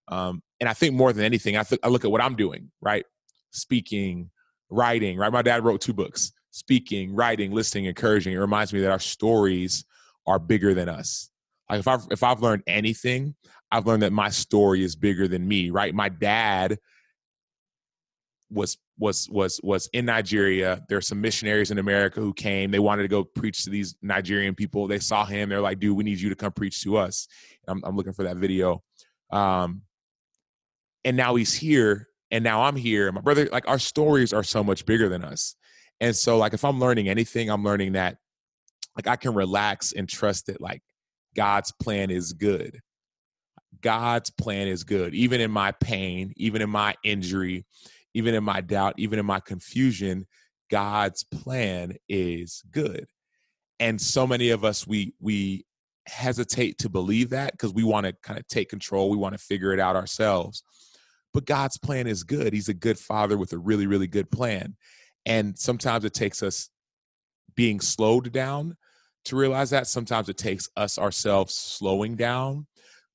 Um, 0.09 0.43
and 0.61 0.68
I 0.68 0.72
think 0.72 0.95
more 0.95 1.12
than 1.12 1.24
anything, 1.24 1.57
I, 1.57 1.62
th- 1.64 1.80
I 1.84 1.89
look 1.89 2.05
at 2.05 2.11
what 2.11 2.22
I'm 2.22 2.34
doing, 2.34 2.70
right? 2.80 3.05
Speaking, 3.51 4.30
writing, 4.70 5.18
right? 5.18 5.32
My 5.32 5.43
dad 5.43 5.64
wrote 5.64 5.82
two 5.82 5.93
books 5.93 6.32
speaking, 6.59 7.15
writing, 7.15 7.53
listening, 7.53 7.87
encouraging. 7.87 8.35
It 8.35 8.39
reminds 8.39 8.73
me 8.73 8.81
that 8.81 8.91
our 8.91 8.99
stories 8.99 9.85
are 10.27 10.39
bigger 10.39 10.75
than 10.75 10.89
us. 10.89 11.31
Like 11.71 11.81
if 11.81 11.89
I've, 11.89 12.07
if 12.11 12.23
I've 12.23 12.41
learned 12.41 12.63
anything, 12.67 13.35
I've 13.71 13.87
learned 13.87 14.03
that 14.03 14.13
my 14.13 14.31
story 14.31 14.83
is 14.83 14.97
bigger 14.97 15.29
than 15.29 15.47
me, 15.47 15.71
right? 15.71 15.95
My 15.95 16.09
dad 16.09 16.79
was 18.51 18.79
was 18.99 19.29
was 19.31 19.61
was 19.63 19.91
in 19.93 20.07
Nigeria. 20.07 20.83
There 20.89 20.97
are 20.99 21.03
some 21.03 21.21
missionaries 21.21 21.71
in 21.71 21.79
America 21.79 22.21
who 22.21 22.33
came. 22.33 22.71
They 22.71 22.79
wanted 22.79 23.03
to 23.03 23.09
go 23.09 23.25
preach 23.25 23.65
to 23.65 23.71
these 23.71 23.95
Nigerian 24.01 24.55
people. 24.55 24.87
They 24.87 24.99
saw 24.99 25.27
him. 25.27 25.51
They're 25.51 25.61
like, 25.61 25.79
"Dude, 25.79 25.97
we 25.97 26.05
need 26.05 26.19
you 26.19 26.31
to 26.31 26.35
come 26.35 26.53
preach 26.53 26.83
to 26.83 26.97
us." 26.97 27.29
I'm, 27.67 27.83
I'm 27.85 27.95
looking 27.95 28.15
for 28.15 28.25
that 28.25 28.39
video. 28.39 28.83
Um, 29.31 29.83
and 31.05 31.17
now 31.17 31.35
he's 31.35 31.55
here 31.55 32.09
and 32.31 32.45
now 32.45 32.63
i'm 32.63 32.77
here 32.77 33.11
my 33.13 33.21
brother 33.21 33.49
like 33.51 33.67
our 33.69 33.79
stories 33.79 34.33
are 34.33 34.43
so 34.43 34.63
much 34.63 34.85
bigger 34.87 35.09
than 35.09 35.25
us 35.25 35.57
and 36.01 36.15
so 36.15 36.37
like 36.37 36.55
if 36.55 36.65
i'm 36.65 36.81
learning 36.81 37.09
anything 37.09 37.51
i'm 37.51 37.65
learning 37.65 37.93
that 37.93 38.17
like 38.97 39.07
i 39.07 39.17
can 39.17 39.35
relax 39.35 39.93
and 39.93 40.09
trust 40.09 40.47
that 40.47 40.61
like 40.61 40.83
god's 41.37 41.73
plan 41.73 42.11
is 42.11 42.33
good 42.33 42.81
god's 43.81 44.31
plan 44.31 44.67
is 44.67 44.85
good 44.85 45.15
even 45.15 45.41
in 45.41 45.51
my 45.51 45.73
pain 45.73 46.33
even 46.37 46.63
in 46.63 46.71
my 46.71 46.95
injury 47.05 47.65
even 48.15 48.35
in 48.35 48.43
my 48.43 48.61
doubt 48.61 48.95
even 48.97 49.19
in 49.19 49.27
my 49.27 49.41
confusion 49.41 50.27
god's 50.71 51.25
plan 51.25 51.95
is 52.09 52.63
good 52.71 53.07
and 53.81 54.01
so 54.01 54.27
many 54.27 54.51
of 54.51 54.65
us 54.65 54.87
we 54.87 55.15
we 55.21 55.65
hesitate 56.07 56.79
to 56.79 56.89
believe 56.89 57.31
that 57.31 57.53
because 57.53 57.73
we 57.73 57.85
want 57.85 58.07
to 58.07 58.15
kind 58.23 58.39
of 58.39 58.47
take 58.49 58.69
control 58.71 59.11
we 59.11 59.17
want 59.17 59.35
to 59.35 59.39
figure 59.39 59.73
it 59.73 59.79
out 59.79 59.95
ourselves 59.95 60.65
but 61.35 61.45
God's 61.45 61.79
plan 61.79 62.07
is 62.07 62.25
good. 62.25 62.53
He's 62.53 62.69
a 62.69 62.75
good 62.75 62.99
father 62.99 63.37
with 63.37 63.53
a 63.53 63.59
really, 63.59 63.87
really 63.87 64.07
good 64.07 64.31
plan. 64.31 64.77
And 65.27 65.59
sometimes 65.59 66.05
it 66.05 66.14
takes 66.14 66.43
us 66.43 66.71
being 67.55 67.81
slowed 67.81 68.33
down 68.33 68.77
to 69.27 69.37
realize 69.37 69.71
that. 69.71 69.87
Sometimes 69.87 70.29
it 70.29 70.39
takes 70.39 70.69
us 70.77 70.99
ourselves 70.99 71.55
slowing 71.55 72.16
down 72.16 72.66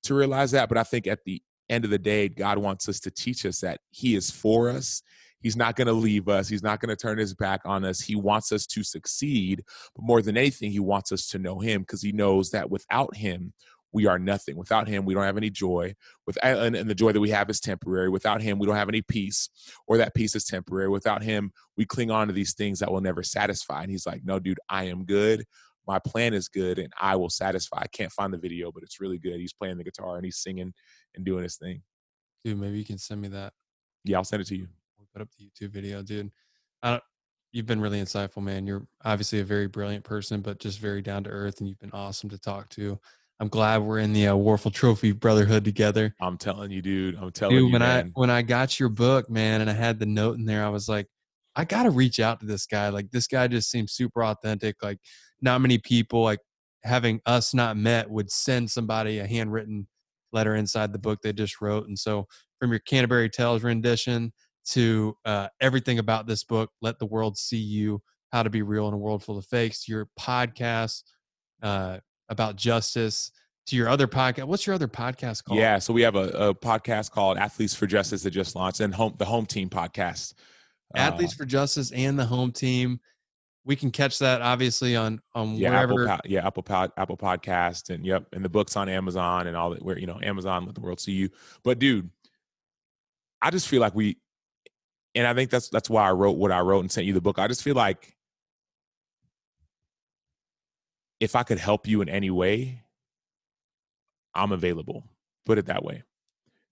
to 0.03 0.13
realize 0.13 0.51
that. 0.51 0.69
But 0.69 0.77
I 0.77 0.83
think 0.83 1.07
at 1.07 1.23
the 1.25 1.41
end 1.69 1.85
of 1.85 1.91
the 1.91 1.99
day, 1.99 2.29
God 2.29 2.57
wants 2.57 2.87
us 2.89 2.99
to 3.01 3.11
teach 3.11 3.45
us 3.45 3.59
that 3.61 3.79
He 3.89 4.15
is 4.15 4.29
for 4.29 4.69
us. 4.69 5.01
He's 5.43 5.57
not 5.57 5.75
going 5.75 5.87
to 5.87 5.93
leave 5.93 6.29
us. 6.29 6.47
He's 6.47 6.63
not 6.63 6.79
going 6.79 6.89
to 6.89 6.95
turn 6.95 7.17
his 7.17 7.33
back 7.35 7.61
on 7.65 7.83
us. 7.83 7.99
He 7.99 8.15
wants 8.15 8.53
us 8.53 8.65
to 8.67 8.81
succeed. 8.81 9.63
But 9.93 10.05
more 10.05 10.21
than 10.21 10.37
anything, 10.37 10.71
he 10.71 10.79
wants 10.79 11.11
us 11.11 11.27
to 11.27 11.37
know 11.37 11.59
him 11.59 11.81
because 11.81 12.01
he 12.01 12.13
knows 12.13 12.51
that 12.51 12.71
without 12.71 13.13
him, 13.17 13.53
we 13.93 14.07
are 14.07 14.17
nothing. 14.19 14.57
Without 14.57 14.87
him, 14.87 15.05
we 15.05 15.13
don't 15.13 15.23
have 15.23 15.37
any 15.37 15.49
joy. 15.49 15.95
With 16.25 16.37
and, 16.43 16.75
and 16.75 16.89
the 16.89 16.95
joy 16.95 17.11
that 17.11 17.19
we 17.19 17.29
have 17.29 17.49
is 17.49 17.59
temporary. 17.59 18.09
Without 18.09 18.41
him, 18.41 18.59
we 18.59 18.65
don't 18.65 18.75
have 18.75 18.89
any 18.89 19.01
peace, 19.01 19.49
or 19.87 19.97
that 19.97 20.15
peace 20.15 20.35
is 20.35 20.45
temporary. 20.45 20.89
Without 20.89 21.23
him, 21.23 21.51
we 21.77 21.85
cling 21.85 22.11
on 22.11 22.27
to 22.27 22.33
these 22.33 22.53
things 22.53 22.79
that 22.79 22.91
will 22.91 23.01
never 23.01 23.23
satisfy. 23.23 23.83
And 23.83 23.91
he's 23.91 24.05
like, 24.05 24.23
"No, 24.25 24.39
dude, 24.39 24.59
I 24.67 24.85
am 24.85 25.05
good. 25.05 25.45
My 25.87 25.99
plan 25.99 26.33
is 26.33 26.47
good, 26.47 26.79
and 26.79 26.91
I 26.99 27.15
will 27.15 27.29
satisfy." 27.29 27.77
I 27.81 27.87
can't 27.87 28.11
find 28.11 28.33
the 28.33 28.37
video, 28.37 28.71
but 28.71 28.83
it's 28.83 28.99
really 28.99 29.19
good. 29.19 29.39
He's 29.39 29.53
playing 29.53 29.77
the 29.77 29.83
guitar 29.83 30.15
and 30.15 30.25
he's 30.25 30.37
singing 30.37 30.73
and 31.15 31.23
doing 31.23 31.43
his 31.43 31.57
thing. 31.57 31.83
Dude, 32.43 32.59
maybe 32.59 32.77
you 32.77 32.85
can 32.85 32.97
send 32.97 33.21
me 33.21 33.29
that. 33.29 33.53
Yeah, 34.03 34.17
I'll 34.17 34.23
send 34.23 34.41
it 34.41 34.47
to 34.47 34.57
you. 34.57 34.67
We'll 34.97 35.07
put 35.13 35.21
up 35.21 35.29
the 35.37 35.45
YouTube 35.45 35.71
video, 35.71 36.01
dude. 36.01 36.31
I 36.81 36.91
don't, 36.91 37.03
you've 37.53 37.67
been 37.67 37.79
really 37.79 38.01
insightful, 38.01 38.43
man. 38.43 38.67
You're 38.67 38.85
obviously 39.05 39.39
a 39.39 39.45
very 39.45 39.67
brilliant 39.67 40.03
person, 40.03 40.41
but 40.41 40.59
just 40.59 40.79
very 40.79 41.01
down 41.01 41.23
to 41.23 41.29
earth, 41.29 41.59
and 41.59 41.69
you've 41.69 41.79
been 41.79 41.91
awesome 41.93 42.29
to 42.31 42.37
talk 42.37 42.67
to. 42.69 42.99
I'm 43.39 43.47
glad 43.49 43.79
we're 43.79 43.99
in 43.99 44.13
the 44.13 44.27
uh, 44.27 44.35
Wuerffel 44.35 44.73
Trophy 44.73 45.11
Brotherhood 45.11 45.65
together. 45.65 46.15
I'm 46.21 46.37
telling 46.37 46.71
you, 46.71 46.81
dude. 46.81 47.15
I'm 47.15 47.31
telling 47.31 47.55
dude, 47.55 47.65
you, 47.67 47.71
when 47.71 47.81
man. 47.81 48.05
I 48.07 48.11
when 48.13 48.29
I 48.29 48.41
got 48.41 48.79
your 48.79 48.89
book, 48.89 49.29
man, 49.29 49.61
and 49.61 49.69
I 49.69 49.73
had 49.73 49.99
the 49.99 50.05
note 50.05 50.37
in 50.37 50.45
there, 50.45 50.63
I 50.63 50.69
was 50.69 50.87
like, 50.87 51.07
I 51.55 51.65
got 51.65 51.83
to 51.83 51.89
reach 51.89 52.19
out 52.19 52.39
to 52.39 52.45
this 52.45 52.65
guy. 52.65 52.89
Like 52.89 53.11
this 53.11 53.27
guy 53.27 53.47
just 53.47 53.69
seems 53.69 53.93
super 53.93 54.23
authentic. 54.23 54.81
Like 54.81 54.99
not 55.41 55.61
many 55.61 55.77
people, 55.77 56.23
like 56.23 56.39
having 56.83 57.21
us 57.25 57.53
not 57.53 57.77
met, 57.77 58.09
would 58.09 58.31
send 58.31 58.69
somebody 58.71 59.19
a 59.19 59.27
handwritten 59.27 59.87
letter 60.31 60.55
inside 60.55 60.93
the 60.93 60.99
book 60.99 61.19
they 61.21 61.33
just 61.33 61.61
wrote. 61.61 61.87
And 61.87 61.97
so, 61.97 62.27
from 62.59 62.71
your 62.71 62.79
Canterbury 62.79 63.29
Tales 63.29 63.63
rendition 63.63 64.31
to 64.69 65.15
uh, 65.25 65.49
everything 65.59 65.99
about 65.99 66.27
this 66.27 66.43
book, 66.43 66.71
let 66.81 66.99
the 66.99 67.05
world 67.05 67.37
see 67.37 67.57
you. 67.57 68.01
How 68.31 68.41
to 68.41 68.49
be 68.49 68.63
real 68.63 68.87
in 68.87 68.93
a 68.93 68.97
world 68.97 69.23
full 69.23 69.37
of 69.37 69.45
fakes. 69.45 69.87
Your 69.87 70.07
podcast, 70.19 71.03
uh, 71.61 71.99
about 72.29 72.55
justice 72.55 73.31
to 73.67 73.75
your 73.75 73.89
other 73.89 74.07
podcast. 74.07 74.45
What's 74.45 74.67
your 74.67 74.75
other 74.75 74.87
podcast 74.87 75.43
called? 75.43 75.59
Yeah, 75.59 75.79
so 75.79 75.93
we 75.93 76.01
have 76.01 76.15
a, 76.15 76.29
a 76.29 76.55
podcast 76.55 77.11
called 77.11 77.37
Athletes 77.37 77.73
for 77.73 77.87
Justice 77.87 78.23
that 78.23 78.31
just 78.31 78.55
launched, 78.55 78.79
and 78.79 78.93
home 78.93 79.15
the 79.17 79.25
Home 79.25 79.45
Team 79.45 79.69
podcast. 79.69 80.33
Athletes 80.95 81.33
uh, 81.33 81.37
for 81.37 81.45
Justice 81.45 81.91
and 81.91 82.17
the 82.17 82.25
Home 82.25 82.51
Team. 82.51 82.99
We 83.65 83.77
can 83.77 83.91
catch 83.91 84.19
that 84.19 84.41
obviously 84.41 84.95
on 84.95 85.21
on 85.33 85.55
yeah, 85.55 85.69
wherever. 85.69 86.07
Apple, 86.07 86.29
yeah, 86.29 86.45
Apple 86.45 86.63
Pod, 86.63 86.91
Apple 86.97 87.17
Podcast, 87.17 87.89
and 87.93 88.05
yep, 88.05 88.25
and 88.33 88.43
the 88.43 88.49
books 88.49 88.75
on 88.75 88.89
Amazon 88.89 89.47
and 89.47 89.55
all 89.55 89.69
that. 89.69 89.81
Where 89.81 89.97
you 89.97 90.07
know 90.07 90.19
Amazon, 90.21 90.65
let 90.65 90.75
the 90.75 90.81
world 90.81 90.99
see 90.99 91.13
you. 91.13 91.29
But 91.63 91.79
dude, 91.79 92.09
I 93.41 93.49
just 93.51 93.69
feel 93.69 93.79
like 93.79 93.95
we, 93.95 94.17
and 95.15 95.25
I 95.25 95.33
think 95.33 95.49
that's 95.49 95.69
that's 95.69 95.89
why 95.89 96.07
I 96.07 96.11
wrote 96.11 96.37
what 96.37 96.51
I 96.51 96.59
wrote 96.59 96.81
and 96.81 96.91
sent 96.91 97.07
you 97.07 97.13
the 97.13 97.21
book. 97.21 97.39
I 97.39 97.47
just 97.47 97.63
feel 97.63 97.75
like 97.75 98.13
if 101.23 101.37
I 101.37 101.43
could 101.43 101.57
help 101.57 101.87
you 101.87 102.01
in 102.01 102.09
any 102.09 102.29
way, 102.29 102.83
I'm 104.35 104.51
available. 104.51 105.05
Put 105.45 105.57
it 105.57 105.67
that 105.67 105.81
way. 105.81 106.03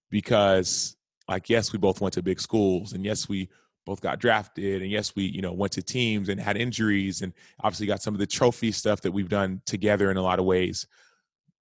Because 0.10 0.98
like 1.30 1.50
yes, 1.50 1.72
we 1.72 1.80
both 1.80 2.02
went 2.02 2.16
to 2.16 2.22
big 2.22 2.42
schools 2.42 2.92
and 2.92 3.06
yes, 3.06 3.30
we 3.30 3.48
both 3.86 4.02
got 4.02 4.20
drafted 4.20 4.82
and 4.82 4.92
yes, 4.92 5.16
we, 5.16 5.24
you 5.24 5.42
know, 5.42 5.54
went 5.54 5.72
to 5.74 5.82
teams 5.82 6.28
and 6.28 6.38
had 6.38 6.58
injuries 6.58 7.22
and 7.22 7.32
obviously 7.62 7.88
got 7.88 8.02
some 8.02 8.14
of 8.14 8.20
the 8.20 8.28
trophy 8.28 8.74
stuff 8.74 9.00
that 9.02 9.14
we've 9.14 9.30
done 9.30 9.62
together 9.66 10.12
in 10.12 10.18
a 10.18 10.22
lot 10.22 10.38
of 10.38 10.44
ways. 10.44 10.86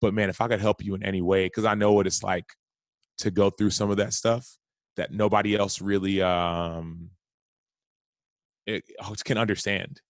But 0.00 0.12
man, 0.12 0.28
if 0.28 0.40
I 0.40 0.48
could 0.48 0.60
help 0.60 0.84
you 0.84 0.96
in 0.96 1.04
any 1.04 1.22
way 1.22 1.48
cuz 1.48 1.64
I 1.64 1.76
know 1.76 1.92
what 1.92 2.08
it's 2.08 2.24
like 2.24 2.56
to 3.18 3.30
go 3.30 3.50
through 3.50 3.70
some 3.70 3.90
of 3.90 3.98
that 3.98 4.14
stuff 4.14 4.58
that 4.96 5.12
nobody 5.12 5.54
else 5.56 5.80
really 5.80 6.20
um 6.22 7.10
it, 8.66 8.82
oh, 9.00 9.14
can 9.24 9.38
understand 9.38 10.00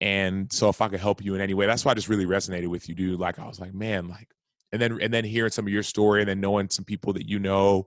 and 0.00 0.52
so 0.52 0.68
if 0.68 0.80
I 0.80 0.88
could 0.88 1.00
help 1.00 1.24
you 1.24 1.34
in 1.34 1.40
any 1.40 1.54
way, 1.54 1.66
that's 1.66 1.84
why 1.84 1.92
I 1.92 1.94
just 1.94 2.08
really 2.08 2.26
resonated 2.26 2.68
with 2.68 2.88
you, 2.88 2.94
dude. 2.94 3.18
Like 3.18 3.38
I 3.38 3.46
was 3.46 3.58
like, 3.58 3.74
man, 3.74 4.08
like, 4.08 4.28
and 4.72 4.80
then 4.80 5.00
and 5.00 5.12
then 5.12 5.24
hearing 5.24 5.50
some 5.50 5.66
of 5.66 5.72
your 5.72 5.82
story, 5.82 6.20
and 6.20 6.28
then 6.28 6.40
knowing 6.40 6.68
some 6.70 6.84
people 6.84 7.12
that 7.14 7.28
you 7.28 7.38
know, 7.38 7.86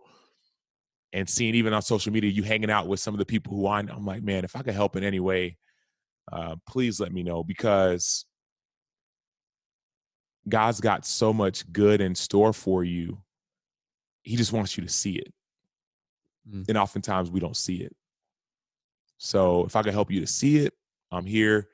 and 1.14 1.30
seeing 1.30 1.56
even 1.56 1.74
on 1.74 1.82
social 1.82 2.12
media 2.12 2.30
you 2.30 2.44
hanging 2.44 2.72
out 2.72 2.88
with 2.88 3.00
some 3.00 3.14
of 3.14 3.20
the 3.20 3.26
people 3.26 3.56
who 3.56 3.68
I 3.68 3.82
know, 3.82 3.94
I'm 3.94 4.06
like, 4.06 4.24
man, 4.24 4.44
if 4.44 4.56
I 4.56 4.62
could 4.62 4.74
help 4.74 4.96
in 4.96 5.04
any 5.04 5.20
way, 5.20 5.58
uh, 6.32 6.56
please 6.68 7.00
let 7.00 7.14
me 7.14 7.24
know 7.24 7.44
because 7.44 8.26
God's 10.50 10.82
got 10.82 11.06
so 11.06 11.32
much 11.32 11.72
good 11.72 12.02
in 12.02 12.16
store 12.16 12.54
for 12.54 12.84
you. 12.84 13.22
He 14.24 14.36
just 14.36 14.54
wants 14.54 14.78
you 14.78 14.84
to 14.84 14.90
see 14.90 15.14
it. 15.14 15.34
Mm. 16.50 16.68
and 16.70 16.78
oftentimes 16.78 17.30
we 17.30 17.40
don't 17.40 17.56
see 17.56 17.78
it. 17.78 17.96
So 19.18 19.66
if 19.66 19.76
I 19.76 19.84
could 19.84 19.94
help 19.94 20.10
you 20.10 20.22
to 20.22 20.28
see 20.28 20.58
it, 20.58 20.74
I'm 21.12 21.26
here. 21.26 21.68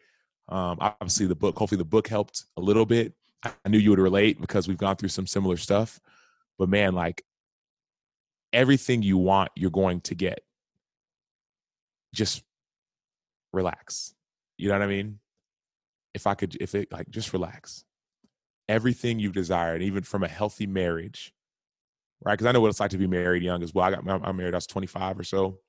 Um, 0.49 0.77
obviously, 0.79 1.25
the 1.25 1.35
book. 1.35 1.57
Hopefully, 1.57 1.77
the 1.77 1.85
book 1.85 2.07
helped 2.07 2.45
a 2.55 2.61
little 2.61 2.85
bit. 2.85 3.13
I 3.43 3.69
knew 3.69 3.77
you 3.77 3.91
would 3.91 3.99
relate 3.99 4.39
because 4.41 4.67
we've 4.67 4.77
gone 4.77 4.95
through 4.95 5.09
some 5.09 5.27
similar 5.27 5.57
stuff. 5.57 5.99
But 6.57 6.69
man, 6.69 6.93
like 6.93 7.23
everything 8.53 9.03
you 9.03 9.17
want, 9.17 9.51
you're 9.55 9.71
going 9.71 10.01
to 10.01 10.15
get. 10.15 10.39
Just 12.13 12.43
relax. 13.53 14.15
You 14.57 14.69
know 14.69 14.75
what 14.75 14.83
I 14.83 14.87
mean? 14.87 15.19
If 16.13 16.25
I 16.25 16.33
could, 16.33 16.57
if 16.59 16.73
it 16.73 16.91
like, 16.91 17.09
just 17.09 17.33
relax. 17.33 17.83
Everything 18.69 19.19
you 19.19 19.31
desire, 19.31 19.77
desired, 19.77 19.83
even 19.83 20.03
from 20.03 20.23
a 20.23 20.27
healthy 20.27 20.67
marriage, 20.67 21.33
right? 22.23 22.33
Because 22.33 22.47
I 22.47 22.51
know 22.51 22.59
what 22.59 22.69
it's 22.69 22.79
like 22.79 22.91
to 22.91 22.97
be 22.97 23.07
married 23.07 23.43
young 23.43 23.63
as 23.63 23.73
well. 23.73 23.85
I 23.85 23.91
got 23.91 24.25
I'm 24.25 24.37
married. 24.37 24.53
I 24.53 24.57
was 24.57 24.67
25 24.67 25.19
or 25.19 25.23
so. 25.23 25.59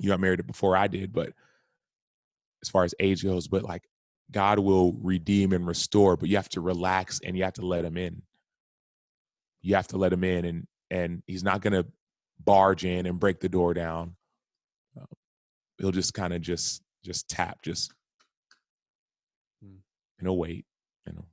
You 0.00 0.10
got 0.10 0.20
married 0.20 0.46
before 0.46 0.76
I 0.76 0.86
did, 0.88 1.12
but 1.12 1.32
as 2.62 2.68
far 2.68 2.84
as 2.84 2.94
age 2.98 3.22
goes, 3.22 3.48
but 3.48 3.62
like 3.62 3.84
God 4.30 4.58
will 4.58 4.92
redeem 4.94 5.52
and 5.52 5.66
restore, 5.66 6.16
but 6.16 6.28
you 6.28 6.36
have 6.36 6.48
to 6.50 6.60
relax 6.60 7.20
and 7.24 7.36
you 7.36 7.44
have 7.44 7.54
to 7.54 7.66
let 7.66 7.84
Him 7.84 7.96
in. 7.96 8.22
You 9.62 9.76
have 9.76 9.88
to 9.88 9.96
let 9.96 10.12
Him 10.12 10.24
in, 10.24 10.44
and 10.44 10.66
and 10.90 11.22
He's 11.26 11.44
not 11.44 11.60
going 11.60 11.72
to 11.72 11.86
barge 12.44 12.84
in 12.84 13.06
and 13.06 13.20
break 13.20 13.40
the 13.40 13.48
door 13.48 13.72
down. 13.74 14.16
Uh, 15.00 15.04
he'll 15.78 15.92
just 15.92 16.14
kind 16.14 16.32
of 16.32 16.40
just 16.40 16.82
just 17.04 17.28
tap, 17.28 17.62
just 17.62 17.92
Hmm. 19.62 19.78
and 20.18 20.28
he'll 20.28 20.36
wait, 20.36 20.66
you 21.06 21.12
know, 21.14 21.24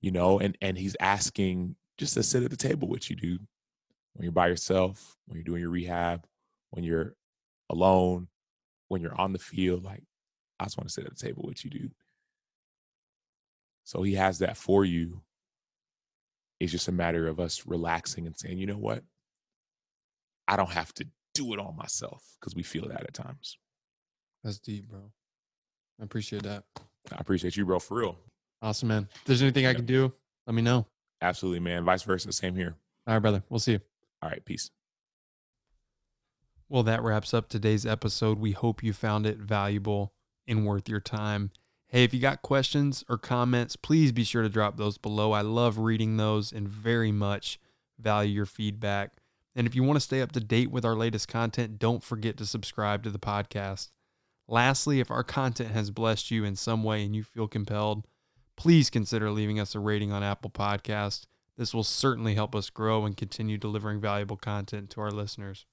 you 0.00 0.10
know, 0.10 0.40
and 0.40 0.58
and 0.60 0.76
He's 0.76 0.96
asking 1.00 1.76
just 1.98 2.14
to 2.14 2.22
sit 2.22 2.42
at 2.42 2.50
the 2.50 2.56
table 2.56 2.88
with 2.88 3.08
you, 3.10 3.16
dude. 3.16 3.46
When 4.14 4.24
you're 4.24 4.32
by 4.32 4.48
yourself, 4.48 5.16
when 5.26 5.36
you're 5.36 5.44
doing 5.44 5.60
your 5.62 5.70
rehab, 5.70 6.26
when 6.70 6.84
you're 6.84 7.14
alone, 7.70 8.28
when 8.88 9.00
you're 9.00 9.18
on 9.18 9.32
the 9.32 9.38
field, 9.38 9.84
like 9.84 10.02
I 10.62 10.66
just 10.66 10.78
want 10.78 10.88
to 10.88 10.92
sit 10.92 11.04
at 11.04 11.16
the 11.16 11.26
table 11.26 11.42
with 11.44 11.64
you, 11.64 11.70
dude. 11.70 11.94
So 13.84 14.02
he 14.02 14.14
has 14.14 14.38
that 14.38 14.56
for 14.56 14.84
you. 14.84 15.20
It's 16.60 16.70
just 16.70 16.88
a 16.88 16.92
matter 16.92 17.26
of 17.26 17.40
us 17.40 17.66
relaxing 17.66 18.26
and 18.26 18.38
saying, 18.38 18.58
you 18.58 18.66
know 18.66 18.78
what? 18.78 19.02
I 20.46 20.56
don't 20.56 20.70
have 20.70 20.94
to 20.94 21.06
do 21.34 21.52
it 21.52 21.58
all 21.58 21.74
myself 21.76 22.22
because 22.40 22.54
we 22.54 22.62
feel 22.62 22.88
that 22.88 23.02
at 23.02 23.14
times. 23.14 23.58
That's 24.44 24.58
deep, 24.58 24.88
bro. 24.88 25.10
I 26.00 26.04
appreciate 26.04 26.44
that. 26.44 26.64
I 27.10 27.16
appreciate 27.18 27.56
you, 27.56 27.66
bro, 27.66 27.80
for 27.80 27.98
real. 27.98 28.18
Awesome, 28.60 28.88
man. 28.88 29.08
If 29.16 29.24
there's 29.24 29.42
anything 29.42 29.66
I 29.66 29.74
can 29.74 29.86
do, 29.86 30.12
let 30.46 30.54
me 30.54 30.62
know. 30.62 30.86
Absolutely, 31.20 31.60
man. 31.60 31.84
Vice 31.84 32.02
versa. 32.02 32.32
Same 32.32 32.54
here. 32.54 32.76
All 33.06 33.14
right, 33.14 33.20
brother. 33.20 33.42
We'll 33.48 33.58
see 33.58 33.72
you. 33.72 33.80
All 34.22 34.30
right. 34.30 34.44
Peace. 34.44 34.70
Well, 36.68 36.84
that 36.84 37.02
wraps 37.02 37.34
up 37.34 37.48
today's 37.48 37.84
episode. 37.84 38.38
We 38.38 38.52
hope 38.52 38.82
you 38.82 38.92
found 38.92 39.26
it 39.26 39.38
valuable 39.38 40.12
and 40.46 40.66
worth 40.66 40.88
your 40.88 41.00
time. 41.00 41.50
Hey, 41.88 42.04
if 42.04 42.14
you 42.14 42.20
got 42.20 42.42
questions 42.42 43.04
or 43.08 43.18
comments, 43.18 43.76
please 43.76 44.12
be 44.12 44.24
sure 44.24 44.42
to 44.42 44.48
drop 44.48 44.76
those 44.76 44.96
below. 44.96 45.32
I 45.32 45.42
love 45.42 45.78
reading 45.78 46.16
those 46.16 46.50
and 46.50 46.68
very 46.68 47.12
much 47.12 47.60
value 47.98 48.32
your 48.32 48.46
feedback. 48.46 49.12
And 49.54 49.66
if 49.66 49.74
you 49.74 49.82
want 49.82 49.96
to 49.96 50.00
stay 50.00 50.22
up 50.22 50.32
to 50.32 50.40
date 50.40 50.70
with 50.70 50.84
our 50.84 50.94
latest 50.94 51.28
content, 51.28 51.78
don't 51.78 52.02
forget 52.02 52.38
to 52.38 52.46
subscribe 52.46 53.02
to 53.02 53.10
the 53.10 53.18
podcast. 53.18 53.90
Lastly, 54.48 55.00
if 55.00 55.10
our 55.10 55.22
content 55.22 55.72
has 55.72 55.90
blessed 55.90 56.30
you 56.30 56.44
in 56.44 56.56
some 56.56 56.82
way 56.82 57.04
and 57.04 57.14
you 57.14 57.22
feel 57.22 57.46
compelled, 57.46 58.06
please 58.56 58.90
consider 58.90 59.30
leaving 59.30 59.60
us 59.60 59.74
a 59.74 59.78
rating 59.78 60.12
on 60.12 60.22
Apple 60.22 60.50
Podcast. 60.50 61.26
This 61.56 61.74
will 61.74 61.84
certainly 61.84 62.34
help 62.34 62.54
us 62.54 62.70
grow 62.70 63.04
and 63.04 63.16
continue 63.16 63.58
delivering 63.58 64.00
valuable 64.00 64.36
content 64.36 64.88
to 64.90 65.00
our 65.02 65.10
listeners. 65.10 65.66